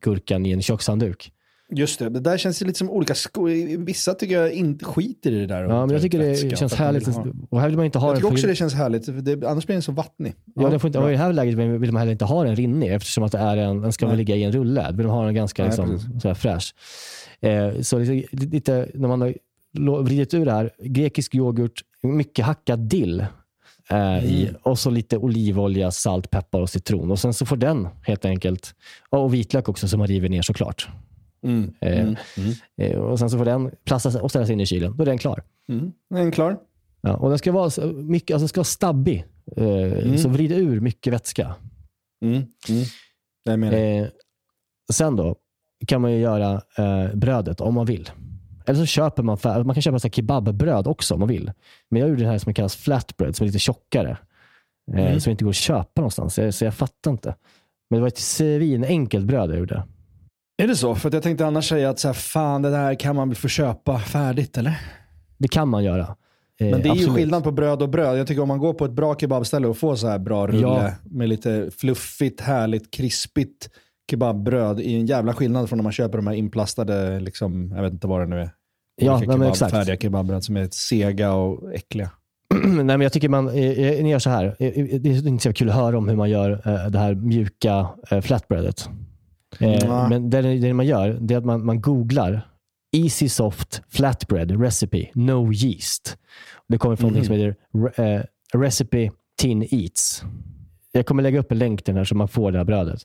gurkan 0.00 0.46
i 0.46 0.52
en 0.52 0.62
kökshandduk. 0.62 1.32
Just 1.72 1.98
det, 1.98 2.08
det 2.08 2.20
där 2.20 2.38
känns 2.38 2.60
lite 2.60 2.78
som 2.78 2.90
olika 2.90 3.14
skor. 3.14 3.76
Vissa 3.84 4.14
tycker 4.14 4.34
jag 4.34 4.52
inte 4.52 4.84
skiter 4.84 5.32
i 5.32 5.38
det 5.38 5.46
där. 5.46 5.62
Ja, 5.62 5.86
men 5.86 5.90
jag 5.90 6.02
tycker 6.02 6.18
det 6.18 6.56
känns 6.56 6.74
härligt. 6.74 7.08
Och 7.50 7.60
här 7.60 7.68
vill 7.68 7.76
man 7.76 7.84
inte 7.86 7.98
ha 7.98 8.08
Jag 8.08 8.16
tycker 8.16 8.32
också 8.32 8.46
det 8.46 8.54
känns 8.54 8.74
härligt, 8.74 9.04
för 9.04 9.12
det, 9.12 9.48
annars 9.48 9.66
blir 9.66 9.74
den 9.74 9.82
så 9.82 9.92
vattnig. 9.92 10.34
Ja, 10.54 10.68
den 10.68 10.80
får 10.80 10.88
inte, 10.88 10.98
och 10.98 11.08
I 11.08 11.12
det 11.12 11.18
här 11.18 11.32
läget 11.32 11.54
vill 11.54 11.92
man 11.92 11.96
heller 11.96 12.12
inte 12.12 12.24
ha 12.24 12.44
den 12.44 12.56
rinnig 12.56 12.94
eftersom 12.94 13.24
att 13.24 13.32
det 13.32 13.38
är 13.38 13.56
en, 13.56 13.80
den 13.80 13.92
ska 13.92 14.06
väl 14.06 14.16
ligga 14.16 14.36
i 14.36 14.42
en 14.42 14.52
rulle. 14.52 14.90
Då 14.90 14.96
vill 14.96 15.06
man 15.06 15.16
ha 15.16 15.24
den 15.24 15.34
ganska 15.34 15.62
Nej, 15.62 15.70
liksom, 15.70 16.20
så 16.20 16.28
här 16.28 16.34
fräsch. 16.34 16.74
Eh, 17.40 17.80
så 17.80 17.98
lite, 17.98 18.36
lite, 18.36 18.88
när 18.94 19.08
man 19.08 19.20
har 19.20 19.34
vridit 20.02 20.34
ur 20.34 20.44
det 20.44 20.52
här, 20.52 20.70
grekisk 20.78 21.34
yoghurt, 21.34 21.80
mycket 22.02 22.44
hackad 22.44 22.78
dill 22.78 23.20
eh, 23.90 24.24
i, 24.24 24.42
Mm. 24.48 24.54
och 24.62 24.78
så 24.78 24.90
lite 24.90 25.16
olivolja, 25.18 25.90
salt, 25.90 26.30
peppar 26.30 26.60
och 26.60 26.70
citron. 26.70 27.10
Och 27.10 27.18
Sen 27.18 27.34
så 27.34 27.46
får 27.46 27.56
den 27.56 27.88
helt 28.02 28.24
enkelt, 28.24 28.74
och 29.10 29.34
vitlök 29.34 29.68
också 29.68 29.88
som 29.88 29.98
man 29.98 30.06
river 30.08 30.28
ner 30.28 30.42
såklart. 30.42 30.88
Mm. 31.42 31.72
Eh, 31.80 32.00
Mm. 32.00 32.16
Mm. 32.36 32.52
Eh, 32.92 32.98
och 32.98 33.18
Sen 33.18 33.30
så 33.30 33.38
får 33.38 33.44
den 33.44 33.70
plastas 33.84 34.14
och 34.16 34.30
ställas 34.30 34.50
in 34.50 34.60
i 34.60 34.66
kylen. 34.66 34.96
Då 34.96 35.02
är 35.02 35.06
den 35.06 35.18
klar. 35.18 35.42
Mm. 35.68 35.92
Den 36.10 36.26
är 36.26 36.30
klar. 36.30 36.58
Ja, 37.00 37.16
och 37.16 37.28
den 37.28 37.38
ska 37.38 37.52
vara 37.52 37.86
mycket, 37.92 38.34
alltså 38.34 38.48
ska 38.48 38.58
vara 38.60 38.64
stabbig. 38.64 39.24
Mm. 39.56 40.18
Så 40.18 40.28
vrid 40.28 40.52
ur 40.52 40.80
mycket 40.80 41.12
vätska. 41.12 41.54
Mm. 42.24 42.42
Mm. 43.48 43.62
Eh, 44.02 44.06
sen 44.92 45.16
då 45.16 45.36
kan 45.86 46.00
man 46.00 46.12
ju 46.12 46.18
göra 46.18 46.52
eh, 46.78 47.14
brödet 47.14 47.60
om 47.60 47.74
man 47.74 47.86
vill. 47.86 48.10
Eller 48.70 48.80
så 48.80 48.86
köper 48.86 49.22
man, 49.22 49.38
man 49.44 49.74
kan 49.74 49.82
köpa 49.82 49.98
så 49.98 50.08
kebabbröd 50.10 50.86
också 50.86 51.14
om 51.14 51.20
man 51.20 51.28
vill. 51.28 51.52
Men 51.90 52.00
jag 52.00 52.08
gjorde 52.10 52.22
det 52.22 52.28
här 52.28 52.38
som 52.38 52.54
kallas 52.54 52.76
flatbread, 52.76 53.36
som 53.36 53.44
är 53.44 53.46
lite 53.48 53.58
tjockare. 53.58 54.10
Eh, 54.10 54.16
Mm. 55.06 55.20
Som 55.20 55.30
inte 55.30 55.44
går 55.44 55.50
att 55.50 55.56
köpa 55.56 56.00
någonstans. 56.00 56.34
Så 56.58 56.64
jag, 56.64 56.74
fattar 56.74 57.10
inte. 57.10 57.34
Men 57.90 57.96
det 57.96 58.00
var 58.00 58.08
ett 58.08 58.18
svinenkelt 58.18 59.26
bröd 59.26 59.50
jag 59.50 59.58
gjorde. 59.58 59.82
Är 60.62 60.66
det 60.66 60.76
så? 60.76 60.94
För 60.94 61.10
jag 61.14 61.22
tänkte 61.22 61.46
annars 61.46 61.68
säga 61.68 61.90
att 61.90 61.98
så 61.98 62.08
här, 62.08 62.12
fan 62.12 62.62
det 62.62 62.70
där 62.70 62.94
kan 62.94 63.16
man 63.16 63.28
väl 63.28 63.36
få 63.36 63.48
köpa 63.48 63.98
färdigt 63.98 64.58
eller? 64.58 64.80
Det 65.38 65.48
kan 65.48 65.68
man 65.68 65.84
göra. 65.84 66.02
Eh, 66.02 66.70
Men 66.70 66.70
det 66.70 66.76
är 66.78 66.84
ju 66.84 66.90
absolut. 66.90 67.14
skillnad 67.14 67.44
på 67.44 67.50
bröd 67.52 67.82
och 67.82 67.88
bröd. 67.88 68.18
Jag 68.18 68.26
tycker 68.26 68.42
om 68.42 68.48
man 68.48 68.58
går 68.58 68.74
på 68.74 68.84
ett 68.84 68.92
bra 68.92 69.14
kebabställe 69.16 69.66
och 69.68 69.76
får 69.78 69.96
så 69.96 70.08
här 70.08 70.18
bra 70.18 70.46
rulle 70.46 70.60
Ja. 70.60 70.90
med 71.04 71.28
lite 71.28 71.70
fluffigt, 71.78 72.40
härligt, 72.40 72.90
krispigt 72.90 73.70
kebabbröd 74.10 74.80
är 74.80 74.84
en 74.96 75.06
jävla 75.06 75.32
skillnad 75.34 75.68
från 75.68 75.76
när 75.76 75.82
man 75.82 75.92
köper 75.92 76.18
de 76.18 76.26
här 76.26 76.34
inplastade, 76.34 77.20
liksom, 77.20 77.72
jag 77.76 77.82
vet 77.82 77.92
inte 77.92 78.06
vad 78.06 78.20
det 78.20 78.26
nu 78.26 78.40
är. 78.40 78.50
Ja, 79.06 79.12
nej, 79.18 79.20
kebab, 79.28 79.42
exakt. 79.42 79.70
Färdiga 79.72 79.96
kebabbröd 79.96 80.44
som 80.44 80.56
är 80.56 80.68
sega 80.72 81.32
och 81.32 81.74
äckliga. 81.74 82.10
Nej, 82.64 82.84
men 82.84 83.00
jag 83.00 83.12
tycker 83.12 83.28
man 83.28 83.48
eh, 83.48 83.54
eh, 83.54 84.02
ni 84.02 84.10
gör 84.10 84.18
så 84.18 84.30
här. 84.30 84.44
Eh, 84.58 84.84
Det 85.00 85.10
är 85.10 85.28
inte 85.28 85.42
så 85.42 85.52
kul 85.52 85.68
att 85.68 85.74
höra 85.74 85.98
om 85.98 86.08
hur 86.08 86.16
man 86.16 86.30
gör 86.30 86.50
det 86.90 86.98
här 86.98 87.14
mjuka 87.14 87.88
flatbreadet. 88.22 88.88
Nej. 89.58 89.88
Men 89.88 90.30
det, 90.30 90.42
det 90.42 90.74
man 90.74 90.86
gör 90.86 91.18
det 91.20 91.34
är 91.34 91.38
att 91.38 91.44
man, 91.44 91.64
man 91.64 91.80
googlar 91.80 92.46
Easy 92.96 93.28
Soft 93.28 93.82
Flatbread 93.88 94.60
Recipe 94.62 95.08
No 95.14 95.52
Yeast. 95.52 96.16
Det 96.68 96.78
kommer 96.78 96.96
från 96.96 97.12
något 97.12 97.26
som 97.26 97.34
heter 97.34 97.56
Recipe 98.54 99.10
Tin 99.38 99.62
Eats. 99.70 100.22
Jag 100.92 101.06
kommer 101.06 101.22
lägga 101.22 101.40
upp 101.40 101.52
en 101.52 101.58
länk 101.58 101.82
till 101.84 101.94
den 101.94 101.98
här 101.98 102.04
så 102.04 102.14
man 102.14 102.28
får 102.28 102.52
det 102.52 102.58
här 102.58 102.64
brödet. 102.64 103.00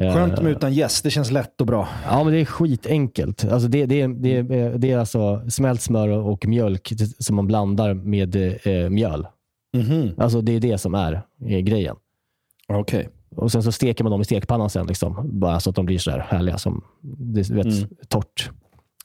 Eh, 0.00 0.14
Skönt 0.14 0.42
med 0.42 0.52
utan 0.52 0.72
gäst, 0.74 1.04
det 1.04 1.10
känns 1.10 1.30
lätt 1.30 1.60
och 1.60 1.66
bra. 1.66 1.88
Ja, 2.06 2.24
men 2.24 2.32
det 2.32 2.40
är 2.40 2.44
skitenkelt. 2.44 3.44
Alltså 3.44 3.68
det, 3.68 3.86
det, 3.86 4.00
är, 4.02 4.08
det, 4.08 4.36
är, 4.36 4.78
det 4.78 4.90
är 4.92 4.98
alltså 4.98 5.50
smält 5.50 5.80
smör 5.80 6.08
och, 6.08 6.46
mjölk 6.46 6.92
som 7.18 7.36
man 7.36 7.46
blandar 7.46 7.94
med 7.94 8.36
eh, 8.66 8.90
mjöl. 8.90 9.26
Mhm. 9.76 10.10
Alltså 10.18 10.40
det 10.40 10.52
är 10.52 10.60
det 10.60 10.78
som 10.78 10.94
är 10.94 11.22
eh, 11.46 11.58
grejen. 11.58 11.96
Okej. 12.68 13.08
Och 13.36 13.52
Sen 13.52 13.62
så 13.62 13.72
steker 13.72 14.04
man 14.04 14.10
dem 14.10 14.20
i 14.20 14.24
stekpannan 14.24 14.70
sen. 14.70 14.86
Liksom, 14.86 15.40
bara 15.40 15.60
så 15.60 15.70
att 15.70 15.76
de 15.76 15.86
blir 15.86 15.98
så 15.98 16.10
där 16.10 16.18
härliga 16.18 16.58
som 16.58 16.84
det, 17.02 17.50
vet, 17.50 17.66
Mm. 17.66 17.88
torrt. 18.08 18.50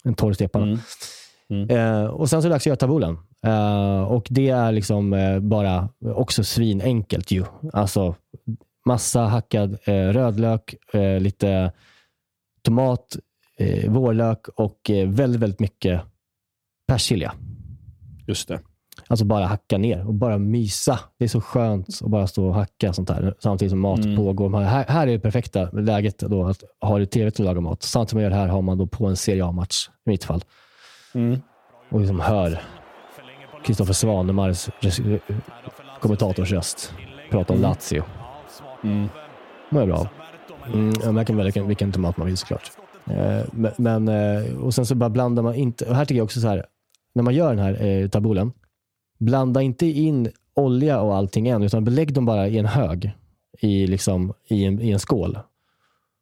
En 0.04 0.14
torr 0.14 0.34
stekpanna. 0.34 0.66
Mm. 0.66 0.80
Mm. 1.70 1.70
Eh, 2.04 2.06
och 2.06 2.30
Sen 2.30 2.42
så 2.42 2.48
är 2.48 2.50
det 2.50 2.56
dags 2.56 2.62
att 2.64 2.66
göra 2.66 2.76
taboulen. 2.76 3.18
Eh, 3.46 4.02
och 4.02 4.28
Det 4.30 4.50
är 4.50 4.72
liksom 4.72 5.14
eh, 5.14 5.40
bara 5.40 5.90
också 6.16 6.44
svinenkelt 6.44 7.32
ju. 7.32 7.44
Alltså 7.74 8.16
massa 8.86 9.22
hackad 9.22 9.78
eh, 9.86 9.94
rödlök, 9.94 10.76
eh, 10.94 11.20
lite 11.20 11.72
tomat, 12.64 13.18
eh, 13.58 13.92
vårlök 13.92 14.48
och 14.48 14.90
eh, 14.90 15.10
väldigt, 15.10 15.42
väldigt 15.42 15.60
mycket 15.60 16.02
persilja. 16.88 17.34
Just 18.28 18.48
det. 18.48 18.60
Alltså 19.08 19.26
bara 19.26 19.46
hacka 19.46 19.78
ner 19.78 20.08
och 20.08 20.14
bara 20.14 20.38
mysa. 20.38 21.00
Det 21.18 21.24
är 21.26 21.30
så 21.30 21.42
skönt 21.42 21.88
att 22.04 22.10
bara 22.10 22.28
stå 22.28 22.48
och 22.48 22.54
hacka 22.56 22.94
sånt 22.94 23.10
här 23.10 23.36
samtidigt 23.40 23.70
som 23.72 23.80
mat 23.80 24.00
Mm. 24.06 24.16
pågår. 24.18 24.50
Man- 24.50 24.64
Här, 24.64 24.86
här 24.88 25.08
är 25.08 25.12
det 25.12 25.20
perfekta 25.20 25.70
läget 25.72 26.20
då 26.20 26.46
att 26.48 26.64
ha 26.82 27.00
det 27.00 27.06
trevligt 27.06 27.34
att 27.40 27.46
laga 27.46 27.62
mat. 27.62 27.84
Samtidigt 27.84 28.10
som 28.10 28.18
man 28.18 28.24
gör 28.24 28.30
det 28.30 28.36
här 28.36 28.48
har 28.48 28.62
man 28.62 28.78
då 28.78 28.88
på 28.88 29.06
en 29.08 29.16
Serie 29.18 29.46
A-match 29.46 29.90
i 30.06 30.10
mitt 30.10 30.24
fall. 30.24 30.44
Mm. 31.14 31.40
Och 31.92 32.00
liksom 32.00 32.20
hör 32.20 32.62
Kristoffer 33.66 33.94
Svanemars 33.94 34.70
res- 34.80 35.02
kommentators 36.00 36.52
röst 36.52 36.94
prata 37.32 37.54
om 37.54 37.62
Lazio. 37.62 38.04
Mm. 38.84 39.08
mår 39.70 39.82
jag 39.82 39.88
bra 39.90 39.98
av. 39.98 40.08
Mm, 40.74 40.94
ja, 41.04 41.12
man 41.12 41.26
kan 41.26 41.38
välja 41.38 41.64
vilken, 41.64 41.92
tomat 41.92 42.18
man 42.18 42.28
vill 42.28 42.38
såklart. 42.38 42.72
Eh, 43.12 43.42
men, 43.78 44.08
eh, 44.08 44.58
och 44.64 44.74
sen 44.74 44.86
så 44.86 44.96
bara 44.96 45.10
blandar 45.10 45.44
man 45.44 45.56
inte, 45.56 45.86
och 45.86 45.96
här 45.96 46.06
tycker 46.06 46.18
jag 46.20 46.26
också 46.26 46.40
så 46.42 46.48
här, 46.48 46.66
när 47.14 47.24
man 47.24 47.34
gör 47.36 47.50
den 47.56 47.60
här 47.66 47.86
eh, 47.86 48.08
taboulen, 48.10 48.52
blanda 49.20 49.62
inte 49.62 49.86
in 49.86 50.30
olja 50.54 51.02
och 51.02 51.16
allting 51.16 51.48
än, 51.48 51.64
utan 51.64 51.84
belägg 51.84 52.14
dem 52.14 52.26
bara 52.26 52.48
i 52.48 52.58
en 52.58 52.66
hög 52.66 53.12
i, 53.62 53.88
liksom, 53.88 54.34
i, 54.48 54.66
en, 54.66 54.82
i 54.82 54.92
en 54.92 55.00
skål. 55.00 55.40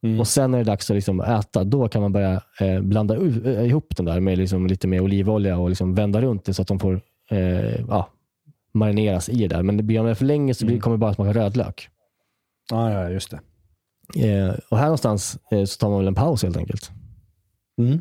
Mm. 0.03 0.19
Och 0.19 0.27
sen 0.27 0.51
när 0.51 0.57
det 0.57 0.61
är 0.61 0.65
dags 0.65 0.89
att 0.91 0.95
liksom 0.95 1.21
äta, 1.21 1.63
då 1.63 1.87
kan 1.87 2.01
man 2.01 2.11
börja 2.13 2.41
eh, 2.59 2.79
blanda 2.81 3.15
u- 3.15 3.41
eh, 3.45 3.65
ihop 3.65 3.95
den 3.97 4.05
där 4.05 4.19
med 4.19 4.37
liksom 4.37 4.67
lite 4.67 4.87
mer 4.87 5.01
olivolja 5.01 5.57
och 5.57 5.69
liksom 5.69 5.95
vända 5.95 6.21
runt 6.21 6.45
det 6.45 6.53
så 6.53 6.61
att 6.61 6.67
de 6.67 6.79
får 6.79 7.01
eh, 7.31 7.85
ja, 7.87 8.09
marineras 8.71 9.29
i 9.29 9.37
det 9.47 9.47
där. 9.55 9.63
Men 9.63 9.87
blir 9.87 10.01
man 10.01 10.15
för 10.15 10.25
länge 10.25 10.53
så 10.53 10.65
blir, 10.65 10.73
Mm. 10.73 10.81
kommer 10.81 10.97
det 10.97 11.01
bara 11.01 11.13
smaka 11.13 11.33
rödlök. 11.33 11.89
Ja, 12.71 12.91
ja, 12.93 13.09
just 13.09 13.31
det. 13.31 13.39
Eh, 14.29 14.55
och 14.71 14.77
här 14.77 14.85
någonstans 14.85 15.37
eh, 15.51 15.63
så 15.65 15.77
tar 15.77 15.89
man 15.89 15.97
väl 15.99 16.07
en 16.07 16.15
paus 16.15 16.43
helt 16.43 16.57
enkelt. 16.57 16.91
Mm. 17.81 17.99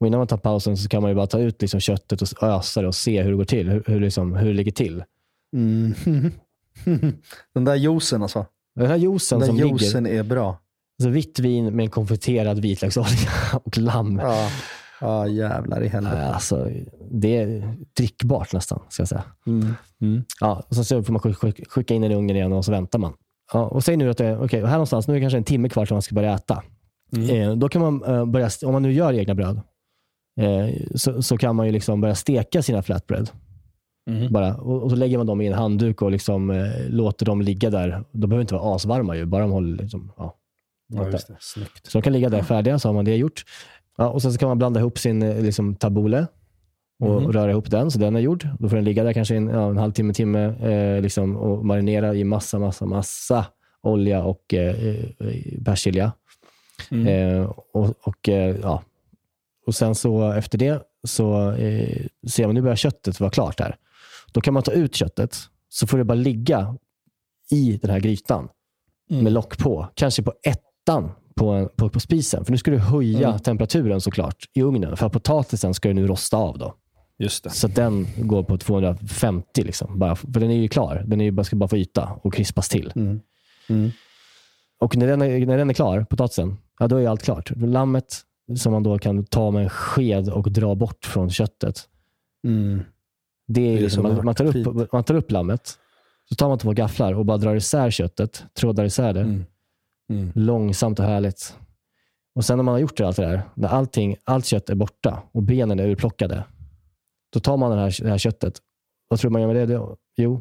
Och 0.00 0.06
innan 0.06 0.18
man 0.18 0.26
tar 0.26 0.36
pausen 0.36 0.76
så 0.76 0.88
kan 0.88 1.02
man 1.02 1.10
ju 1.10 1.14
bara 1.14 1.26
ta 1.26 1.38
ut 1.38 1.60
liksom 1.62 1.80
köttet 1.80 2.22
och 2.22 2.42
ösa 2.42 2.82
det 2.82 2.88
och 2.88 2.94
se 2.94 3.22
hur 3.22 3.30
det 3.30 3.36
går 3.36 3.44
till. 3.44 3.68
Hur, 3.68 3.84
hur, 3.86 4.00
liksom, 4.00 4.34
hur 4.36 4.46
det 4.48 4.52
ligger 4.54 4.72
till. 4.72 5.04
Mm. 5.56 5.94
Den 7.54 7.64
där 7.64 7.74
juicen 7.74 8.22
alltså. 8.22 8.46
Den 8.76 8.86
här 8.86 8.96
juicen 8.96 9.38
Den 9.38 9.46
som 9.48 9.56
där 9.56 9.64
ligger, 9.64 9.78
juicen 9.78 10.06
är 10.06 10.22
bra. 10.22 10.58
alltså 10.98 11.10
vitt 11.10 11.38
vin 11.38 11.76
med 11.76 11.84
en 11.84 11.90
konfiterad 11.90 12.58
vitlöksolja 12.58 13.28
och 13.64 13.78
lamm. 13.78 14.18
Ja, 14.22 14.48
ja 15.00 15.26
jävlar 15.28 15.82
i 15.82 15.88
helvete. 15.88 16.24
Alltså, 16.26 16.70
det 17.10 17.36
är 17.36 17.76
drickbart 17.96 18.52
nästan, 18.52 18.80
ska 18.88 19.00
jag 19.00 19.08
säga. 19.08 19.24
Mm. 19.46 19.74
Mm. 20.00 20.22
Ja, 20.40 20.62
och 20.68 20.74
sen 20.74 20.84
så 20.84 21.02
får 21.02 21.12
man 21.12 21.22
skick- 21.22 21.36
skick- 21.36 21.68
skicka 21.68 21.94
in 21.94 22.02
den 22.02 22.12
i 22.12 22.14
ugnen 22.14 22.36
igen 22.36 22.52
och 22.52 22.64
så 22.64 22.72
väntar 22.72 22.98
man. 22.98 23.12
Ja, 23.52 23.66
och 23.66 23.84
säg 23.84 23.96
nu 23.96 24.10
att 24.10 24.18
det 24.18 24.26
är, 24.26 24.44
okej, 24.44 24.64
här 24.64 24.72
någonstans, 24.72 25.08
nu 25.08 25.14
är 25.14 25.18
det 25.18 25.20
kanske 25.20 25.36
en 25.38 25.44
timme 25.44 25.68
kvar 25.68 25.86
till 25.86 25.94
man 25.94 26.02
ska 26.02 26.14
börja 26.14 26.34
äta. 26.34 26.62
Eh, 27.30 27.52
då 27.52 27.68
kan 27.68 27.82
man 27.82 28.04
eh, 28.04 28.26
börja, 28.26 28.50
om 28.64 28.72
man 28.72 28.82
nu 28.82 28.92
gör 28.92 29.12
egna 29.12 29.34
bröd, 29.34 29.60
eh, 30.40 30.74
så, 30.94 31.22
så 31.22 31.38
kan 31.38 31.56
man 31.56 31.66
ju 31.66 31.72
liksom 31.72 32.00
börja 32.00 32.14
steka 32.14 32.62
sina 32.62 32.82
flatbread. 32.82 33.30
Mm. 34.10 34.32
Bara, 34.32 34.56
och, 34.56 34.82
och 34.82 34.90
så 34.90 34.96
lägger 34.96 35.18
man 35.18 35.26
dem 35.26 35.40
i 35.40 35.46
en 35.46 35.52
handduk 35.52 36.02
och 36.02 36.10
liksom, 36.10 36.50
eh, 36.50 36.88
låter 36.88 37.26
dem 37.26 37.42
ligga 37.42 37.70
där. 37.70 38.04
De 38.12 38.28
behöver 38.28 38.40
inte 38.40 38.54
vara 38.54 38.74
asvarma, 38.74 39.16
ju, 39.16 39.24
bara 39.24 39.42
de 39.42 39.50
håller 39.50 39.82
liksom, 39.82 40.12
ja. 40.16 40.34
Ja, 40.88 41.10
just 41.10 41.28
det. 41.28 41.36
Snyggt. 41.40 41.86
Så 41.86 41.98
de 41.98 42.02
kan 42.02 42.12
ligga 42.12 42.28
där 42.28 42.42
färdiga, 42.42 42.78
så 42.78 42.88
har 42.88 42.94
man 42.94 43.04
det 43.04 43.16
gjort. 43.16 43.44
Ja, 43.96 44.08
och 44.08 44.22
Sen 44.22 44.32
så 44.32 44.38
kan 44.38 44.48
man 44.48 44.58
blanda 44.58 44.80
ihop 44.80 44.98
sin 44.98 45.22
eh, 45.22 45.42
liksom, 45.42 45.74
tabule 45.74 46.26
och 47.00 47.22
Mhm. 47.22 47.32
röra 47.32 47.50
ihop 47.50 47.70
den, 47.70 47.90
så 47.90 47.98
den 47.98 48.16
är 48.16 48.20
gjord. 48.20 48.48
Då 48.58 48.68
får 48.68 48.76
den 48.76 48.84
ligga 48.84 49.04
där 49.04 49.12
kanske 49.12 49.36
en, 49.36 49.48
ja, 49.48 49.70
en 49.70 49.76
halvtimme, 49.76 50.14
timme 50.14 50.44
eh, 50.44 51.02
liksom, 51.02 51.36
och 51.36 51.64
marinera 51.64 52.14
i 52.14 52.24
massa, 52.24 52.58
massa, 52.58 52.86
massa 52.86 53.46
olja 53.82 54.22
och 54.24 54.54
eh, 54.54 54.86
eh, 54.88 55.04
persilja. 55.64 56.12
Mm. 56.90 57.06
Eh, 57.06 57.44
och, 57.72 57.94
och, 58.02 58.28
eh, 58.28 58.56
ja. 58.62 58.82
och 59.66 59.74
sen 59.74 59.94
så 59.94 60.32
efter 60.32 60.58
det 60.58 60.82
så 61.06 61.50
eh, 61.52 62.06
ser 62.28 62.46
man, 62.46 62.54
nu 62.54 62.62
börjar 62.62 62.76
köttet 62.76 63.20
vara 63.20 63.30
klart 63.30 63.60
här. 63.60 63.76
Då 64.32 64.40
kan 64.40 64.54
man 64.54 64.62
ta 64.62 64.72
ut 64.72 64.94
köttet, 64.94 65.36
så 65.68 65.86
får 65.86 65.98
det 65.98 66.04
bara 66.04 66.14
ligga 66.14 66.76
i 67.50 67.78
den 67.82 67.90
här 67.90 68.00
grytan 68.00 68.48
Mm. 69.10 69.24
med 69.24 69.32
lock 69.32 69.58
på. 69.58 69.88
Kanske 69.94 70.22
på 70.22 70.32
ettan 70.42 71.10
på, 71.36 71.48
en- 71.50 71.68
på, 71.76 71.88
på 71.88 72.00
spisen. 72.00 72.44
För 72.44 72.52
nu 72.52 72.58
ska 72.58 72.70
du 72.70 72.78
höja 72.78 73.28
Mm. 73.28 73.38
temperaturen 73.40 74.00
såklart 74.00 74.44
i 74.54 74.62
ugnen. 74.62 74.96
För 74.96 75.08
potatisen 75.08 75.74
ska 75.74 75.88
ju 75.88 75.94
nu 75.94 76.06
rosta 76.06 76.36
av 76.36 76.58
då. 76.58 76.74
Just 77.18 77.44
det. 77.44 77.50
Så 77.50 77.68
den 77.68 78.06
går 78.16 78.42
på 78.42 78.58
250. 78.58 79.62
Liksom, 79.62 79.98
bara, 79.98 80.16
för 80.16 80.40
den 80.40 80.50
är 80.50 80.56
ju 80.56 80.68
klar. 80.68 81.02
Den 81.06 81.20
är 81.20 81.24
ju 81.24 81.30
bara, 81.30 81.44
ska 81.44 81.56
bara 81.56 81.68
få 81.68 81.76
yta 81.76 82.18
och 82.22 82.34
krispas 82.34 82.68
till. 82.68 82.92
Mm. 82.96 83.20
Mm. 83.68 83.90
Och 84.80 84.96
när 84.96 85.06
den, 85.06 85.22
är, 85.22 85.46
när 85.46 85.58
den 85.58 85.70
är 85.70 85.74
klar, 85.74 86.06
potatisen, 86.10 86.56
ja, 86.78 86.88
då 86.88 86.96
är 86.96 87.08
allt 87.08 87.22
klart. 87.22 87.52
Lammet 87.56 88.24
som 88.56 88.72
man 88.72 88.82
då 88.82 88.98
kan 88.98 89.24
ta 89.24 89.50
med 89.50 89.62
en 89.62 89.70
sked 89.70 90.28
och 90.28 90.52
dra 90.52 90.74
bort 90.74 91.06
från 91.06 91.30
köttet. 91.30 91.88
Mm. 92.44 92.82
Det 93.46 93.60
är 93.60 93.72
Det 93.72 93.78
är 93.78 93.82
liksom, 93.82 94.02
så 94.02 94.08
man, 94.08 94.24
man, 94.24 94.34
tar 94.34 94.56
upp, 94.56 94.92
man 94.92 95.04
tar 95.04 95.14
upp 95.14 95.30
lammet, 95.30 95.78
så 96.28 96.34
tar 96.34 96.48
man 96.48 96.58
två 96.58 96.72
gafflar 96.72 97.12
och 97.12 97.26
bara 97.26 97.36
drar 97.36 97.54
isär 97.54 97.90
köttet, 97.90 98.44
trådar 98.54 98.84
isär 98.84 99.12
det. 99.12 99.20
Mm. 99.20 99.44
Mm. 100.10 100.32
Långsamt 100.34 100.98
och 100.98 101.04
härligt. 101.04 101.56
Och 102.34 102.44
sen 102.44 102.58
när 102.58 102.64
man 102.64 102.72
har 102.72 102.78
gjort 102.78 102.96
det, 102.96 103.06
allt 103.06 103.16
det 103.16 103.26
där, 103.26 103.42
när 103.54 103.68
allting, 103.68 104.16
allt 104.24 104.46
kött 104.46 104.70
är 104.70 104.74
borta 104.74 105.22
och 105.32 105.42
benen 105.42 105.80
är 105.80 105.88
urplockade, 105.88 106.44
då 107.32 107.40
tar 107.40 107.56
man 107.56 107.70
det 107.70 107.76
här, 107.76 108.02
det 108.02 108.10
här 108.10 108.18
köttet. 108.18 108.54
Vad 109.08 109.18
tror 109.20 109.30
man 109.30 109.40
gör 109.42 109.54
med 109.54 109.68
det? 109.68 109.80
Jo, 110.16 110.40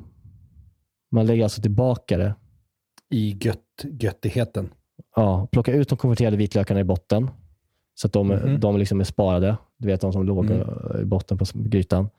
man 1.11 1.25
lägger 1.25 1.43
alltså 1.43 1.61
tillbaka 1.61 2.17
det. 2.17 2.35
I 3.09 3.37
gött, 3.41 3.63
göttigheten. 3.83 4.69
Ja, 5.15 5.47
plocka 5.51 5.71
ut 5.73 5.89
de 5.89 5.97
konverterade 5.97 6.37
vitlökarna 6.37 6.79
i 6.79 6.83
botten, 6.83 7.29
så 7.95 8.07
att 8.07 8.13
de, 8.13 8.27
Mhm. 8.27 8.59
de 8.59 8.77
liksom 8.77 8.99
är 8.99 9.03
sparade. 9.03 9.57
Du 9.77 9.87
vet 9.87 10.01
de 10.01 10.13
som 10.13 10.23
låg 10.25 10.45
Mm. 10.45 11.01
i 11.01 11.05
botten 11.05 11.37
på 11.37 11.45
grytan. 11.53 12.09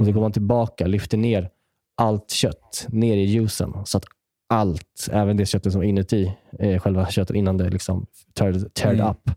Och 0.00 0.06
så 0.06 0.12
går 0.12 0.20
man 0.20 0.32
tillbaka, 0.32 0.86
lyfter 0.86 1.18
ner 1.18 1.50
allt 1.96 2.30
kött 2.30 2.86
ner 2.88 3.16
i 3.16 3.24
juicen, 3.24 3.72
så 3.84 3.98
att 3.98 4.04
allt, 4.48 5.08
även 5.12 5.36
det 5.36 5.46
köttet 5.46 5.72
som 5.72 5.82
är 5.82 5.86
inuti 5.86 6.32
eh, 6.58 6.80
själva 6.80 7.06
köttet 7.10 7.36
innan 7.36 7.56
det 7.56 7.70
liksom 7.70 8.06
teared, 8.34 8.74
teared 8.74 9.00
Mm. 9.00 9.10
up, 9.10 9.30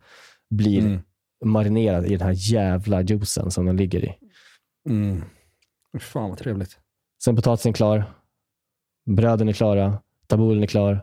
blir 0.49 0.79
Mm. 0.79 0.99
marinerad 1.45 2.05
i 2.05 2.09
den 2.09 2.21
här 2.27 2.53
jävla 2.53 3.01
juicen 3.01 3.51
som 3.51 3.65
den 3.65 3.77
ligger 3.77 4.05
i. 4.05 4.13
Mm. 4.89 5.23
Fan 5.99 6.29
vad 6.29 6.37
trevligt. 6.37 6.79
Sen 7.23 7.35
potatisen 7.35 7.69
är 7.69 7.73
klar, 7.73 8.13
bröden 9.05 9.49
är 9.49 9.53
klara, 9.53 9.97
taboulen 10.27 10.63
är 10.63 10.67
klar, 10.67 11.01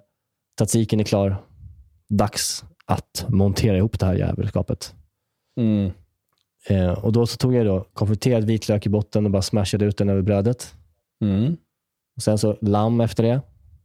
Statistiken 0.60 1.00
är 1.00 1.04
klar. 1.04 1.36
Dags 2.08 2.64
att 2.84 3.24
montera 3.28 3.76
ihop 3.76 3.98
det 3.98 4.06
här 4.06 4.14
jävelskapet. 4.14 4.94
Mm. 5.56 5.92
Eh, 6.68 7.04
och 7.04 7.12
då 7.12 7.26
så 7.26 7.36
tog 7.36 7.54
jag 7.54 7.66
då 7.66 7.86
konfiterad 7.92 8.44
vitlök 8.44 8.86
i 8.86 8.88
botten 8.88 9.24
och 9.24 9.30
bara 9.30 9.42
smashade 9.42 9.84
ut 9.84 9.96
den 9.96 10.08
över 10.08 10.22
brödet. 10.22 10.74
Mm. 11.24 11.56
Och 12.16 12.22
sen 12.22 12.38
så 12.38 12.58
lamm 12.60 13.00
efter 13.00 13.22
det. 13.22 13.40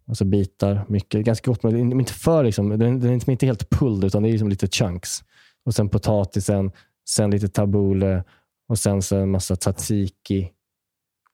Och 0.08 0.18
så 0.18 0.26
bitar, 0.26 0.86
mycket. 0.88 1.26
Ganska 1.26 1.52
gott, 1.52 1.64
men 1.64 2.00
inte 2.00 2.14
för 2.14 2.44
liksom, 2.44 2.70
den, 2.70 2.80
den 2.80 3.10
är 3.10 3.14
liksom 3.14 3.32
inte 3.32 3.46
helt 3.46 3.70
pulled, 3.70 4.04
utan 4.04 4.24
det 4.24 4.30
är 4.30 4.32
liksom 4.32 4.50
lite 4.50 4.68
chunks. 4.68 5.24
Och 5.66 5.76
sen 5.76 5.90
potatisen, 5.90 6.72
sen 7.10 7.32
lite 7.32 7.48
tabbouleh 7.48 8.22
och 8.68 8.80
sen 8.80 9.02
så 9.02 9.18
en 9.18 9.32
massa 9.32 9.56
tzatziki. 9.56 10.52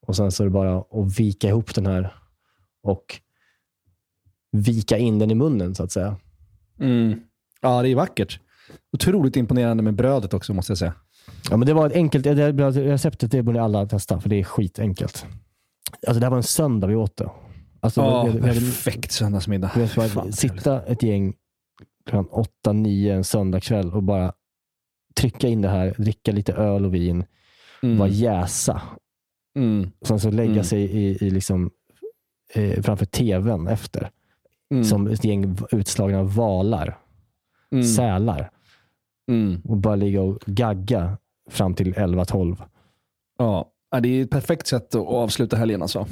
Och 0.07 0.15
sen 0.15 0.31
så 0.31 0.43
är 0.43 0.45
det 0.47 0.51
bara 0.51 0.77
att 0.79 1.19
vika 1.19 1.47
ihop 1.47 1.75
den 1.75 1.85
här 1.85 2.13
och 2.83 3.19
vika 4.51 4.97
in 4.97 5.19
den 5.19 5.31
i 5.31 5.35
munnen 5.35 5.75
så 5.75 5.83
att 5.83 5.91
säga. 5.91 6.15
Mm. 6.79 7.19
Ja, 7.61 7.81
det 7.81 7.89
är 7.89 7.95
vackert. 7.95 8.39
Otroligt 8.93 9.35
imponerande 9.35 9.83
med 9.83 9.95
brödet 9.95 10.33
också 10.33 10.53
måste 10.53 10.71
jag 10.71 10.77
säga. 10.77 10.93
Ja, 11.49 11.57
men 11.57 11.65
det 11.65 11.73
var 11.73 11.87
ett 11.87 11.93
enkelt 11.93 12.23
det 12.23 12.51
receptet, 12.51 13.31
det 13.31 13.43
borde 13.43 13.61
alla 13.61 13.85
testa, 13.85 14.19
för 14.19 14.29
det 14.29 14.39
är 14.39 14.43
skitenkelt. 14.43 15.25
Alltså, 16.07 16.19
det 16.19 16.25
här 16.25 16.29
var 16.29 16.37
en 16.37 16.43
söndag 16.43 16.87
vi 16.87 16.95
åt 16.95 17.17
det. 17.17 17.29
Alltså, 17.79 18.01
Ja, 18.01 18.23
vi- 18.23 18.31
vi- 18.31 18.37
vi 18.39 18.43
perfekt 18.43 19.11
söndagsmiddag. 19.11 19.71
vi 19.75 19.87
bara 19.95 20.07
Fan, 20.07 20.33
sitta 20.33 20.83
ett 20.85 21.03
gäng 21.03 21.33
klockan 22.09 22.27
åtta, 22.31 22.73
nio 22.73 23.13
en 23.15 23.23
söndagkväll 23.23 23.93
och 23.93 24.03
bara 24.03 24.33
trycka 25.15 25.47
in 25.47 25.61
det 25.61 25.69
här, 25.69 25.95
dricka 25.97 26.31
lite 26.31 26.53
öl 26.53 26.85
och 26.85 26.93
vin, 26.93 27.25
Mm. 27.83 27.97
bara 27.97 28.07
jäsa. 28.09 28.81
Mm. 29.55 29.91
Sen 30.01 30.19
så 30.19 30.31
lägga 30.31 30.51
Mm. 30.51 30.63
sig 30.63 30.81
i, 30.81 31.25
i 31.25 31.29
liksom, 31.29 31.71
eh, 32.53 32.81
framför 32.81 33.05
tvn 33.05 33.67
efter. 33.67 34.09
Mm. 34.71 34.83
Som 34.83 35.07
ett 35.07 35.23
gäng 35.23 35.57
utslagna 35.71 36.23
valar, 36.23 36.97
Mm. 37.71 37.83
sälar. 37.85 38.51
Mm. 39.31 39.61
Och 39.65 39.77
bara 39.77 39.95
ligga 39.95 40.21
och 40.21 40.39
gagga 40.45 41.17
fram 41.49 41.73
till 41.73 41.93
11-12. 41.93 42.63
Ja. 43.37 43.71
ja, 43.91 43.99
det 43.99 44.09
är 44.09 44.23
ett 44.23 44.29
perfekt 44.29 44.67
sätt 44.67 44.95
att 44.95 45.07
avsluta 45.07 45.57
helgen 45.57 45.81
alltså. 45.81 46.07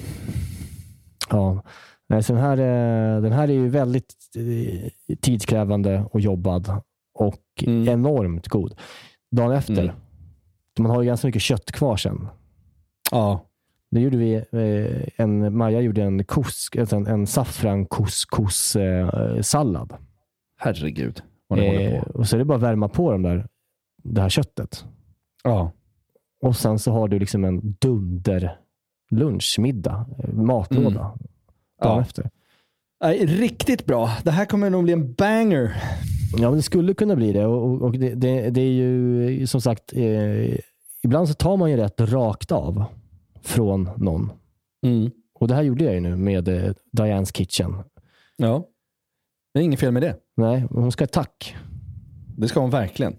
Ja. 1.30 1.64
Nej, 2.10 2.24
så 2.24 2.34
den, 2.34 2.42
här, 2.42 2.58
eh, 2.58 3.22
den 3.22 3.32
här 3.32 3.48
är 3.48 3.54
ju 3.54 3.68
väldigt 3.70 4.14
eh, 4.36 4.90
tidskrävande 5.22 6.06
och 6.12 6.20
jobbad 6.20 6.82
och 7.20 7.44
Mm. 7.68 7.88
enormt 7.90 8.48
god. 8.48 8.76
Dagen 9.32 9.52
efter, 9.52 9.84
Mm. 9.84 9.96
man 10.80 10.92
har 10.92 11.02
ju 11.02 11.08
ganska 11.08 11.28
mycket 11.28 11.42
kött 11.42 11.72
kvar 11.72 11.98
sen. 11.98 12.28
Ja. 13.12 13.46
Det 13.92 14.00
gjorde 14.02 14.18
vi, 14.18 14.34
eh, 14.36 15.24
en, 15.24 15.58
Maja 15.58 15.82
gjorde 15.82 16.04
en, 16.04 16.24
kos, 16.24 16.70
en, 16.94 17.08
en 17.08 17.28
saffran 17.28 17.86
couscous 17.86 18.76
eh, 18.76 19.42
sallad. 19.42 19.94
Herregud 20.58 21.22
vad 21.48 21.60
ni 21.60 21.66
Eh, 21.66 22.04
på. 22.04 22.10
och 22.12 22.28
så 22.28 22.36
är 22.36 22.38
det 22.38 22.46
bara 22.46 22.56
att 22.56 22.64
värma 22.64 22.90
på 22.90 23.12
de 23.12 23.22
där, 23.22 23.48
det 24.04 24.22
här 24.22 24.30
köttet. 24.30 24.86
Ja. 25.44 25.72
Och 26.42 26.56
sen 26.56 26.80
så 26.80 26.92
har 26.92 27.08
du 27.08 27.20
liksom 27.20 27.44
en 27.46 27.76
dunder 27.80 28.58
lunchmiddag, 29.12 30.06
eh, 30.24 30.34
matlåda. 30.34 30.88
Mm. 30.88 30.94
Dagen 31.02 31.18
Ja. 31.96 32.02
efter. 32.02 32.30
Nej, 33.02 33.26
riktigt 33.26 33.86
bra. 33.86 34.10
Det 34.24 34.32
här 34.32 34.46
kommer 34.46 34.70
nog 34.70 34.84
bli 34.84 34.94
en 34.94 35.14
banger. 35.14 35.76
Ja, 36.38 36.50
men 36.50 36.56
det 36.56 36.62
skulle 36.62 36.94
kunna 36.94 37.16
bli 37.16 37.34
det. 37.34 37.46
Och, 37.46 37.82
och- 37.82 37.92
det, 38.00 38.16
det, 38.16 38.50
det 38.50 38.62
är 38.62 38.72
ju 38.72 39.48
som 39.48 39.62
sagt, 39.62 39.94
eh, 39.94 40.56
ibland 41.04 41.28
så 41.28 41.34
tar 41.34 41.58
man 41.58 41.72
ju 41.72 41.78
rätt 41.78 42.02
rakt 42.02 42.52
av 42.52 42.86
från 43.42 43.90
någon. 43.98 44.32
Mm. 44.86 45.12
Och 45.40 45.48
det 45.48 45.56
här 45.56 45.62
gjorde 45.62 45.84
jag 45.84 45.94
ju 45.94 46.00
nu 46.00 46.16
med 46.16 46.48
eh, 46.48 46.74
Dianes 46.92 47.32
Kitchen. 47.32 47.76
Ja. 48.38 48.66
Det 49.54 49.60
är 49.60 49.64
inget 49.64 49.80
fel 49.80 49.92
med 49.92 50.02
det. 50.02 50.16
Nej, 50.38 50.66
hon 50.70 50.92
ska 50.92 51.04
ha 51.04 51.08
tack. 51.08 51.56
Det 52.38 52.48
ska 52.48 52.60
hon 52.60 52.70
verkligen. 52.70 53.16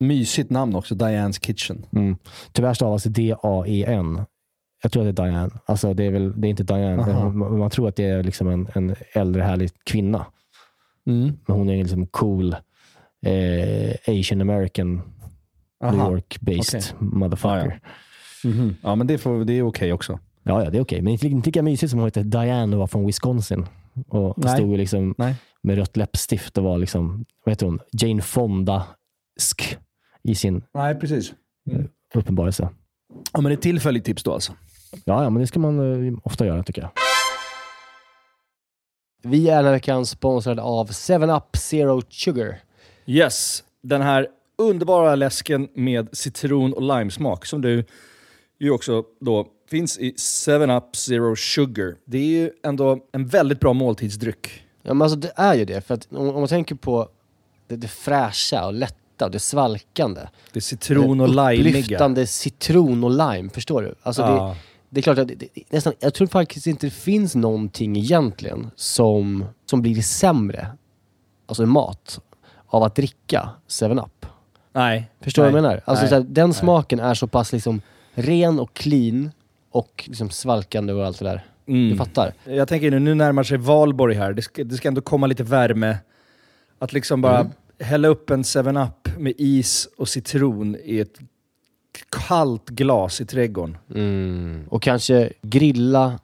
Mysigt 0.00 0.50
namn 0.50 0.74
också, 0.76 0.94
Diane's 0.94 1.40
Kitchen. 1.40 1.86
Mm. 1.92 2.16
Tyvärr 2.52 2.74
stavas 2.74 3.02
det 3.02 3.10
D-A-E-N. 3.10 4.20
Jag 4.82 4.92
tror 4.92 5.08
att 5.08 5.16
det 5.16 5.22
är 5.22 5.26
Diane. 5.26 5.50
Alltså 5.66 5.94
det 5.94 6.04
är, 6.04 6.10
väl, 6.10 6.40
det 6.40 6.48
är 6.48 6.50
inte 6.50 6.62
Diane. 6.62 7.02
Aha. 7.02 7.28
Man, 7.28 7.58
man 7.58 7.70
tror 7.70 7.88
att 7.88 7.96
det 7.96 8.04
är 8.04 8.22
liksom 8.22 8.48
en, 8.48 8.68
en 8.74 8.94
äldre 9.12 9.42
härlig 9.42 9.70
kvinna. 9.84 10.26
Mm. 11.06 11.32
Men 11.46 11.56
hon 11.56 11.68
är 11.68 11.72
en 11.72 11.80
liksom 11.80 12.06
cool 12.06 12.56
eh, 13.26 13.94
Asian 14.06 14.40
American 14.40 14.94
New 15.82 16.00
Aha. 16.00 16.10
York-based 16.10 16.94
motherfucker. 16.98 17.80
Mhm. 18.44 18.76
Ja, 18.82 18.94
men 18.94 19.06
det, 19.06 19.18
får, 19.18 19.44
det 19.44 19.52
är 19.52 19.62
okej 19.62 19.92
också. 19.92 20.18
Ja, 20.42 20.64
ja, 20.64 20.70
det 20.70 20.78
är 20.78 20.82
okej. 20.82 21.02
Men 21.02 21.12
inte, 21.12 21.28
inte 21.28 21.48
lika 21.48 21.62
mysigt 21.62 21.90
som 21.90 21.98
hon 21.98 22.06
hette 22.06 22.22
Diane 22.22 22.76
och 22.76 22.80
var 22.80 22.86
från 22.86 23.06
Wisconsin. 23.06 23.66
Och 24.08 24.34
Nej. 24.36 24.56
stod 24.56 24.78
liksom 24.78 25.14
Nej. 25.18 25.34
med 25.62 25.76
rött 25.76 25.96
läppstift 25.96 26.58
och 26.58 26.64
var 26.64 26.78
liksom, 26.78 27.24
vad 27.44 27.52
heter 27.52 27.66
hon, 27.66 27.78
Jane 27.92 28.22
Fonda-sk 28.22 29.78
i 30.22 30.34
sin 30.34 30.62
Nej, 30.74 30.94
precis. 30.94 31.32
uppenbarelse. 32.14 32.68
Ja, 33.32 33.40
men 33.40 33.44
det 33.44 33.54
är 33.54 33.56
tillfälligt 33.56 34.04
tips 34.04 34.22
då 34.22 34.32
alltså. 34.32 34.52
Ja, 35.04 35.22
ja, 35.22 35.30
men 35.30 35.40
det 35.40 35.46
ska 35.46 35.58
man 35.58 36.06
eh, 36.08 36.14
ofta 36.22 36.46
göra 36.46 36.62
tycker 36.62 36.82
jag. 36.82 36.90
Vi 39.22 39.48
är 39.48 39.56
den 39.56 39.64
här 39.64 39.72
veckan 39.72 40.06
sponsrade 40.06 40.62
av 40.62 40.88
7up 40.92 41.56
Zero 41.56 42.02
Sugar. 42.08 42.58
Yes, 43.06 43.64
den 43.82 44.02
här 44.02 44.28
underbara 44.58 45.14
läsken 45.14 45.68
med 45.74 46.08
citron 46.12 46.72
och 46.72 46.82
limesmak 46.82 47.46
som 47.46 47.60
du 47.60 47.84
ju 48.60 48.70
också 48.70 49.04
då 49.20 49.46
finns 49.70 49.98
i 49.98 50.14
7up 50.46 50.96
Zero 50.96 51.36
Sugar. 51.36 51.96
Det 52.04 52.18
är 52.18 52.26
ju 52.42 52.50
ändå 52.64 52.98
en 53.12 53.26
väldigt 53.26 53.60
bra 53.60 53.72
måltidsdryck. 53.72 54.62
Ja, 54.82 54.94
men 54.94 55.02
alltså 55.02 55.18
det 55.18 55.32
är 55.36 55.54
ju 55.54 55.64
det. 55.64 55.86
För 55.86 55.94
att 55.94 56.08
om, 56.12 56.28
om 56.28 56.34
man 56.34 56.48
tänker 56.48 56.74
på 56.74 57.08
det, 57.66 57.76
det 57.76 57.88
fräscha 57.88 58.66
och 58.66 58.72
lätta 58.72 59.24
och 59.24 59.30
det 59.30 59.38
svalkande. 59.38 60.20
Det 60.52 60.58
är 60.58 60.60
citron 60.60 61.20
och 61.20 61.28
det 61.28 61.52
limeiga. 61.52 61.78
Upplyftande 61.80 62.26
citron 62.26 63.04
och 63.04 63.10
lime, 63.10 63.50
förstår 63.50 63.82
du? 63.82 63.94
Alltså 64.02 64.22
det, 64.22 64.28
Ja. 64.28 64.56
det 64.69 64.69
är 64.98 65.02
klart 65.02 65.18
att 65.18 65.28
det, 65.28 65.34
det, 65.34 65.48
nästan, 65.70 65.92
jag 66.00 66.14
tror 66.14 66.26
faktiskt 66.26 66.66
inte 66.66 66.86
det 66.86 66.90
finns 66.90 67.34
någonting 67.34 67.96
egentligen 67.96 68.70
som, 68.76 69.44
som 69.66 69.82
blir 69.82 70.02
sämre, 70.02 70.66
alltså 71.46 71.66
mat, 71.66 72.20
av 72.66 72.82
att 72.82 72.94
dricka 72.94 73.50
7up. 73.68 74.26
Nej. 74.72 75.10
Förstår 75.20 75.42
du 75.42 75.46
Nej. 75.46 75.52
vad 75.52 75.58
jag 75.58 75.68
menar? 75.70 75.82
Alltså 75.84 76.04
Nej. 76.04 76.14
här, 76.14 76.20
den 76.20 76.54
smaken 76.54 77.00
är 77.00 77.14
så 77.14 77.26
pass 77.26 77.52
liksom 77.52 77.82
ren 78.14 78.60
och 78.60 78.74
clean 78.74 79.30
och 79.70 80.04
liksom 80.06 80.30
svalkande 80.30 80.92
och 80.92 81.06
allt 81.06 81.18
det 81.18 81.24
där. 81.24 81.46
Mm. 81.66 81.90
Du 81.90 81.96
fattar? 81.96 82.32
Jag 82.44 82.68
tänker 82.68 82.90
nu, 82.90 82.98
nu 82.98 83.14
närmar 83.14 83.42
sig 83.42 83.58
valborg 83.58 84.14
här. 84.14 84.32
Det 84.32 84.42
ska, 84.42 84.64
det 84.64 84.74
ska 84.74 84.88
ändå 84.88 85.00
komma 85.00 85.26
lite 85.26 85.42
värme. 85.42 85.96
Att 86.78 86.92
liksom 86.92 87.22
bara 87.22 87.38
Mm. 87.40 87.52
hälla 87.80 88.08
upp 88.08 88.30
en 88.30 88.42
7-Up 88.42 89.18
med 89.18 89.34
is 89.38 89.88
och 89.98 90.08
citron 90.08 90.76
i 90.84 91.00
ett 91.00 91.18
kallt 92.08 92.68
glas 92.68 93.20
i 93.20 93.24
trädgården. 93.26 93.76
Mm. 93.94 94.64
Och 94.68 94.82
kanske 94.82 95.32
grilla 95.42 96.18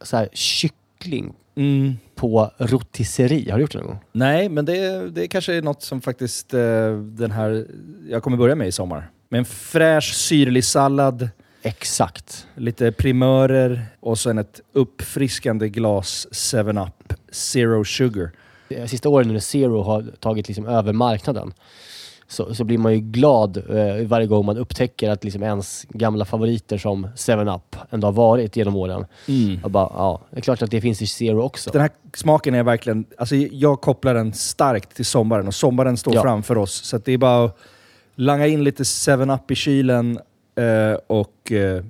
så 0.00 0.16
här, 0.16 0.28
kyckling 0.32 1.32
Mm. 1.54 1.96
på 2.14 2.50
rotisserie. 2.58 3.50
Har 3.50 3.58
du 3.58 3.62
gjort 3.62 3.72
det 3.72 3.78
någon 3.78 3.86
gång? 3.86 3.98
Nej, 4.12 4.48
men 4.48 4.64
det, 4.64 5.10
det 5.10 5.28
kanske 5.28 5.54
är 5.54 5.62
något 5.62 5.82
som 5.82 6.00
faktiskt 6.00 6.54
eh, 6.54 6.92
den 6.96 7.30
här, 7.30 7.66
jag 8.08 8.22
kommer 8.22 8.36
börja 8.36 8.54
med 8.54 8.68
i 8.68 8.72
sommar. 8.72 9.10
Med 9.28 9.38
en 9.38 9.44
fräsch 9.44 10.14
syrlig 10.14 10.64
sallad, 10.64 11.28
Exakt. 11.62 12.46
lite 12.54 12.92
primörer 12.92 13.86
och 14.00 14.18
sen 14.18 14.38
ett 14.38 14.60
uppfriskande 14.72 15.68
glas 15.68 16.26
7-Up 16.32 17.12
Zero 17.30 17.84
Sugar. 17.84 18.30
De 18.68 18.88
sista 18.88 19.08
åren 19.08 19.28
när 19.28 19.38
Zero 19.40 19.82
har 19.82 20.02
tagit 20.20 20.48
liksom 20.48 20.66
över 20.66 20.92
marknaden 20.92 21.52
så, 22.32 22.54
så 22.54 22.64
blir 22.64 22.78
man 22.78 22.92
ju 22.92 22.98
glad 23.00 23.56
eh, 23.56 24.06
varje 24.06 24.26
gång 24.26 24.46
man 24.46 24.56
upptäcker 24.56 25.10
att 25.10 25.24
liksom 25.24 25.42
ens 25.42 25.86
gamla 25.88 26.24
favoriter 26.24 26.78
som 26.78 27.06
7-Up 27.06 27.76
ändå 27.90 28.06
har 28.06 28.12
varit 28.12 28.56
genom 28.56 28.76
åren. 28.76 29.06
Och 29.62 29.70
bara, 29.70 29.90
ja, 29.94 30.20
det 30.30 30.36
är 30.36 30.40
klart 30.40 30.62
att 30.62 30.70
det 30.70 30.80
finns 30.80 31.02
i 31.02 31.06
Zero 31.06 31.42
också. 31.42 31.70
Den 31.70 31.80
här 31.80 31.90
smaken 32.14 32.54
är 32.54 32.62
verkligen... 32.62 33.04
Alltså 33.18 33.36
jag 33.36 33.80
kopplar 33.80 34.14
den 34.14 34.32
starkt 34.32 34.96
till 34.96 35.04
sommaren 35.04 35.46
och 35.46 35.54
sommaren 35.54 35.96
står 35.96 36.14
Ja. 36.14 36.22
framför 36.22 36.58
oss. 36.58 36.72
Så 36.72 36.96
att 36.96 37.04
det 37.04 37.12
är 37.12 37.18
bara 37.18 37.44
att 37.44 37.58
langa 38.14 38.46
in 38.46 38.64
lite 38.64 38.82
7-Up 38.82 39.50
i 39.50 39.54
kylen 39.54 40.18
eh, 40.56 40.98
och 41.06 41.52
eh, 41.52 41.84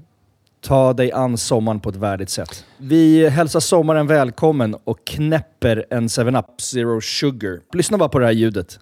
ta 0.61 0.93
dig 0.93 1.13
an 1.13 1.39
sommaren 1.39 1.81
på 1.81 1.89
ett 1.91 1.97
värdigt 1.97 2.31
sätt. 2.31 2.65
Vi 2.79 3.29
hälsar 3.29 3.61
sommaren 3.61 4.07
välkommen 4.07 4.77
och 4.85 5.05
knäpper 5.05 5.87
en 5.91 6.09
7-Up 6.09 6.61
Zero 6.61 7.01
Sugar. 7.01 7.61
Lyssna 7.73 7.99
bara 7.99 8.09
på 8.09 8.19
det 8.19 8.25
här 8.25 8.33
ljudet. 8.33 8.79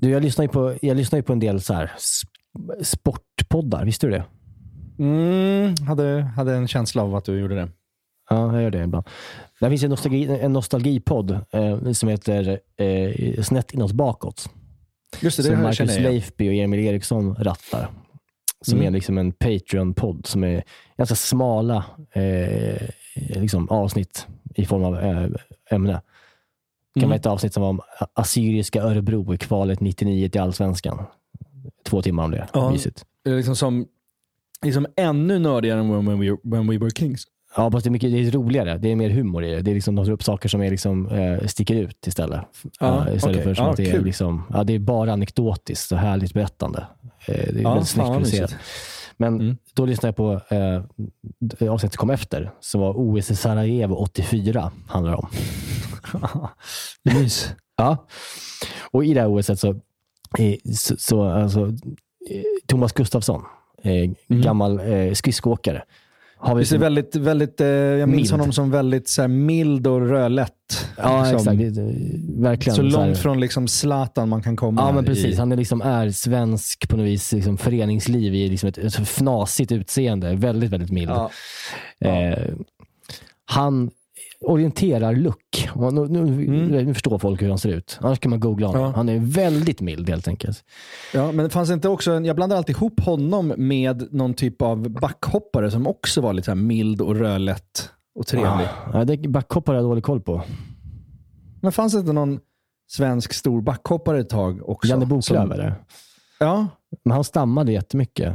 Du, 0.00 0.10
jag 0.10 0.22
lyssnar 0.22 0.44
ju 0.44 0.48
på, 0.48 0.74
jag 0.82 0.96
lyssnar 0.96 1.16
ju 1.18 1.22
på 1.22 1.32
en 1.32 1.38
del 1.40 1.60
så 1.60 1.74
här 1.74 1.92
sp- 1.98 2.82
sportpoddar, 2.84 3.84
visste 3.84 4.06
du 4.06 4.10
det? 4.12 4.24
Mm, 4.98 5.74
hade, 5.86 6.22
hade 6.36 6.54
en 6.54 6.68
känsla 6.68 7.02
av 7.02 7.14
att 7.14 7.24
du 7.24 7.40
gjorde 7.40 7.54
det. 7.54 7.68
Ja, 8.30 8.52
jag 8.52 8.62
gör 8.62 8.70
det 8.70 8.82
ibland. 8.82 9.06
Det 9.60 9.68
finns 9.70 9.82
en, 9.82 9.90
nostalgi, 9.90 10.38
en 10.40 10.52
nostalgipodd 10.52 11.30
eh, 11.52 11.92
som 11.92 12.08
heter 12.08 12.60
eh, 12.76 13.42
Snett 13.42 13.74
inåt 13.74 13.92
bakåt. 13.92 14.50
Just 15.20 15.44
som 15.44 15.62
Marcus 15.62 15.76
känner 15.76 15.92
jag 15.92 16.00
igen. 16.00 16.12
Leifby 16.12 16.48
och 16.50 16.54
Emil 16.54 16.80
Eriksson 16.80 17.34
rattar. 17.34 17.88
Som 18.64 18.74
Mm. 18.78 18.86
är 18.86 18.90
liksom 18.90 19.18
en 19.18 19.32
Patreon-podd 19.32 20.26
som 20.26 20.44
är 20.44 20.62
ganska 20.98 21.14
smala 21.14 21.84
eh, 22.12 22.88
liksom, 23.40 23.68
avsnitt 23.68 24.26
i 24.54 24.64
form 24.64 24.84
av 24.84 24.98
eh, 24.98 25.26
ämne. 25.70 26.00
Det 26.96 27.00
kan 27.00 27.06
Mm. 27.06 27.08
vara 27.10 27.16
ett 27.18 27.26
avsnitt 27.26 27.54
som 27.54 27.62
var 27.62 27.70
om 27.70 27.80
Assyriska 28.14 28.82
Örebro 28.82 29.34
i 29.34 29.38
kvalet 29.38 29.80
99 29.80 30.28
till 30.28 30.40
Allsvenskan. 30.40 31.02
Två 31.88 32.02
timmar 32.02 32.24
om 32.24 32.30
det. 32.30 32.48
Ja. 32.52 32.70
Mysigt. 32.70 33.04
Det 33.24 33.30
är 33.30 33.36
liksom 33.36 33.56
som, 33.56 33.86
liksom 34.62 34.86
ännu 34.96 35.38
nördigare 35.38 35.80
än 35.80 36.06
when 36.06 36.20
we, 36.20 36.36
when 36.42 36.66
we 36.66 36.78
were 36.78 36.90
kings. 36.90 37.24
Ja, 37.56 37.70
fast 37.70 37.84
det 37.84 37.88
är, 37.88 37.92
mycket, 37.92 38.10
det 38.12 38.18
är 38.26 38.30
roligare. 38.30 38.78
Det 38.78 38.92
är 38.92 38.96
mer 38.96 39.10
humor 39.10 39.44
i 39.44 39.50
det. 39.50 39.60
Det 39.62 39.70
är 39.70 39.74
liksom, 39.74 39.94
de 39.94 40.04
tar 40.04 40.12
upp 40.12 40.22
saker 40.22 40.48
som 40.48 40.62
är 40.62 40.70
liksom, 40.70 41.08
eh, 41.08 41.46
sticker 41.46 41.74
ut 41.74 42.06
istället. 42.06 42.40
Ja, 42.80 43.08
Eh, 43.08 43.16
istället 43.16 43.36
okej. 43.36 43.42
för 43.44 43.54
som 43.54 43.64
Ja, 43.64 43.70
att 43.70 43.76
det 43.76 43.90
är, 43.90 44.00
liksom, 44.00 44.42
ja, 44.52 44.64
det 44.64 44.72
är 44.74 44.78
bara 44.78 45.12
anekdotiskt 45.12 45.92
och 45.92 45.98
härligt 45.98 46.34
berättande. 46.34 46.86
Eh, 47.26 47.34
det 47.34 47.58
är 47.58 47.62
Ja, 47.62 47.70
väldigt 47.70 47.88
snyggt 47.88 48.08
producerat. 48.08 48.54
Men 49.16 49.40
Mm. 49.40 49.56
då 49.74 49.86
lyssnade 49.86 50.08
jag 50.08 50.16
på 50.16 50.54
eh, 50.54 51.70
avsnittet 51.72 51.94
som 51.94 52.00
kom 52.00 52.10
efter, 52.10 52.52
som 52.60 52.80
var 52.80 52.92
OS 52.96 53.30
i 53.30 53.36
Sarajevo 53.36 53.94
84, 53.94 54.72
handlar 54.88 55.10
det 55.12 55.16
om. 55.16 55.28
Mys. 57.02 57.54
Ja. 57.76 58.06
Och 58.90 59.04
i 59.04 59.14
det 59.14 59.20
här 59.20 59.38
OS 59.38 59.46
så, 59.46 59.56
så, 59.56 59.74
så 60.98 61.22
alltså, 61.24 61.60
eh, 62.30 62.42
Thomas 62.66 62.92
Gustafsson, 62.92 63.44
eh, 63.82 64.10
gammal 64.28 64.78
eh, 64.92 65.12
skridskoåkare. 65.12 65.84
Har 66.46 66.54
vi 66.54 66.76
väldigt, 66.78 67.16
väldigt, 67.16 67.60
eh, 67.60 67.66
jag 67.66 68.08
minns 68.08 68.20
Mild. 68.20 68.30
honom 68.30 68.52
som 68.52 68.70
väldigt 68.70 69.08
så 69.08 69.22
här, 69.22 69.28
mild 69.28 69.86
och 69.86 70.00
rödlätt. 70.08 70.52
Ja, 70.96 71.20
liksom, 71.32 71.36
exakt. 71.36 71.58
Det, 71.58 71.70
det, 71.70 71.94
verkligen. 72.42 72.76
Så 72.76 72.82
långt 72.82 73.18
från 73.18 73.40
liksom 73.40 73.68
Zlatan 73.68 74.28
man 74.28 74.42
kan 74.42 74.56
komma. 74.56 74.80
Ja, 74.80 74.92
men 74.92 75.04
i- 75.04 75.06
precis. 75.06 75.38
Han 75.38 75.52
är, 75.52 75.56
liksom, 75.56 75.80
är 75.82 76.10
svensk 76.10 76.88
på 76.88 76.96
något 76.96 77.06
vis, 77.06 77.32
liksom, 77.32 77.58
föreningsliv 77.58 78.34
i 78.34 78.48
liksom 78.48 78.68
ett, 78.68 78.78
ett 78.78 78.94
fnasigt 78.98 79.72
utseende. 79.72 80.34
Väldigt, 80.34 80.70
väldigt 80.70 80.90
mild. 80.90 81.10
Ja. 81.10 81.30
Eh, 82.08 82.48
han 83.44 83.90
orienterar 84.40 85.14
look. 85.14 85.68
Och 85.74 85.94
Nu, 85.94 86.08
nu, 86.08 86.84
nu 86.84 86.94
förstår 86.94 87.18
folk 87.18 87.42
hur 87.42 87.48
han 87.48 87.58
ser 87.58 87.68
ut. 87.68 87.98
Annars 88.02 88.18
kan 88.18 88.30
man 88.30 88.40
googla 88.40 88.66
honom. 88.66 88.82
Ja. 88.82 88.92
Han 88.96 89.08
är 89.08 89.18
väldigt 89.18 89.80
mild 89.80 90.08
helt 90.08 90.28
enkelt. 90.28 90.64
Ja, 91.14 91.32
men 91.32 91.44
det 91.44 91.50
fanns 91.50 91.70
inte 91.70 91.88
också 91.88 92.12
en, 92.12 92.24
jag 92.24 92.36
blandar 92.36 92.56
alltid 92.56 92.76
ihop 92.76 93.00
honom 93.00 93.52
med 93.56 94.12
någon 94.12 94.34
typ 94.34 94.62
av 94.62 94.88
backhoppare 94.88 95.70
som 95.70 95.86
också 95.86 96.20
var 96.20 96.32
lite 96.32 96.54
mild 96.54 97.00
och 97.00 97.16
rödlätt 97.16 97.90
och 98.18 98.26
trevlig. 98.26 98.68
Ja, 98.92 99.04
det 99.04 99.28
backhoppare 99.28 99.74
har 99.74 99.82
jag 99.82 99.90
dålig 99.90 100.04
koll 100.04 100.20
på. 100.20 100.42
Men 101.62 101.72
fanns 101.72 101.92
det 101.92 101.98
inte 101.98 102.12
någon 102.12 102.40
svensk 102.90 103.32
stor 103.32 103.60
backhoppare 103.60 104.20
ett 104.20 104.28
tag 104.28 104.68
också? 104.68 104.90
Janne 104.90 105.06
Boklöv 105.06 105.48
Som-. 105.48 105.72
Ja, 106.38 106.68
Men 107.04 107.12
han 107.12 107.24
stammade 107.24 107.72
jättemycket. 107.72 108.34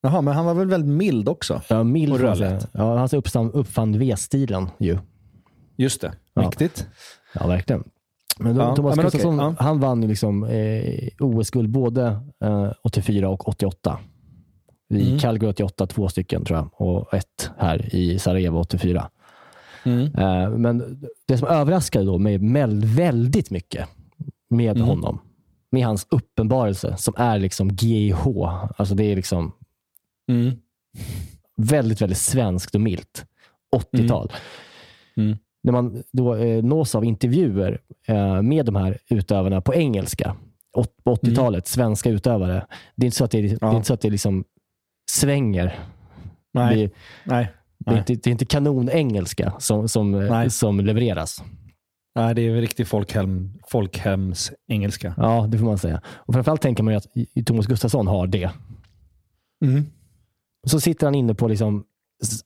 Jaha, 0.00 0.20
men 0.20 0.34
han 0.34 0.44
var 0.44 0.54
väl 0.54 0.68
väldigt 0.68 0.90
mild 0.90 1.28
också? 1.28 1.62
Ja, 1.68 1.82
mild 1.82 2.12
Och 2.12 2.18
rödlätt. 2.18 2.68
Ja, 2.72 3.08
han 3.34 3.50
uppfann 3.52 3.98
V-stilen 3.98 4.68
ju. 4.78 4.98
Just 5.78 6.00
det. 6.00 6.12
Ja. 6.34 6.42
Mäktigt. 6.42 6.86
Ja, 7.34 7.46
verkligen. 7.46 7.84
Men 8.38 8.54
då, 8.54 8.60
Ja, 8.62 8.76
Thomas 8.76 8.96
men 8.96 9.04
Gustafsson, 9.04 9.38
ja. 9.38 9.54
han 9.58 9.80
vann 9.80 10.02
ju 10.02 10.08
liksom, 10.08 10.44
eh, 10.44 11.08
OS-guld 11.18 11.70
både 11.70 12.20
eh, 12.44 12.72
84 12.82 13.28
och 13.28 13.48
88. 13.48 13.98
I 14.94 15.06
Mm. 15.06 15.18
Calgary 15.18 15.50
88, 15.50 15.86
två 15.86 16.08
stycken 16.08 16.44
tror 16.44 16.58
jag, 16.58 16.70
och 16.80 17.14
ett 17.14 17.50
här 17.58 17.94
i 17.94 18.18
Sarajevo 18.18 18.58
84. 18.60 19.10
Mm. 19.84 20.14
Eh, 20.14 20.50
men 20.50 21.00
det 21.28 21.38
som 21.38 21.48
överraskade 21.48 22.04
då 22.04 22.18
mig 22.18 22.38
väldigt 22.84 23.50
mycket 23.50 23.88
med 24.50 24.76
Mm. 24.76 24.88
honom, 24.88 25.20
med 25.70 25.84
hans 25.86 26.06
uppenbarelse 26.10 26.96
som 26.96 27.14
är 27.16 27.38
liksom 27.38 27.68
GIH. 27.70 28.26
Alltså 28.76 28.94
det 28.94 29.04
är 29.04 29.16
liksom 29.16 29.52
Mm. 30.28 30.56
väldigt, 31.56 32.00
väldigt 32.02 32.18
svenskt 32.18 32.74
och 32.74 32.80
milt. 32.80 33.24
80-tal. 33.76 34.32
Mm. 35.64 35.74
När 35.74 35.82
man 35.82 36.02
då 36.12 36.34
eh, 36.34 36.64
nås 36.64 36.94
av 36.94 37.04
intervjuer 37.04 37.80
eh, 38.06 38.42
med 38.42 38.66
de 38.66 38.76
här 38.76 38.98
utövarna 39.10 39.60
på 39.60 39.74
engelska, 39.74 40.36
på 41.04 41.14
80-talet, 41.14 41.66
svenska 41.66 42.10
utövare. 42.10 42.66
Det 42.96 43.04
är 43.04 43.06
inte 43.06 43.16
så 43.16 43.24
att 43.24 43.30
det, 43.30 43.42
det, 43.42 43.52
är 43.52 43.58
Ja. 43.60 43.76
inte 43.76 43.86
så 43.86 43.94
att 43.94 44.00
det 44.00 44.10
liksom 44.10 44.44
svänger. 45.10 45.78
Nej. 46.54 46.76
Det, 46.76 46.92
Nej. 47.24 47.48
det, 47.78 47.90
är 47.90 47.98
inte, 47.98 48.14
det 48.14 48.26
är 48.26 48.32
inte 48.32 48.44
kanonengelska 48.44 49.52
som, 49.58 49.88
som, 49.88 50.14
eh, 50.14 50.48
som 50.48 50.80
levereras. 50.80 51.42
Nej, 52.14 52.34
det 52.34 52.42
är 52.42 52.50
väl 52.50 52.60
riktig 52.60 52.86
folkhem, 52.86 53.52
folkhems 53.68 54.52
engelska. 54.68 55.14
Ja, 55.16 55.46
det 55.48 55.58
får 55.58 55.66
man 55.66 55.78
säga. 55.78 56.00
Och 56.06 56.34
framförallt 56.34 56.62
tänker 56.62 56.82
man 56.82 56.94
ju 56.94 56.98
att 56.98 57.46
Thomas 57.46 57.66
Gustafsson 57.66 58.06
har 58.06 58.26
det. 58.26 58.50
Mm. 59.64 59.84
Så 60.66 60.80
sitter 60.80 61.06
han 61.06 61.14
inne 61.14 61.34
på 61.34 61.48
liksom 61.48 61.84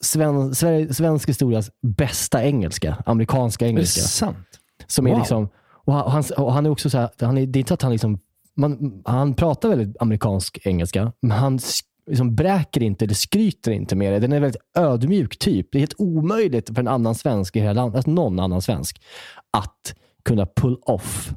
sven, 0.01 0.55
Sverige, 0.55 0.95
svensk 0.95 1.29
historias 1.29 1.70
bästa 1.83 2.45
engelska, 2.45 2.97
amerikanska 3.07 3.64
Är 3.64 3.68
det 3.68 3.73
engelska. 3.73 4.01
sant? 4.01 4.47
Som 4.87 5.07
är 5.07 5.11
Wow. 5.11 5.18
liksom, 5.18 5.49
och 5.85 5.93
han, 5.95 6.25
och 6.37 6.53
han, 6.53 6.66
är 6.66 6.70
också 6.70 6.91
så 6.91 6.99
här, 6.99 7.11
han 7.20 7.39
är, 7.39 7.47
det 7.47 7.59
är 7.59 7.61
inte 7.61 7.75
att 7.75 7.83
han 7.83 7.93
liksom, 7.93 8.18
man, 8.57 9.03
han 9.05 9.35
pratar 9.35 9.68
väldigt 9.68 9.97
amerikansk 10.03 10.59
engelska, 10.64 11.12
men 11.23 11.31
han 11.39 11.59
liksom 12.07 12.35
bräker 12.35 12.83
inte 12.83 13.05
eller 13.05 13.14
skryter 13.14 13.73
inte 13.73 13.97
med 13.97 14.12
det. 14.12 14.18
Den 14.18 14.33
är 14.33 14.41
väldigt 14.41 14.62
ödmjuk 14.77 15.39
typ. 15.39 15.68
Det 15.73 15.79
är 15.79 15.81
helt 15.81 15.95
omöjligt 15.99 16.68
för 16.68 16.81
en 16.81 16.89
annan 16.89 17.14
svensk 17.14 17.57
i 17.57 17.61
hela 17.61 17.73
landet, 17.73 17.97
alltså 17.97 18.11
någon 18.11 18.41
annan 18.41 18.62
svensk, 18.62 19.03
att 19.51 19.95
kunna 20.25 20.47
pull 20.47 20.77
off 20.83 21.33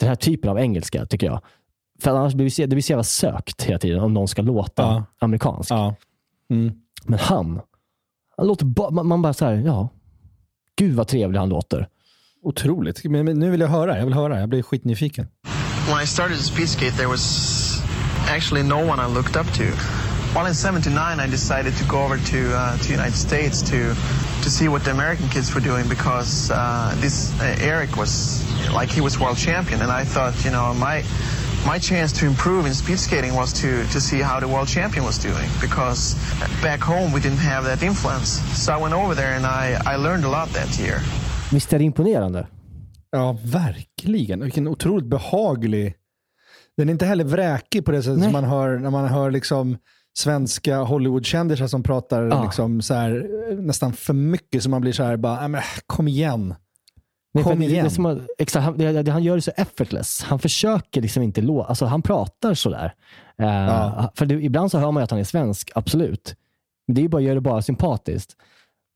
den 0.00 0.08
här 0.08 0.16
typen 0.16 0.50
av 0.50 0.58
engelska, 0.58 1.06
tycker 1.06 1.26
jag. 1.26 1.40
För 2.02 2.10
annars 2.10 2.34
blir 2.34 2.60
det 2.60 2.66
blir 2.68 2.82
så 2.82 2.92
jävla 2.92 3.04
sökt 3.04 3.62
hela 3.62 3.78
tiden 3.78 4.00
om 4.00 4.14
någon 4.14 4.28
ska 4.28 4.42
låta 4.42 4.82
Ja. 4.82 5.04
amerikansk. 5.18 5.70
Ja. 5.70 5.94
Mm. 6.50 6.72
Men 7.04 7.18
han, 7.18 7.60
han 8.36 8.46
låter 8.46 8.64
ba, 8.64 8.90
man, 8.90 9.06
man 9.06 9.22
bara 9.22 9.32
så 9.32 9.44
här, 9.44 9.52
ja, 9.52 9.88
gud 10.76 10.94
vad 10.94 11.08
trevlig 11.08 11.38
han 11.38 11.48
låter. 11.48 11.88
Otroligt. 12.42 13.04
Men, 13.04 13.24
men 13.24 13.38
nu 13.38 13.50
vill 13.50 13.60
jag 13.60 13.68
höra. 13.68 13.98
Jag 13.98 14.04
vill 14.04 14.14
höra. 14.14 14.40
Jag 14.40 14.48
blir 14.48 14.62
skitnyfiken. 14.62 15.28
When 15.88 16.02
I 16.02 16.06
started 16.06 16.36
to 16.36 16.42
speed 16.42 16.68
skate, 16.68 16.96
there 16.96 17.08
was 17.08 17.82
actually 18.28 18.62
no 18.62 18.90
one 18.90 18.98
I 19.00 19.14
looked 19.14 19.36
up 19.36 19.46
to. 19.54 19.64
While 20.34 20.46
in 20.46 20.54
'79, 20.54 21.20
I 21.20 21.26
decided 21.30 21.76
to 21.78 21.84
go 21.88 21.98
over 22.04 22.16
to 22.16 22.38
uh, 22.54 22.78
to 22.78 22.92
United 22.92 23.16
States 23.16 23.62
to 23.62 23.94
to 24.42 24.50
see 24.50 24.68
what 24.68 24.84
the 24.84 24.90
American 24.90 25.28
kids 25.28 25.54
were 25.54 25.60
doing 25.60 25.88
because 25.88 26.50
uh, 26.54 26.94
this 27.00 27.32
uh, 27.40 27.56
Eric 27.72 27.96
was 27.96 28.42
like 28.72 28.94
he 28.94 29.00
was 29.00 29.18
world 29.18 29.38
champion, 29.38 29.82
and 29.82 29.90
I 29.90 30.04
thought, 30.04 30.44
you 30.44 30.50
know, 30.50 30.74
my 30.74 31.02
my 31.66 31.78
chance 31.78 32.12
to 32.20 32.26
improve 32.26 32.66
in 32.68 32.74
speed 32.74 32.98
skating 32.98 33.34
was 33.34 33.52
to 33.62 33.68
to 33.92 34.00
see 34.00 34.22
how 34.22 34.40
the 34.40 34.46
world 34.46 34.68
champion 34.68 35.04
was 35.06 35.18
doing 35.22 35.48
because 35.60 36.16
back 36.62 36.80
home 36.80 37.12
we 37.14 37.20
didn't 37.20 37.44
have 37.52 37.64
that 37.68 37.82
influence. 37.82 38.40
So 38.64 38.72
I 38.72 38.82
went 38.82 38.94
over 38.94 39.14
there 39.14 39.36
and 39.36 39.46
I 39.46 39.94
I 39.94 39.96
learned 39.96 40.24
a 40.24 40.28
lot 40.30 40.52
that 40.54 40.80
year. 40.80 40.98
Visst 41.52 41.72
är 41.72 41.78
det 41.78 41.84
imponerande? 41.84 42.46
Ja, 43.12 43.36
verkligen. 43.44 44.40
Vilken 44.42 44.68
otroligt 44.68 45.06
behaglig... 45.06 45.94
Den 46.76 46.88
är 46.88 46.92
inte 46.92 47.06
heller 47.06 47.24
vräkig 47.24 47.84
på 47.84 47.92
det 47.92 48.02
sättet 48.02 48.18
Nej. 48.18 48.24
som 48.26 48.32
man 48.32 48.44
hör 48.44 48.78
när 48.78 48.90
man 48.90 49.08
hör 49.08 49.30
liksom 49.30 49.76
svenska 50.18 50.78
Hollywoodkändisar 50.78 51.66
som 51.66 51.82
pratar 51.82 52.22
Ja. 52.22 52.44
liksom 52.44 52.82
så 52.82 52.94
här, 52.94 53.26
eh, 53.50 53.56
nästan 53.58 53.92
för 53.92 54.12
mycket. 54.14 54.62
Så 54.62 54.70
man 54.70 54.80
blir 54.80 54.92
så 54.92 55.02
här, 55.02 55.16
bara, 55.16 55.40
"Nej, 55.40 55.48
men, 55.48 55.62
kom 55.86 56.08
igen. 56.08 56.54
Nej, 57.34 57.44
Kom 57.44 57.60
det- 57.60 57.66
det 57.66 57.72
igen. 57.72 57.90
som 57.90 58.06
att- 58.06 58.18
exakt, 58.38 58.64
han, 58.64 58.78
det, 58.78 59.02
det, 59.02 59.10
han 59.12 59.22
gör 59.22 59.36
det 59.36 59.42
så 59.42 59.52
effortless. 59.56 60.22
Han 60.22 60.38
försöker 60.38 61.00
liksom 61.00 61.22
inte 61.22 61.40
låta, 61.40 61.68
alltså 61.68 61.84
han 61.86 62.02
pratar 62.02 62.54
sådär. 62.54 62.94
Uh, 63.42 63.46
Ja. 63.46 64.12
För 64.14 64.26
det, 64.26 64.34
ibland 64.34 64.70
så 64.70 64.78
hör 64.78 64.92
man 64.92 65.00
ju 65.00 65.04
att 65.04 65.10
han 65.10 65.20
är 65.20 65.24
svensk, 65.24 65.70
absolut. 65.74 66.34
Men 66.86 66.94
det 66.94 67.00
är 67.00 67.02
ju 67.02 67.08
bara, 67.08 67.22
gör 67.22 67.34
det 67.34 67.40
bara 67.40 67.62
sympatiskt. 67.62 68.36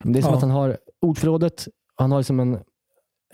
Det 0.04 0.18
är 0.18 0.22
som 0.22 0.30
Ja. 0.30 0.36
att 0.36 0.42
han 0.42 0.50
har 0.50 0.78
ordförrådet, 1.00 1.68
han 1.96 2.12
har 2.12 2.18
liksom 2.18 2.40
en, 2.40 2.58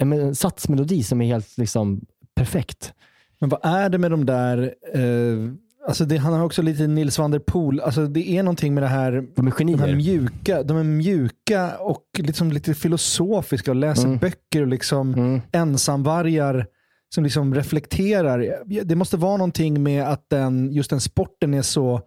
en, 0.01 0.13
en 0.13 0.35
satsmelodi 0.35 1.03
som 1.03 1.21
är 1.21 1.27
helt 1.27 1.59
liksom 1.59 2.01
perfekt. 2.35 2.93
Men 3.39 3.49
vad 3.49 3.61
är 3.63 3.89
det 3.89 3.99
med 3.99 4.11
de 4.11 4.27
där... 4.27 4.75
Eh, 4.95 5.53
alltså 5.89 6.05
det, 6.05 6.17
han 6.17 6.33
har 6.33 6.45
också 6.45 6.63
lite 6.63 6.87
Nils 6.87 7.19
van 7.19 7.31
der 7.31 7.39
Poel. 7.39 7.81
Alltså 7.81 8.07
det 8.07 8.31
är 8.31 8.43
någonting 8.43 8.75
med 8.75 8.83
det 8.83 8.89
här 8.89 9.13
De 9.13 9.19
är 9.19 9.25
de 9.35 9.47
här 9.51 9.59
genier. 9.89 9.97
mjuka, 9.97 10.63
de 10.63 10.77
är 10.77 10.83
mjuka 10.85 11.77
och 11.79 12.05
liksom 12.19 12.53
lite 12.53 12.75
filosofiska 12.75 13.71
och 13.71 13.77
läser 13.77 14.05
Mm. 14.07 14.19
böcker 14.19 14.63
och 14.63 14.69
liksom 14.69 15.15
Mm. 15.15 15.41
ensamvargar 15.53 16.67
som 17.15 17.25
liksom 17.25 17.55
reflekterar. 17.55 18.47
Det 18.85 18.95
måste 18.95 19.17
vara 19.17 19.37
någonting 19.37 19.83
med 19.83 20.05
att 20.09 20.31
den, 20.31 20.73
just 20.73 20.91
den 20.91 21.01
sporten 21.01 21.55
är 21.55 21.63
så 21.63 22.01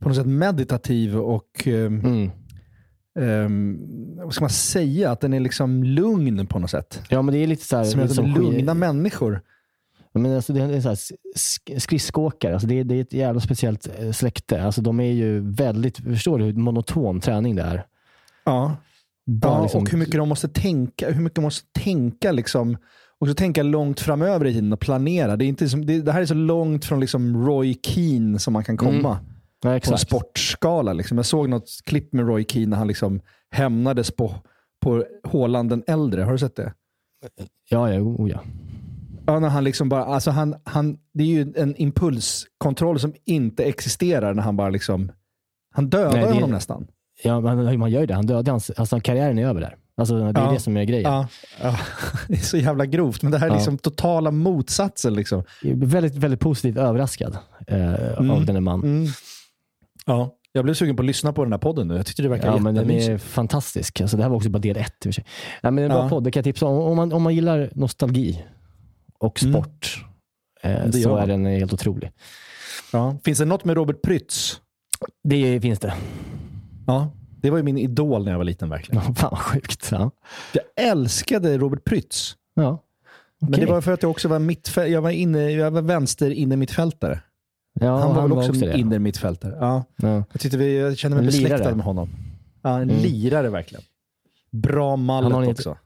på 0.00 0.08
något 0.08 0.16
sätt 0.16 0.26
meditativ 0.26 1.16
och 1.18 1.66
ehm, 1.66 2.00
Mm. 2.04 2.30
ehm, 3.20 3.78
vad 4.16 4.34
ska 4.34 4.44
man 4.44 4.50
säga? 4.50 5.10
Att 5.10 5.20
den 5.20 5.32
är 5.34 5.40
liksom 5.40 5.84
lugn 5.84 6.46
på 6.46 6.58
något 6.58 6.70
sätt. 6.70 7.02
Ja, 7.08 7.22
men 7.22 7.34
det 7.34 7.38
är 7.40 7.46
lite 7.46 7.64
så 7.64 7.76
här, 7.76 7.84
Som 7.84 8.00
är 8.00 8.04
lite 8.04 8.14
som 8.14 8.32
som 8.34 8.42
lugna 8.42 8.74
människor. 8.74 9.40
Men 10.14 10.34
alltså 10.36 10.52
det 10.52 10.60
är 10.60 10.80
så 10.80 10.88
här, 10.88 10.96
sk- 11.36 11.78
skridskoåkare, 11.78 12.52
alltså 12.52 12.68
det, 12.68 12.80
är, 12.80 12.84
det 12.84 12.94
är 12.94 13.00
ett 13.00 13.12
jävla 13.12 13.40
speciellt 13.40 13.88
eh, 13.98 14.10
släkte. 14.12 14.62
Alltså 14.62 14.82
de 14.82 15.00
är 15.00 15.12
ju 15.12 15.40
väldigt, 15.54 15.96
förstår 15.98 16.38
du 16.38 16.44
hur 16.44 16.52
monoton 16.52 17.20
träning 17.20 17.56
det 17.56 17.62
är? 17.62 17.86
Ja. 18.44 18.76
Bara 19.26 19.56
Ja, 19.56 19.62
liksom- 19.62 19.82
och 19.82 19.90
hur 19.90 19.98
mycket 19.98 20.14
de 20.14 20.28
måste 20.28 20.48
tänka. 20.48 21.10
Hur 21.10 21.20
mycket 21.22 21.34
de 21.34 21.40
måste 21.42 21.66
tänka 21.80 22.32
liksom. 22.32 22.76
Och 23.18 23.28
så 23.28 23.34
tänka 23.34 23.62
långt 23.62 24.00
framöver 24.00 24.46
i 24.46 24.52
tiden 24.52 24.72
och 24.72 24.80
planera. 24.80 25.36
Det, 25.36 25.44
är 25.44 25.46
inte 25.46 25.68
som, 25.68 25.86
det, 25.86 26.00
det 26.02 26.12
här 26.12 26.20
är 26.22 26.26
så 26.26 26.34
långt 26.34 26.84
från 26.84 27.00
liksom 27.00 27.46
Roy 27.46 27.78
Keane 27.82 28.38
som 28.38 28.52
man 28.52 28.64
kan 28.64 28.76
komma. 28.76 29.18
Ja, 29.62 29.80
På 29.80 29.92
en 29.92 29.98
sportskala. 29.98 30.92
Liksom. 30.92 31.16
Jag 31.18 31.26
såg 31.26 31.48
något 31.48 31.68
klipp 31.84 32.12
med 32.12 32.26
Roy 32.26 32.44
Keane 32.48 32.66
när 32.66 32.76
han 32.76 32.88
liksom 32.88 33.20
hämnades 33.50 34.10
på, 34.10 34.34
på 34.80 35.04
Håland 35.24 35.70
den 35.70 35.82
äldre. 35.86 36.22
Har 36.22 36.32
du 36.32 36.38
sett 36.38 36.56
det? 36.56 36.72
Ja, 37.70 37.92
ja, 37.92 38.00
oh, 38.00 38.30
ja. 38.30 38.40
Ja, 39.26 39.38
när 39.40 39.48
han 39.48 39.64
liksom 39.64 39.88
bara, 39.88 40.04
alltså 40.04 40.30
han, 40.30 40.54
han, 40.64 40.96
det 41.14 41.22
är 41.22 41.26
ju 41.28 41.52
en 41.56 41.76
impulskontroll 41.76 43.00
som 43.00 43.14
inte 43.24 43.64
existerar 43.64 44.34
när 44.34 44.42
han 44.42 44.56
bara 44.56 44.68
liksom, 44.68 45.12
han 45.74 45.90
dödar 45.90 46.12
Nej, 46.12 46.24
det- 46.26 46.32
honom 46.34 46.50
nästan. 46.50 46.86
ja 47.22 47.40
man, 47.40 47.78
man 47.78 47.90
gör 47.90 48.00
ju 48.00 48.06
det. 48.06 48.14
Han 48.14 48.26
dödade 48.26 48.50
hans, 48.50 48.70
alltså 48.70 49.00
karriären 49.00 49.38
är 49.38 49.46
över 49.46 49.60
där. 49.60 49.76
Alltså, 49.96 50.18
det 50.18 50.24
är 50.40 50.44
Ja. 50.44 50.52
det 50.52 50.60
som 50.60 50.76
är 50.76 50.84
grejen. 50.84 51.12
Ja, 51.12 51.28
ja, 51.62 51.76
det 52.28 52.34
är 52.34 52.38
så 52.38 52.56
jävla 52.56 52.86
grovt, 52.86 53.22
men 53.22 53.32
det 53.32 53.38
här 53.38 53.46
är 53.50 53.54
liksom 53.54 53.78
totala 53.78 54.30
motsatsen. 54.30 55.14
Liksom. 55.14 55.44
Väldigt, 55.62 56.14
väldigt 56.14 56.40
positivt 56.40 56.76
överraskad 56.76 57.38
eh, 57.66 57.94
Mm. 58.18 58.30
av 58.30 58.44
denne 58.46 58.60
man. 58.60 58.82
Mm. 58.82 59.06
Ja, 60.06 60.34
jag 60.52 60.64
blev 60.64 60.74
sugen 60.74 60.96
på 60.96 61.02
att 61.02 61.06
lyssna 61.06 61.32
på 61.32 61.44
den 61.44 61.52
här 61.52 61.58
podden 61.58 61.88
nu. 61.88 61.96
Jag 61.96 62.06
tyckte 62.06 62.22
det 62.22 62.28
verkar 62.28 62.46
Ja, 62.46 62.58
men 62.58 62.74
den 62.74 62.90
är 62.90 63.18
fantastisk. 63.18 64.00
Alltså, 64.00 64.16
det 64.16 64.22
här 64.22 64.30
var 64.30 64.36
också 64.36 64.48
bara 64.50 64.58
del 64.58 64.76
ett. 64.76 64.86
i 64.86 64.92
och 64.98 65.02
för 65.04 65.12
sig. 65.12 65.24
Ja, 65.62 65.70
men 65.70 65.84
en 65.84 65.90
bra 65.90 66.08
podd, 66.08 66.24
det 66.24 66.30
kan 66.30 66.40
jag 66.40 66.44
tipsa 66.44 66.66
om. 66.66 66.78
Om 66.78 66.96
man, 66.96 67.12
om 67.12 67.22
man 67.22 67.34
gillar 67.34 67.70
nostalgi 67.74 68.44
och 69.24 69.42
Mm. 69.42 69.52
sport 69.54 70.04
Det 70.62 70.92
så 70.92 70.98
gör 70.98 71.18
är 71.22 71.26
den 71.26 71.46
helt 71.46 71.72
otrolig. 71.72 72.10
Ja. 72.92 73.16
Finns 73.24 73.38
det 73.38 73.44
något 73.44 73.64
med 73.64 73.76
Robert 73.76 74.02
Prytz? 74.02 74.60
Det 75.24 75.60
finns 75.60 75.78
det. 75.78 75.94
Ja, 76.86 77.10
det 77.40 77.50
var 77.50 77.56
ju 77.58 77.62
min 77.64 77.78
idol 77.78 78.24
när 78.24 78.30
jag 78.32 78.38
var 78.38 78.44
liten 78.44 78.68
verkligen. 78.70 79.02
Fan 79.14 79.28
vad 79.30 79.38
sjukt. 79.40 79.88
Ja. 79.92 80.10
Jag 80.52 80.86
älskade 80.90 81.58
Robert 81.58 81.84
Prytz. 81.84 82.36
Ja. 82.54 82.82
Men 83.38 83.50
Okej. 83.54 83.64
det 83.66 83.72
var 83.72 83.80
för 83.80 83.92
att 83.92 84.02
jag 84.02 84.10
också 84.10 84.28
var, 84.28 84.38
mittfäl- 84.38 84.86
jag 84.86 85.02
var, 85.02 85.10
inne, 85.10 85.50
jag 85.50 85.70
var 85.70 85.82
vänster 85.82 86.30
inne 86.30 86.56
mittfältare. 86.56 87.20
ja, 87.80 87.98
han 87.98 88.14
var 88.14 88.22
väl 88.22 88.32
också, 88.32 88.52
det. 88.52 88.78
inne 88.78 88.98
mittfältare. 88.98 89.56
Ja. 89.60 89.84
Ja. 89.96 90.24
Jag, 90.32 90.40
tyckte 90.40 90.58
vi, 90.58 90.78
jag 90.78 90.98
kände 90.98 91.16
mig 91.16 91.26
besläktad 91.26 91.74
med 91.74 91.84
honom. 91.84 92.10
Ja, 92.62 92.76
en 92.76 92.90
Mm. 92.90 93.02
lirare 93.02 93.48
verkligen. 93.50 93.84
Bra 94.50 94.96
mallet 94.96 95.22
Han 95.24 95.32
har 95.32 95.42
inte- 95.50 95.60
också. 95.60 95.78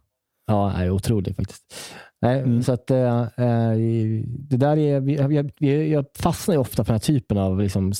Ja, 0.47 0.72
är 0.72 0.91
otrolig 0.91 1.36
faktiskt. 1.36 1.62
Nej, 2.23 2.39
Mm. 2.41 2.62
så 2.62 2.73
att, 2.73 2.91
eh, 2.91 3.21
eh, 3.21 3.73
det 4.27 4.57
där 4.57 4.77
är, 4.77 5.09
jag, 5.11 5.33
jag, 5.33 5.87
jag 5.89 6.05
fastnar 6.19 6.55
ju 6.55 6.59
ofta 6.61 6.85
på 6.85 6.87
den 6.87 6.95
här 6.95 6.99
typen 7.07 7.39
av 7.39 7.61
liksom, 7.61 7.93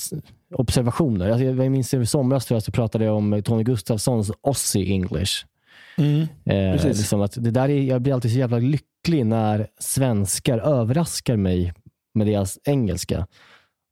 observationer. 0.55 1.29
Alltså, 1.31 1.45
jag 1.45 1.71
minns 1.71 1.95
i 1.95 2.07
somras 2.07 2.47
tror 2.47 2.57
jag, 2.57 2.62
så 2.62 2.73
pratade 2.73 3.05
jag 3.05 3.16
om 3.16 3.43
Tony 3.45 3.62
Gustafssons 3.62 4.31
Aussie 4.43 4.93
English. 4.93 5.33
Mm. 5.99 6.27
Eh, 6.45 6.85
liksom 6.87 7.21
att 7.21 7.33
det 7.45 7.51
där 7.51 7.69
är, 7.69 7.83
jag 7.83 8.03
blir 8.03 8.12
alltid 8.14 8.31
så 8.33 8.39
jävla 8.39 8.59
lycklig 8.59 9.27
när 9.27 9.66
svenskar 9.79 10.59
överraskar 10.59 11.37
mig 11.37 11.73
med 12.14 12.27
deras 12.27 12.59
engelska. 12.64 13.27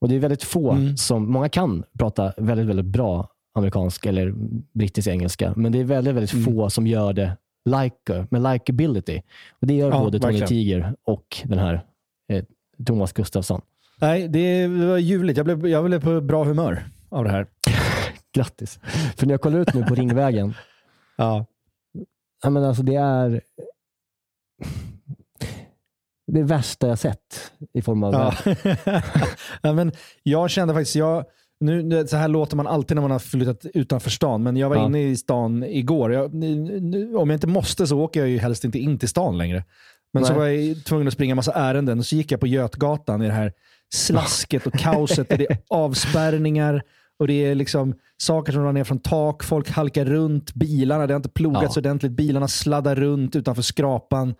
Och 0.00 0.08
Det 0.08 0.14
är 0.14 0.18
väldigt 0.18 0.42
få 0.44 0.72
Mm. 0.72 0.96
som, 0.96 1.30
många 1.32 1.48
kan 1.48 1.84
prata 1.98 2.32
väldigt, 2.36 2.66
väldigt 2.66 2.86
bra 2.86 3.28
amerikansk 3.54 4.06
eller 4.06 4.32
brittisk 4.72 5.08
engelska, 5.08 5.52
men 5.56 5.72
det 5.72 5.78
är 5.78 5.84
väldigt, 5.84 6.14
väldigt 6.14 6.32
Mm. 6.32 6.44
få 6.44 6.70
som 6.70 6.86
gör 6.86 7.12
det 7.12 7.36
like, 7.66 8.26
med 8.30 8.42
likability. 8.52 9.22
Och 9.60 9.66
Det 9.66 9.74
gör 9.74 9.90
Ja, 9.90 9.98
både 9.98 10.18
Tony 10.18 10.32
verkligen. 10.32 10.48
Tiger 10.48 10.94
och 11.04 11.42
den 11.44 11.58
här 11.58 11.84
eh, 12.32 12.44
Thomas 12.86 13.12
Gustafsson. 13.12 13.60
Nej, 14.00 14.28
det 14.28 14.68
var 14.68 14.98
ljuvligt. 14.98 15.36
Jag 15.36 15.46
blev, 15.46 15.66
jag 15.66 15.84
blev 15.84 16.02
på 16.02 16.20
bra 16.20 16.44
humör 16.44 16.84
av 17.08 17.24
det 17.24 17.30
här. 17.30 17.46
Grattis! 18.32 18.78
För 19.16 19.26
när 19.26 19.34
jag 19.34 19.40
kollar 19.40 19.58
ut 19.58 19.74
nu 19.74 19.84
på 19.84 19.94
Ringvägen, 19.94 20.54
Ja. 21.16 21.46
ja, 22.42 22.50
men 22.50 22.64
alltså 22.64 22.82
det 22.82 22.94
är 22.94 23.40
det 26.32 26.42
värsta 26.42 26.88
jag 26.88 26.98
sett 26.98 27.52
i 27.72 27.82
form 27.82 28.02
av 28.04 28.12
Ja. 28.14 28.34
ja, 29.62 29.72
men 29.72 29.92
jag 30.22 30.50
kände 30.50 30.74
faktiskt, 30.74 30.96
jag, 30.96 31.24
nu, 31.60 32.06
så 32.06 32.16
här 32.16 32.28
låter 32.28 32.56
man 32.56 32.66
alltid 32.66 32.94
när 32.94 33.02
man 33.02 33.10
har 33.10 33.18
flyttat 33.18 33.66
utanför 33.74 34.10
stan, 34.10 34.42
men 34.42 34.56
jag 34.56 34.68
var 34.68 34.76
Ja. 34.76 34.86
inne 34.86 35.02
i 35.02 35.16
stan 35.16 35.64
igår. 35.64 36.12
Jag, 36.12 36.34
nu, 36.34 37.14
om 37.16 37.30
jag 37.30 37.36
inte 37.36 37.46
måste 37.46 37.86
så 37.86 37.98
åker 38.00 38.20
jag 38.20 38.28
ju 38.28 38.38
helst 38.38 38.64
inte 38.64 38.78
in 38.78 38.98
till 38.98 39.08
stan 39.08 39.38
längre. 39.38 39.64
Men 40.12 40.24
så 40.24 40.32
Nej. 40.32 40.38
var 40.38 40.46
jag 40.46 40.84
tvungen 40.84 41.06
att 41.08 41.14
springa 41.14 41.34
massa 41.34 41.52
ärenden 41.52 41.98
och 41.98 42.06
så 42.06 42.16
gick 42.16 42.32
jag 42.32 42.40
på 42.40 42.46
Götgatan 42.46 43.22
i 43.22 43.26
det 43.26 43.32
här 43.32 43.52
slasket 43.94 44.66
och 44.66 44.72
kaoset. 44.72 45.28
där 45.28 45.36
det 45.38 45.50
är 45.50 45.58
avspärrningar 45.68 46.82
och 47.18 47.26
det 47.26 47.32
är 47.46 47.54
liksom 47.54 47.94
saker 48.18 48.52
som 48.52 48.62
drar 48.62 48.72
ner 48.72 48.84
från 48.84 48.98
tak. 48.98 49.44
Folk 49.44 49.70
halkar 49.70 50.04
runt 50.04 50.54
bilarna. 50.54 51.06
Det 51.06 51.12
har 51.12 51.16
inte 51.16 51.28
plogats 51.28 51.76
Ja. 51.76 51.80
ordentligt. 51.80 52.12
Bilarna 52.12 52.48
sladdar 52.48 52.94
runt 52.96 53.36
utanför 53.36 53.62
skrapan. 53.62 54.34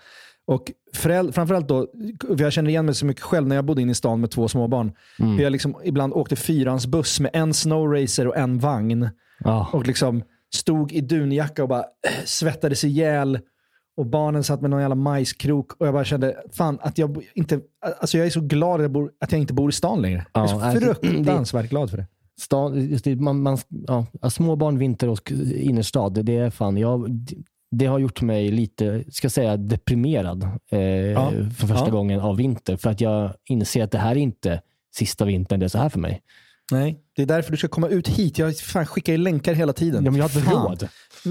Och 0.46 0.72
föräld- 0.94 1.34
framförallt 1.34 1.68
då, 1.68 1.86
för 2.28 2.40
jag 2.42 2.52
känner 2.52 2.70
igen 2.70 2.86
mig 2.86 2.94
så 2.94 3.06
mycket 3.06 3.22
själv 3.22 3.46
när 3.48 3.56
jag 3.56 3.64
bodde 3.64 3.82
inne 3.82 3.92
i 3.92 3.94
stan 3.94 4.20
med 4.20 4.30
två 4.30 4.48
småbarn. 4.48 4.92
Mm. 5.18 5.38
Jag 5.40 5.52
liksom 5.52 5.76
ibland 5.84 6.12
åkte 6.12 6.36
fyrans 6.36 6.86
buss 6.86 7.20
med 7.20 7.30
en 7.34 7.54
snowracer 7.54 8.26
och 8.28 8.36
en 8.36 8.58
vagn. 8.58 9.08
Ja. 9.38 9.68
Och 9.72 9.86
liksom 9.86 10.22
stod 10.54 10.92
i 10.92 11.00
dunjacka 11.00 11.62
och 11.62 11.68
bara 11.68 11.80
eh, 11.80 12.24
svettades 12.24 12.84
ihjäl. 12.84 13.38
Och 13.96 14.06
barnen 14.06 14.44
satt 14.44 14.60
med 14.60 14.70
någon 14.70 14.80
jävla 14.80 14.94
majskrok. 14.94 15.72
Och 15.72 15.86
jag 15.86 15.94
bara 15.94 16.04
kände, 16.04 16.36
fan 16.52 16.78
att 16.82 16.98
jag 16.98 17.22
inte, 17.34 17.60
alltså 18.00 18.18
jag 18.18 18.26
är 18.26 18.30
så 18.30 18.40
glad 18.40 18.74
att 18.74 18.82
jag, 18.82 18.90
bor, 18.90 19.10
att 19.20 19.32
jag 19.32 19.40
inte 19.40 19.54
bor 19.54 19.70
i 19.70 19.72
stan 19.72 20.02
längre. 20.02 20.26
jag 20.32 20.44
är 20.44 20.48
så 20.48 20.84
Ja, 20.86 20.94
fruktansvärt 20.94 21.70
glad 21.70 21.90
för 21.90 21.96
det. 21.96 22.06
Stan, 22.40 22.88
just 22.90 23.04
det, 23.04 23.16
man, 23.16 23.42
man, 23.42 23.58
ja, 23.68 24.06
ja, 24.22 24.30
småbarn, 24.30 24.78
vinter 24.78 25.08
och 25.08 25.32
innerstad, 25.54 26.14
det, 26.14 26.22
det 26.22 26.36
är 26.36 26.50
fan, 26.50 26.76
jag, 26.76 27.10
det 27.70 27.86
har 27.86 27.98
gjort 27.98 28.22
mig 28.22 28.50
lite, 28.50 29.04
ska 29.10 29.30
säga, 29.30 29.56
deprimerad 29.56 30.42
eh, 30.42 30.48
för 31.56 31.66
första 31.66 31.84
Ja. 31.86 31.90
gången 31.90 32.20
av 32.20 32.36
vinter. 32.36 32.76
För 32.76 32.90
att 32.90 33.00
jag 33.00 33.34
inser 33.44 33.84
att 33.84 33.90
det 33.90 33.98
här 33.98 34.10
är 34.10 34.16
inte 34.20 34.60
sista 34.96 35.24
vintern 35.24 35.60
det 35.60 35.66
är 35.66 35.68
så 35.68 35.78
här 35.78 35.88
för 35.88 35.98
mig. 35.98 36.22
Nej, 36.72 37.00
det 37.16 37.22
är 37.22 37.26
därför 37.26 37.50
du 37.50 37.56
ska 37.56 37.68
komma 37.68 37.88
ut 37.88 38.08
hit. 38.08 38.38
Jag 38.38 38.56
fan 38.58 38.86
skickar 38.86 39.12
ju 39.12 39.16
länkar 39.18 39.54
hela 39.54 39.72
tiden. 39.72 40.04
Ja, 40.04 40.10
men 40.10 40.20
jag 40.20 40.28
har 40.28 40.38
inte 40.40 40.50
råd. 40.50 40.88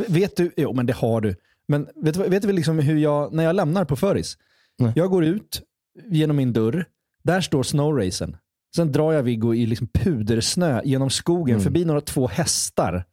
Vet 0.08 0.38
du, 0.38 0.52
jo 0.58 0.74
men 0.74 0.86
det 0.86 0.94
har 0.94 1.22
du. 1.22 1.36
Men 1.68 1.88
vet 1.96 2.18
vet 2.18 2.42
du 2.44 2.52
liksom 2.52 2.80
hur 2.80 2.98
jag, 2.98 3.34
när 3.34 3.44
jag 3.44 3.56
lämnar 3.56 3.86
på 3.86 3.96
Föris, 3.96 4.38
Nej. 4.80 4.92
jag 4.96 5.10
går 5.10 5.26
ut 5.26 5.62
genom 6.06 6.36
min 6.38 6.54
dörr, 6.54 6.86
där 7.24 7.42
står 7.42 7.64
snowracen. 7.64 8.38
Sen 8.76 8.92
drar 8.92 9.14
jag 9.14 9.24
Viggo 9.24 9.54
i 9.54 9.66
liksom 9.66 9.88
pudersnö 9.88 10.82
genom 10.86 11.10
skogen 11.10 11.54
Mm. 11.56 11.64
förbi 11.64 11.86
några 11.86 12.02
två 12.02 12.28
hästar. 12.28 13.06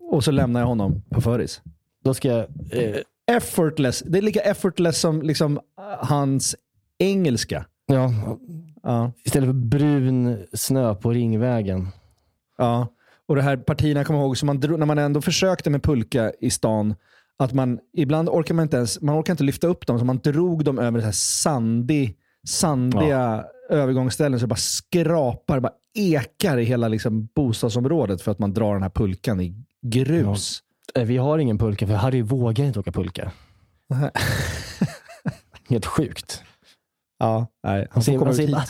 Och 0.00 0.24
så 0.24 0.30
lämnar 0.30 0.60
jag 0.60 0.66
honom 0.66 1.02
på 1.10 1.20
Föris. 1.20 1.60
Då 2.06 2.14
ska 2.14 2.28
jag, 2.28 2.46
eh, 2.70 2.96
Effortless. 3.32 4.02
Det 4.06 4.18
är 4.18 4.22
lika 4.22 4.40
effortless 4.40 5.00
som 5.00 5.22
liksom, 5.22 5.60
hans 5.98 6.56
engelska. 6.98 7.66
ja, 7.86 8.12
Ja. 8.82 9.12
istället 9.24 9.48
för 9.48 9.52
brun 9.54 10.46
snö 10.52 10.94
på 10.94 11.10
Ringvägen. 11.10 11.88
Ja, 12.58 12.88
och 13.26 13.36
det 13.36 13.42
här 13.42 13.56
partierna, 13.56 14.04
kommer 14.04 14.20
ihåg, 14.20 14.38
så 14.38 14.46
man 14.46 14.60
drog, 14.60 14.78
när 14.78 14.86
man 14.86 14.98
ändå 14.98 15.20
försökte 15.20 15.70
med 15.70 15.82
pulka 15.82 16.32
i 16.40 16.50
stan, 16.50 16.94
att 17.38 17.52
man 17.52 17.78
ibland 17.96 18.28
orkar 18.28 18.54
man 18.54 18.62
inte 18.62 18.76
ens, 18.76 19.00
man 19.00 19.20
orkar 19.20 19.32
inte 19.32 19.44
lyfta 19.44 19.66
upp 19.66 19.86
dem, 19.86 19.98
så 19.98 20.04
man 20.04 20.18
drog 20.18 20.64
dem 20.64 20.78
över 20.78 21.00
så 21.00 21.04
här 21.04 21.12
sandig, 21.12 22.16
sandiga 22.48 23.44
övergångsställen, 23.70 24.38
så 24.40 24.46
det 24.46 24.48
bara 24.48 24.56
skrapar, 24.56 25.60
bara 25.60 25.72
ekar 25.94 26.58
i 26.58 26.64
hela 26.64 26.88
liksom 26.88 27.28
bostadsområdet 27.34 28.22
för 28.22 28.32
att 28.32 28.38
man 28.38 28.54
drar 28.54 28.72
den 28.72 28.82
här 28.82 28.90
pulkan 28.90 29.40
i 29.40 29.54
grus. 29.82 30.62
Eh, 30.94 31.04
Vi 31.04 31.16
har 31.16 31.38
ingen 31.38 31.58
pulka, 31.58 31.86
för 31.86 31.94
Harry 31.94 32.22
vågar 32.22 32.64
inte 32.64 32.80
åka 32.80 32.92
pulka. 32.92 33.32
Helt 35.68 35.86
sjukt. 35.86 36.42
Ja, 37.18 37.46
nej. 37.66 37.86
Han 37.90 38.02
säger, 38.02 38.18
han 38.18 38.34
säger 38.34 38.52
bara, 38.52 38.64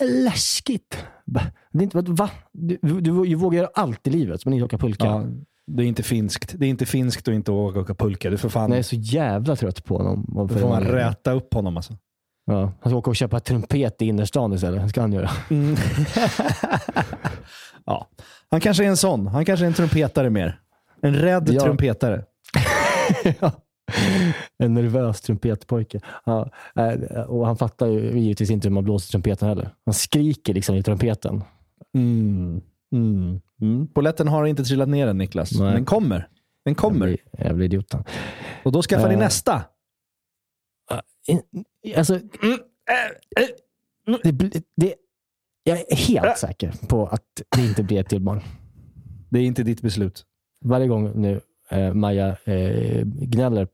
läskigt. 0.00 1.04
Ba, 1.26 1.40
Det 1.72 1.78
är 1.78 1.82
inte, 1.82 2.12
va? 2.12 2.30
Du, 2.52 2.78
du, 2.82 3.00
du 3.00 3.34
vågar 3.34 3.58
göra 3.58 3.70
allt 3.74 4.06
i 4.06 4.10
livet, 4.10 4.44
men 4.44 4.54
inte 4.54 4.64
åka 4.64 4.78
pulka. 4.78 5.06
Ja, 5.06 5.24
det 5.66 5.82
är 5.82 5.86
inte 5.86 6.02
finskt. 6.02 6.54
Det 6.58 6.66
är 6.66 6.70
inte 6.70 6.86
finskt 6.86 7.28
att 7.28 7.34
inte 7.34 7.52
åka, 7.52 7.80
åka 7.80 7.94
pulka. 7.94 8.30
Du 8.30 8.38
får 8.38 8.48
fan, 8.48 8.70
Jag 8.70 8.78
är 8.78 8.82
så 8.82 8.96
jävla 8.96 9.56
trött 9.56 9.84
på 9.84 9.96
honom. 9.98 10.48
För 10.48 10.58
får 10.58 10.68
man 10.68 10.84
räta 10.84 11.32
upp 11.32 11.54
honom 11.54 11.76
alltså. 11.76 11.96
Ja, 12.46 12.72
han 12.80 12.90
ska 12.90 12.96
åka 12.98 13.10
och 13.10 13.16
köpa 13.16 13.40
trumpet 13.40 14.02
i 14.02 14.06
innerstan 14.06 14.52
istället. 14.52 14.82
Det 14.82 14.88
ska 14.88 15.00
han 15.00 15.12
göra. 15.12 15.30
Mm. 15.50 15.76
ja. 17.86 18.08
Han 18.50 18.60
kanske 18.60 18.84
är 18.84 18.88
en 18.88 18.96
sån. 18.96 19.26
Han 19.26 19.44
kanske 19.44 19.64
är 19.64 19.66
en 19.66 19.74
trumpetare 19.74 20.30
mer. 20.30 20.60
En 21.06 21.14
rädd 21.14 21.48
Ja. 21.52 21.60
trumpetare. 21.60 22.24
Ja. 23.40 23.52
En 24.58 24.74
nervös 24.74 25.20
trumpetpojke. 25.20 26.00
Ja, 26.24 26.50
eh, 26.76 27.20
och 27.20 27.46
han 27.46 27.56
fattar 27.56 27.86
ju 27.86 28.18
givetvis 28.18 28.50
inte 28.50 28.68
hur 28.68 28.74
man 28.74 28.84
blåser 28.84 29.10
trumpeten 29.10 29.48
heller. 29.48 29.70
Han 29.84 29.94
skriker 29.94 30.54
liksom 30.54 30.76
i 30.76 30.82
trumpeten. 30.82 31.44
Mm. 31.94 32.60
Mm. 32.92 33.40
Mm. 33.60 33.86
Poletten 33.88 34.28
har 34.28 34.46
inte 34.46 34.64
trillat 34.64 34.88
ner 34.88 35.06
än 35.06 35.18
Niklas. 35.18 35.52
Nej. 35.60 35.72
Den 35.72 35.84
kommer. 35.84 36.28
Den 36.64 36.74
kommer. 36.74 37.06
Jävla- 37.06 37.44
Jävla 37.44 37.64
idioten. 37.64 38.04
Och 38.64 38.72
då 38.72 38.82
skaffar 38.82 39.08
ni 39.08 39.14
Eh. 39.14 39.20
nästa. 39.20 39.62
In- 41.26 41.64
Alltså, 41.96 42.20
det, 44.22 44.32
blir- 44.32 44.62
det, 44.76 44.94
jag 45.62 45.78
är 45.92 45.96
helt 45.96 46.38
säker 46.38 46.72
på 46.88 47.06
att 47.06 47.22
det 47.56 47.64
inte 47.66 47.82
blir 47.82 48.00
ett 48.00 48.08
till 48.08 48.20
barn. 48.22 48.40
Det 49.30 49.38
är 49.38 49.42
inte 49.42 49.62
ditt 49.62 49.82
beslut. 49.82 50.24
Varje 50.66 50.86
gång 50.88 51.12
nu 51.20 51.40
eh, 51.70 51.94
Maja 51.94 52.36
eh, 52.44 53.02
gnäller 53.04 53.68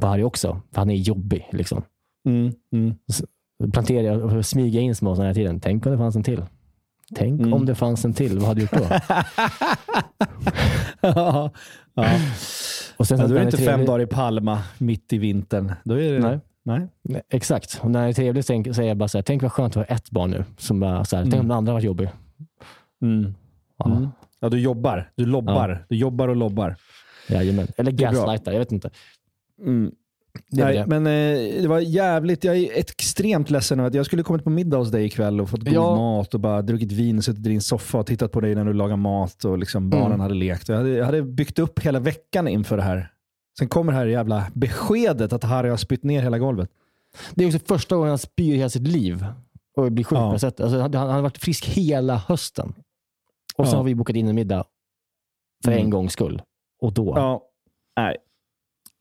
på 0.00 0.06
Harry 0.06 0.22
också, 0.22 0.60
för 0.72 0.80
han 0.80 0.90
är 0.90 0.94
jobbig. 0.94 1.48
Liksom. 1.52 1.82
Mm. 2.28 2.52
Mm. 2.72 2.94
Planterar 3.72 4.02
jag 4.02 4.22
och 4.36 4.46
smyger 4.46 4.80
in 4.80 4.94
små 4.94 5.14
sådana 5.14 5.28
här 5.28 5.34
tiden. 5.34 5.60
Tänk 5.60 5.86
om 5.86 5.92
det 5.92 5.98
fanns 5.98 6.16
en 6.16 6.22
till. 6.22 6.42
Tänk 7.14 7.40
Mm. 7.40 7.52
om 7.54 7.66
det 7.66 7.74
fanns 7.74 8.04
en 8.04 8.14
till. 8.14 8.38
Vad 8.38 8.48
hade 8.48 8.60
du 8.60 8.62
gjort 8.62 8.72
då? 8.72 8.84
ja. 11.00 11.50
Ja. 11.94 12.06
Och 12.96 13.06
sen 13.06 13.18
Ja, 13.18 13.26
då 13.26 13.34
är 13.34 13.38
det 13.38 13.44
inte 13.44 13.56
fem 13.56 13.66
trevlig- 13.66 13.86
dagar 13.86 14.00
i 14.00 14.06
Palma 14.06 14.62
mitt 14.78 15.12
i 15.12 15.18
vintern. 15.18 15.72
Då 15.84 15.94
är 15.94 16.12
det... 16.12 16.18
Nej. 16.18 16.38
Nej. 16.62 16.88
Nej, 17.02 17.22
Exakt. 17.30 17.80
Och 17.82 17.90
när 17.90 18.02
det 18.02 18.08
är 18.08 18.12
trevligt 18.12 18.46
tänk- 18.46 18.74
säger 18.74 18.88
jag 18.88 18.96
bara 18.96 19.08
så 19.08 19.18
här, 19.18 19.22
tänk 19.22 19.42
vad 19.42 19.52
skönt 19.52 19.76
att 19.76 19.88
ha 19.88 19.96
ett 19.96 20.10
barn 20.10 20.30
nu. 20.30 20.44
Som 20.58 20.80
bara 20.80 21.04
så 21.04 21.16
här, 21.16 21.22
Tänk 21.22 21.34
om 21.34 21.48
den 21.48 21.56
andra 21.56 21.72
varit 21.72 21.84
jobbig. 21.84 22.08
Mm. 23.02 23.34
Ja. 23.78 23.86
Mm. 23.96 24.08
Ja, 24.44 24.48
du 24.50 24.60
jobbar. 24.60 25.10
Du 25.16 25.26
lobbar. 25.26 25.86
Du 25.88 25.96
jobbar 25.96 26.28
och 26.28 26.36
lobbar. 26.36 26.76
Jajamän. 27.28 27.66
Eller 27.76 27.92
gaslightar, 27.92 28.52
jag 28.52 28.58
vet 28.58 28.72
inte. 28.72 28.90
Mm. 29.62 29.92
Nej, 30.50 30.74
det. 30.76 30.86
men 30.86 31.06
eh, 31.06 31.62
det 31.62 31.68
var 31.68 31.80
jävligt. 31.80 32.44
Jag 32.44 32.56
är 32.56 32.78
extremt 32.78 33.50
ledsen 33.50 33.78
över 33.80 33.88
att 33.88 33.94
jag 33.94 34.06
skulle 34.06 34.22
kommit 34.22 34.44
på 34.44 34.50
middag 34.50 34.76
hos 34.76 34.90
dig 34.90 35.04
ikväll 35.04 35.40
och 35.40 35.50
fått 35.50 35.60
god 35.64 35.74
Ja. 35.74 35.96
mat 35.96 36.34
och 36.34 36.40
bara 36.40 36.62
druckit 36.62 36.92
vin, 36.92 37.22
suttit 37.22 37.46
i 37.46 37.48
din 37.48 37.60
soffa 37.62 37.98
och 37.98 38.06
tittat 38.06 38.32
på 38.32 38.40
dig 38.40 38.54
när 38.54 38.64
du 38.64 38.72
lagar 38.72 38.96
mat 38.96 39.44
och 39.44 39.58
liksom 39.58 39.90
barnen 39.90 40.06
Mm. 40.06 40.20
hade 40.20 40.34
lekt. 40.34 40.68
Jag 40.68 40.76
hade, 40.76 40.88
jag 40.88 41.04
hade 41.04 41.22
byggt 41.22 41.58
upp 41.58 41.80
hela 41.80 42.00
veckan 42.00 42.48
inför 42.48 42.76
det 42.76 42.82
här. 42.82 43.08
Sen 43.58 43.68
kommer 43.68 43.92
det 43.92 43.98
här 43.98 44.06
jävla 44.06 44.46
beskedet 44.54 45.32
att 45.32 45.44
Harry 45.44 45.68
har 45.68 45.76
spytt 45.76 46.02
ner 46.04 46.22
hela 46.22 46.38
golvet. 46.38 46.68
Det 47.34 47.44
är 47.44 47.48
också 47.48 47.58
första 47.68 47.96
gången 47.96 48.08
han 48.08 48.18
spyr 48.18 48.54
i 48.54 48.56
hela 48.56 48.70
sitt 48.70 48.88
liv 48.88 49.26
och 49.76 49.92
blir 49.92 50.04
sjuk 50.04 50.18
Ja. 50.18 50.26
på 50.28 50.32
det 50.32 50.38
sättet. 50.38 50.60
Alltså, 50.60 50.80
han, 50.80 50.94
han 50.94 51.10
har 51.10 51.22
varit 51.22 51.38
frisk 51.38 51.66
hela 51.66 52.16
hösten. 52.16 52.72
Och 53.58 53.66
så 53.68 53.72
Ja. 53.74 53.76
har 53.76 53.84
vi 53.84 53.94
bokat 53.94 54.16
in 54.16 54.28
en 54.28 54.34
middag 54.34 54.64
för 55.64 55.72
Mm. 55.72 55.84
en 55.84 55.90
gångs 55.90 56.12
skull. 56.12 56.42
Och 56.82 56.92
då? 56.92 57.12
Ja, 57.16 57.42
nej. 58.00 58.16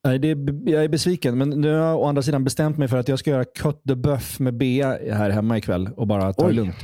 Nej, 0.06 0.20
det 0.20 0.28
är, 0.32 0.70
jag 0.70 0.84
är 0.84 0.88
besviken, 0.90 1.38
men 1.38 1.50
nu 1.50 1.72
har 1.74 1.78
jag 1.88 2.00
å 2.02 2.06
andra 2.06 2.22
sidan 2.22 2.44
bestämt 2.44 2.78
mig 2.78 2.88
för 2.88 2.98
att 2.98 3.08
jag 3.08 3.20
ska 3.20 3.30
göra 3.30 3.46
cut 3.46 3.82
de 3.84 3.96
buff 3.96 4.40
med 4.40 4.54
Bea 4.58 4.98
här 5.14 5.30
hemma 5.30 5.58
ikväll 5.58 5.90
och 5.98 6.08
bara 6.08 6.34
ta 6.34 6.44
det 6.44 6.50
Oj. 6.50 6.56
lugnt. 6.56 6.76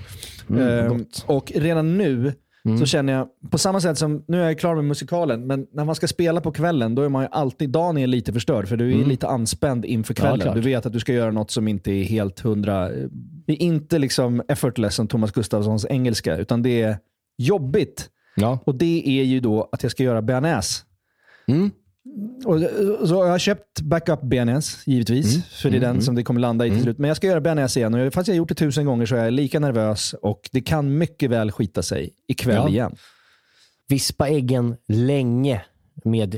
Mm, 0.50 0.62
Ehm, 0.92 1.06
och 1.26 1.52
redan 1.56 1.98
nu 1.98 2.34
Mm. 2.66 2.78
så 2.80 2.86
känner 2.86 3.14
jag, 3.14 3.28
på 3.52 3.58
samma 3.58 3.82
sätt 3.82 3.98
som, 3.98 4.24
nu 4.28 4.42
är 4.42 4.46
jag 4.46 4.60
klar 4.60 4.76
med 4.76 4.86
musikalen, 4.86 5.48
men 5.48 5.68
när 5.74 5.86
man 5.86 5.96
ska 5.96 6.08
spela 6.08 6.42
på 6.42 6.52
kvällen 6.52 6.96
då 6.96 7.02
är 7.02 7.10
man 7.10 7.24
ju 7.24 7.30
alltid, 7.32 7.70
dagen 7.70 7.98
är 7.98 8.08
lite 8.08 8.34
förstörd 8.34 8.68
för 8.68 8.78
du 8.78 8.90
är 8.92 8.96
Mm. 8.96 9.10
lite 9.10 9.28
anspänd 9.28 9.86
inför 9.86 10.14
Ja, 10.14 10.22
kvällen. 10.22 10.40
klart. 10.42 10.56
du 10.56 10.62
vet 10.62 10.86
att 10.86 10.94
du 10.94 11.00
ska 11.00 11.14
göra 11.14 11.32
något 11.32 11.52
som 11.52 11.68
inte 11.68 11.92
är 11.92 12.04
helt 12.04 12.40
hundra, 12.40 12.90
eh, 12.92 13.08
det 13.46 13.54
är 13.54 13.62
inte 13.62 14.00
liksom 14.00 14.42
effortless 14.48 14.96
som 14.96 15.08
Thomas 15.08 15.32
Gustafssons 15.32 15.86
engelska, 15.90 16.38
utan 16.38 16.62
det 16.62 16.82
är 16.82 16.98
jobbigt. 17.40 18.10
Ja. 18.36 18.60
Och 18.66 18.76
det 18.76 19.04
är 19.20 19.24
ju 19.24 19.40
då 19.40 19.70
att 19.72 19.84
jag 19.84 19.92
ska 19.92 20.04
göra 20.04 20.22
bearnaise. 20.22 20.84
Mm. 21.48 21.72
Och, 22.46 22.60
så 23.08 23.14
jag 23.16 23.28
har 23.28 23.40
köpt 23.40 23.82
backup 23.82 24.22
bearnaise, 24.22 24.78
givetvis. 24.86 25.34
Mm. 25.36 25.42
För 25.62 25.70
det 25.70 25.78
är 25.78 25.82
den 25.82 25.90
Mm. 25.90 26.02
som 26.02 26.16
det 26.16 26.24
kommer 26.24 26.40
landa 26.42 26.66
i 26.66 26.70
till 26.70 26.74
Mm. 26.74 26.84
slut. 26.84 26.98
Men 26.98 27.08
jag 27.08 27.18
ska 27.18 27.28
göra 27.28 27.42
bearnaise 27.42 27.80
igen. 27.80 27.94
Och 27.94 28.14
fast 28.14 28.28
jag 28.28 28.34
har 28.34 28.38
gjort 28.38 28.50
det 28.50 28.56
tusen 28.56 28.86
gånger 28.86 29.06
så 29.06 29.16
är 29.16 29.24
jag 29.24 29.34
lika 29.34 29.60
nervös. 29.60 30.14
Och 30.22 30.50
det 30.52 30.62
kan 30.62 30.98
mycket 30.98 31.30
väl 31.30 31.52
skita 31.52 31.84
sig 31.84 32.10
ikväll 32.28 32.56
Ja. 32.56 32.70
igen. 32.70 32.96
Vispa 33.88 34.28
äggen 34.30 34.76
länge 34.88 35.62
med, 36.04 36.36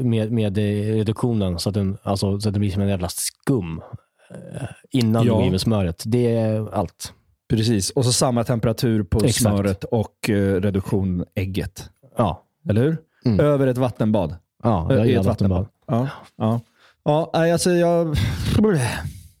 med, 0.00 0.32
med 0.32 0.56
reduktionen 0.96 1.58
så 1.58 1.68
att, 1.68 1.74
den, 1.74 1.98
alltså, 2.02 2.40
så 2.40 2.48
att 2.48 2.54
det 2.54 2.60
blir 2.60 2.70
som 2.70 2.82
en 2.82 2.88
jävla 2.88 3.08
skum 3.08 3.82
eh, 4.30 4.62
innan 4.90 5.26
Ja. 5.26 5.32
du 5.32 5.36
går 5.36 5.44
in 5.44 5.50
med 5.50 5.60
smöret. 5.60 6.02
Det 6.06 6.36
är 6.36 6.74
allt. 6.74 7.12
Precis. 7.56 7.90
Och 7.90 8.04
så 8.04 8.12
samma 8.12 8.44
temperatur 8.44 9.02
på 9.02 9.18
Exakt. 9.18 9.36
smöret 9.36 9.84
och 9.84 10.28
uh, 10.28 10.60
reduktion 10.60 11.24
ägget. 11.34 11.90
Ja, 12.16 12.42
Eller 12.68 12.82
hur? 12.82 12.96
Mm. 13.24 13.40
Över 13.40 13.66
ett 13.66 13.78
vattenbad. 13.78 14.36
ja 14.62 14.86
jag 14.94 15.06
gillar 15.06 15.20
ett 15.20 15.26
vattenbad. 15.26 15.66
Ja. 15.86 16.08
Ja. 16.36 16.60
Ja, 17.04 17.30
alltså 17.52 17.70
jag... 17.70 18.16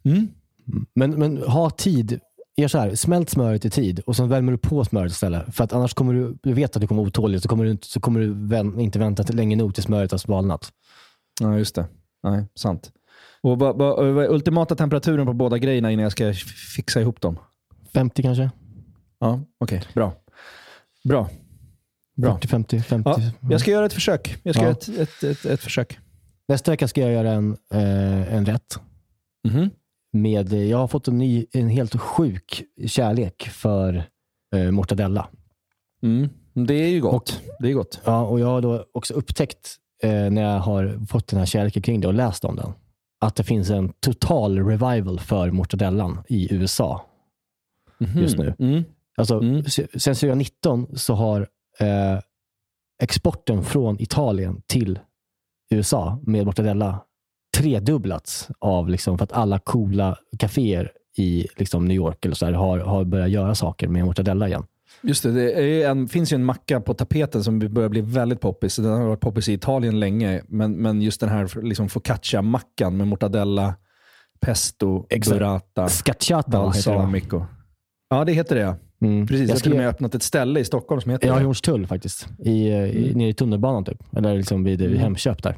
Mm. 0.04 0.28
Men, 0.94 1.10
men 1.10 1.42
ha 1.42 1.70
tid. 1.70 2.20
Gör 2.56 2.68
så 2.68 2.78
här, 2.78 2.94
smält 2.94 3.30
smöret 3.30 3.64
i 3.64 3.70
tid 3.70 4.00
och 4.06 4.16
sen 4.16 4.28
värmer 4.28 4.52
du 4.52 4.58
på 4.58 4.84
smöret 4.84 5.12
istället. 5.12 5.54
För 5.54 5.64
att 5.64 5.72
annars 5.72 5.94
kommer 5.94 6.14
du, 6.14 6.36
du 6.42 6.52
vet 6.52 6.76
att 6.76 6.80
du 6.80 6.86
kommer 6.88 7.02
otålig, 7.02 7.42
så 7.42 7.48
kommer 7.48 7.64
du, 7.64 7.70
inte- 7.70 7.86
så 7.86 8.00
kommer 8.00 8.20
du 8.20 8.34
vän, 8.48 8.80
inte 8.80 8.98
vänta 8.98 9.24
till 9.24 9.36
länge 9.36 9.56
nog 9.56 9.74
till 9.74 9.82
smöret 9.82 10.10
har 10.10 10.18
svalnat. 10.18 10.72
Ja, 11.40 11.58
just 11.58 11.74
det. 11.74 11.86
Nej, 12.22 12.44
sant. 12.54 12.92
Och 13.42 13.58
vad, 13.58 13.80
är 13.82 14.30
ultimata 14.30 14.74
temperaturen 14.74 15.26
på 15.26 15.32
båda 15.32 15.58
grejerna 15.58 15.90
innan 15.92 16.02
jag 16.02 16.12
ska 16.12 16.32
fixa 16.76 17.00
ihop 17.00 17.20
dem? 17.20 17.38
50 17.94 18.22
kanske? 18.22 18.50
Ja, 19.18 19.40
okej. 19.60 19.82
Bra. 19.94 20.12
Bra. 21.04 21.28
Bra. 22.16 22.34
40, 22.34 22.48
50, 22.48 22.80
50. 22.80 23.10
Ja, 23.10 23.20
jag 23.50 23.60
ska 23.60 23.70
göra 23.70 23.86
ett 23.86 23.92
försök. 23.92 24.36
Jag 24.42 24.54
ska 24.54 24.64
Ja. 24.64 24.68
göra 24.68 24.76
ett, 24.78 24.88
ett, 24.88 25.22
ett, 25.22 25.44
ett 25.44 25.60
försök. 25.60 25.98
Nästa 26.48 26.70
vecka 26.70 26.88
ska 26.88 27.00
jag 27.00 27.12
göra 27.12 27.30
en, 27.30 27.56
eh, 27.74 28.34
en 28.34 28.46
rätt. 28.46 28.78
Mhm. 29.48 29.70
Med, 30.12 30.52
jag 30.52 30.78
har 30.78 30.88
fått 30.88 31.08
en, 31.08 31.18
ny, 31.18 31.46
en 31.52 31.68
helt 31.68 32.00
sjuk 32.00 32.62
kärlek 32.86 33.48
för 33.48 34.04
eh, 34.54 34.70
mortadella. 34.70 35.28
Mm. 36.02 36.28
Det 36.54 36.74
är 36.74 36.88
ju 36.88 37.00
gott. 37.00 37.40
det 37.60 37.68
är 37.70 37.72
gott. 37.74 38.00
Ja, 38.04 38.22
och 38.26 38.40
jag 38.40 38.46
har 38.46 38.60
då 38.60 38.84
också 38.94 39.14
upptäckt 39.14 39.76
eh, 40.02 40.10
när 40.30 40.42
jag 40.42 40.58
har 40.60 41.06
fått 41.06 41.26
den 41.28 41.38
här 41.38 41.46
kärleken 41.46 41.82
kring 41.82 42.00
det 42.00 42.08
och 42.08 42.14
läst 42.14 42.44
om 42.44 42.56
den, 42.56 42.72
att 43.20 43.36
det 43.36 43.44
finns 43.44 43.70
en 43.70 43.92
total 44.00 44.58
revival 44.66 45.20
för 45.20 45.50
mortadellan 45.50 46.24
i 46.28 46.54
USA 46.54 47.06
just 48.16 48.38
nu. 48.38 48.54
Mm. 48.58 48.84
Alltså, 49.16 49.38
Mm. 49.40 49.64
se- 49.64 49.86
Sen 50.00 50.14
2019 50.14 50.86
så 50.98 51.14
har 51.14 51.40
eh, 51.80 52.18
exporten 53.02 53.62
från 53.64 54.02
Italien 54.02 54.62
till 54.66 54.98
USA 55.70 56.18
med 56.22 56.46
mortadella 56.46 57.00
tredubblats 57.56 58.48
av 58.58 58.88
liksom, 58.88 59.18
för 59.18 59.24
att 59.24 59.32
alla 59.32 59.58
coola 59.58 60.16
kaféer 60.38 60.92
i 61.16 61.46
liksom, 61.56 61.84
New 61.84 61.94
York 61.96 62.24
eller 62.24 62.34
så 62.34 62.46
här, 62.46 62.52
har, 62.52 62.78
har 62.78 63.04
börjat 63.04 63.30
göra 63.30 63.54
saker 63.54 63.88
med 63.88 64.04
mortadella 64.04 64.48
igen. 64.48 64.64
Just 65.02 65.22
det, 65.22 65.32
det 65.32 65.82
en, 65.82 66.08
finns 66.08 66.32
ju 66.32 66.34
en 66.34 66.44
macka 66.44 66.80
på 66.80 66.94
tapeten 66.94 67.44
som 67.44 67.58
börjar 67.58 67.88
bli 67.88 68.00
väldigt 68.00 68.40
poppis. 68.40 68.76
Den 68.76 68.86
har 68.92 69.06
varit 69.06 69.20
poppis 69.20 69.48
i 69.48 69.52
Italien 69.52 70.00
länge, 70.00 70.42
men, 70.48 70.72
men 70.72 71.02
just 71.02 71.20
den 71.20 71.28
här 71.28 71.62
liksom 71.62 71.88
focaccia-mackan 71.88 72.96
med 72.96 73.08
mortadella, 73.08 73.74
pesto, 74.40 75.06
Exakt. 75.10 75.38
burrata, 75.38 75.88
Scacciata 75.88 76.50
balsamico. 76.50 77.44
Ja, 78.12 78.24
det 78.24 78.32
heter 78.32 78.56
det. 78.56 78.76
Mm. 79.06 79.26
Precis, 79.26 79.40
jag 79.40 79.48
Jag 79.48 79.54
har 79.54 79.60
till 79.60 79.72
och 79.72 79.78
med 79.78 79.88
öppnat 79.88 80.14
ett 80.14 80.22
ställe 80.22 80.60
i 80.60 80.64
Stockholm 80.64 81.00
som 81.00 81.10
heter 81.10 81.34
det. 81.34 81.44
Hornstull 81.44 81.86
faktiskt, 81.86 82.28
i, 82.38 82.68
eh, 82.68 82.84
i, 82.84 83.14
nere 83.14 83.28
i 83.28 83.34
tunnelbanan 83.34 83.84
typ. 83.84 84.16
Eller 84.16 84.36
liksom 84.36 84.64
vid, 84.64 84.78
vid 84.80 84.90
Mm. 84.90 85.00
Hemköp 85.00 85.42
där. 85.42 85.56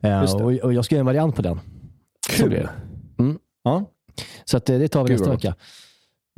Det. 0.00 0.34
och, 0.34 0.52
och 0.52 0.72
jag 0.72 0.84
ska 0.84 0.94
göra 0.94 1.00
en 1.00 1.06
variant 1.06 1.36
på 1.36 1.42
den. 1.42 1.60
Kul. 2.28 2.68
Mm. 3.18 3.38
Ja. 3.64 3.84
Så 4.44 4.56
att, 4.56 4.70
eh, 4.70 4.78
det 4.78 4.88
tar 4.88 5.04
vi 5.04 5.12
nästa 5.12 5.30
vecka. 5.30 5.54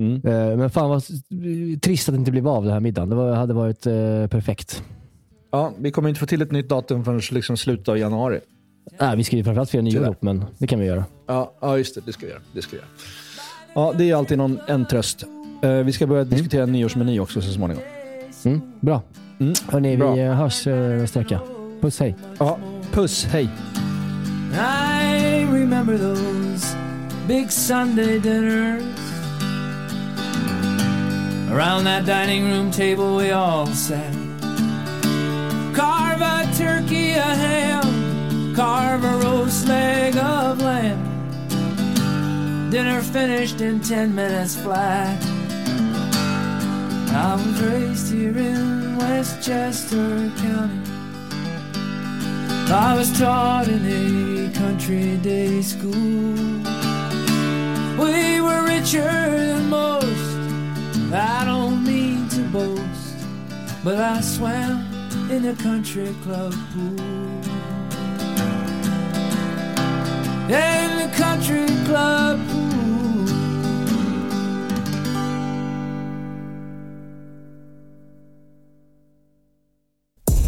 Mm. 0.03 0.21
Men 0.59 0.71
fan 0.71 0.91
vad 0.91 1.03
trist 1.83 2.09
att 2.09 2.15
det 2.15 2.19
inte 2.19 2.31
blev 2.31 2.49
av 2.49 2.65
den 2.65 2.73
här 2.73 2.81
middagen. 2.81 3.09
Det 3.09 3.17
var, 3.17 3.33
hade 3.33 3.55
varit 3.55 3.87
eh, 3.87 4.27
perfekt. 4.27 4.83
ja, 5.53 5.73
vi 5.79 5.91
kommer 5.91 6.09
inte 6.09 6.21
få 6.21 6.27
till 6.27 6.43
ett 6.43 6.53
nytt 6.53 6.69
datum 6.69 7.05
förrän 7.05 7.21
liksom 7.31 7.57
slutet 7.57 7.89
av 7.89 7.99
januari. 7.99 8.41
Äh, 9.01 9.15
vi 9.15 9.25
ska 9.25 9.37
ju 9.37 9.45
framförallt 9.45 9.71
fira 9.71 9.83
nyår 9.83 10.05
ihop, 10.05 10.23
men 10.23 10.45
det 10.59 10.67
kan 10.67 10.81
vi 10.81 10.87
göra. 10.87 11.05
Ja, 11.27 11.55
ja 11.61 11.79
just 11.79 11.95
det. 11.95 12.01
Det 12.07 12.13
ska 12.13 12.27
vi 12.27 12.33
göra. 12.33 12.43
Det 12.53 12.63
ska 12.63 12.71
vi 12.71 12.77
göra. 12.77 12.89
Ja, 13.79 13.95
det 13.99 14.11
är 14.11 14.15
alltid 14.15 14.39
någon, 14.39 14.61
en 14.67 14.87
tröst. 14.87 15.25
Eh, 15.63 15.71
vi 15.71 15.93
ska 15.93 16.07
börja 16.07 16.25
diskutera 16.25 16.67
nyårsmeny 16.67 17.21
också 17.21 17.41
så 17.41 17.53
småningom. 17.53 17.83
Mm, 18.45 18.61
bra. 18.81 19.03
Mm. 19.41 19.55
Hörni, 19.69 19.97
Bra. 19.97 20.15
vi 20.15 20.21
eh, 20.21 20.33
hörs 20.33 20.67
eh, 20.67 20.77
nästa 20.77 21.19
vecka. 21.19 21.41
Puss, 21.81 22.01
hej. 22.01 22.17
Ja, 22.39 22.59
puss, 22.93 23.25
hej. 23.25 23.49
I 24.53 25.45
remember 25.53 25.99
those 25.99 26.77
big 27.29 27.51
Sunday 27.53 28.19
dinners. 28.19 28.83
Around 31.53 31.85
that 31.85 32.07
dining 32.07 32.51
room 32.51 32.71
table 32.71 33.17
we 33.17 33.33
all 33.35 33.67
sat. 33.67 34.15
Carve 35.75 36.23
a 36.23 36.47
turkey, 36.57 37.13
a 37.15 37.35
ham, 37.35 38.55
carve 38.57 39.05
a 39.05 39.21
roast 39.25 39.69
leg 39.69 40.17
of 40.17 40.63
lamb. 40.63 41.18
Dinner 42.71 43.01
finished 43.01 43.63
in 43.63 43.81
ten 43.81 44.15
minutes 44.15 44.55
flat. 44.55 45.19
I 47.11 47.35
was 47.35 47.63
raised 47.63 48.13
here 48.13 48.37
in 48.37 48.99
Westchester 48.99 50.31
County. 50.37 50.91
I 52.71 52.95
was 52.95 53.19
taught 53.19 53.69
in 53.69 53.83
a 53.87 54.53
country 54.53 55.17
day 55.17 55.63
school. 55.63 56.35
We 57.97 58.43
were 58.43 58.63
richer 58.67 59.01
than 59.01 59.71
most. 59.71 60.37
I 61.11 61.45
don't 61.47 61.83
mean 61.85 62.29
to 62.29 62.43
boast, 62.53 63.17
but 63.83 63.97
I 63.97 64.21
swam 64.21 64.85
in 65.31 65.47
a 65.47 65.57
country 65.57 66.15
club 66.23 66.53
pool. 66.75 67.18
In 70.49 70.55
the 70.55 71.09
country 71.17 71.67
club 71.87 72.41
pool. 72.51 73.29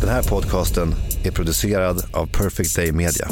Den 0.01 0.09
här 0.09 0.23
podcasten 0.23 0.95
är 1.25 1.31
producerad 1.31 2.05
av 2.13 2.27
Perfect 2.27 2.77
Day 2.77 2.93
Media. 2.93 3.29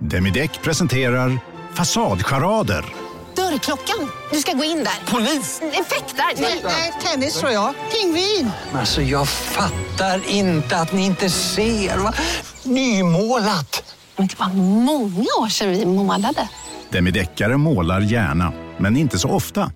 Demideck 0.00 0.62
presenterar 0.62 1.38
Fasadcharader. 1.74 3.07
Dörrklockan. 3.50 4.10
Du 4.32 4.38
ska 4.38 4.52
gå 4.52 4.64
in 4.64 4.78
där. 4.84 5.12
Polis? 5.12 5.60
Effektar? 5.72 6.24
Nej, 6.64 6.92
tennis 7.02 7.40
tror 7.40 7.52
jag. 7.52 7.74
Pingvin. 7.92 8.50
Alltså 8.72 9.02
jag 9.02 9.28
fattar 9.28 10.20
inte 10.28 10.76
att 10.76 10.92
ni 10.92 11.04
inte 11.06 11.30
ser. 11.30 11.98
Va? 11.98 12.14
Nymålat! 12.62 13.94
Men 14.16 14.26
det 14.26 14.38
var 14.38 14.48
många 14.54 15.26
år 15.40 15.48
sedan 15.48 15.70
vi 15.70 15.86
målade. 15.86 16.48
Demideckare 16.90 17.56
målar 17.56 18.00
gärna, 18.00 18.52
men 18.78 18.96
inte 18.96 19.18
så 19.18 19.28
ofta. 19.28 19.72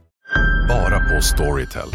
Bara 0.68 0.98
på 0.98 1.22
Storytel. 1.22 1.88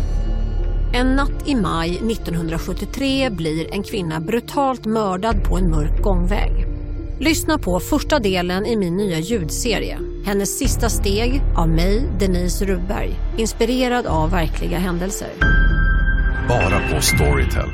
En 0.93 1.15
natt 1.15 1.47
i 1.47 1.55
maj 1.55 1.89
1973 1.89 3.30
blir 3.30 3.73
en 3.73 3.84
kvinna 3.84 4.19
brutalt 4.19 4.86
mördad 4.86 5.43
på 5.43 5.57
en 5.57 5.71
mörk 5.71 6.01
gångväg. 6.01 6.76
Lyssna 7.20 7.57
på 7.57 7.80
första 7.80 8.20
delen 8.20 8.65
i 8.65 8.76
min 8.76 8.97
nya 8.97 9.20
ljudserie. 9.20 9.99
Hennes 10.26 10.57
sista 10.57 10.89
steg 10.89 11.41
av 11.55 11.70
mig, 11.70 12.09
Denise 12.20 12.65
Rubberg. 12.65 13.15
Inspirerad 13.38 14.05
av 14.05 14.32
verkliga 14.32 14.78
händelser. 14.78 15.30
Bara 16.49 16.80
på 16.93 17.01
Storytel. 17.01 17.70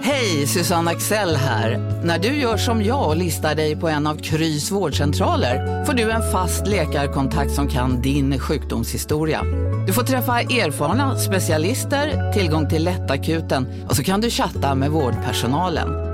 Hej, 0.00 0.46
Susanne 0.46 0.90
Axel 0.90 1.36
här. 1.36 1.78
När 2.04 2.18
du 2.18 2.28
gör 2.28 2.56
som 2.56 2.82
jag 2.82 3.08
och 3.08 3.16
listar 3.16 3.54
dig 3.54 3.76
på 3.76 3.88
en 3.88 4.06
av 4.06 4.16
Krys 4.16 4.70
vårdcentraler 4.70 5.84
får 5.84 5.92
du 5.92 6.10
en 6.10 6.32
fast 6.32 6.66
läkarkontakt 6.66 7.52
som 7.52 7.68
kan 7.68 8.02
din 8.02 8.38
sjukdomshistoria. 8.38 9.42
Du 9.86 9.92
får 9.92 10.02
träffa 10.02 10.40
erfarna 10.40 11.18
specialister, 11.18 12.32
tillgång 12.32 12.68
till 12.68 12.84
lättakuten 12.84 13.66
och 13.88 13.96
så 13.96 14.02
kan 14.02 14.20
du 14.20 14.30
chatta 14.30 14.74
med 14.74 14.90
vårdpersonalen. 14.90 16.13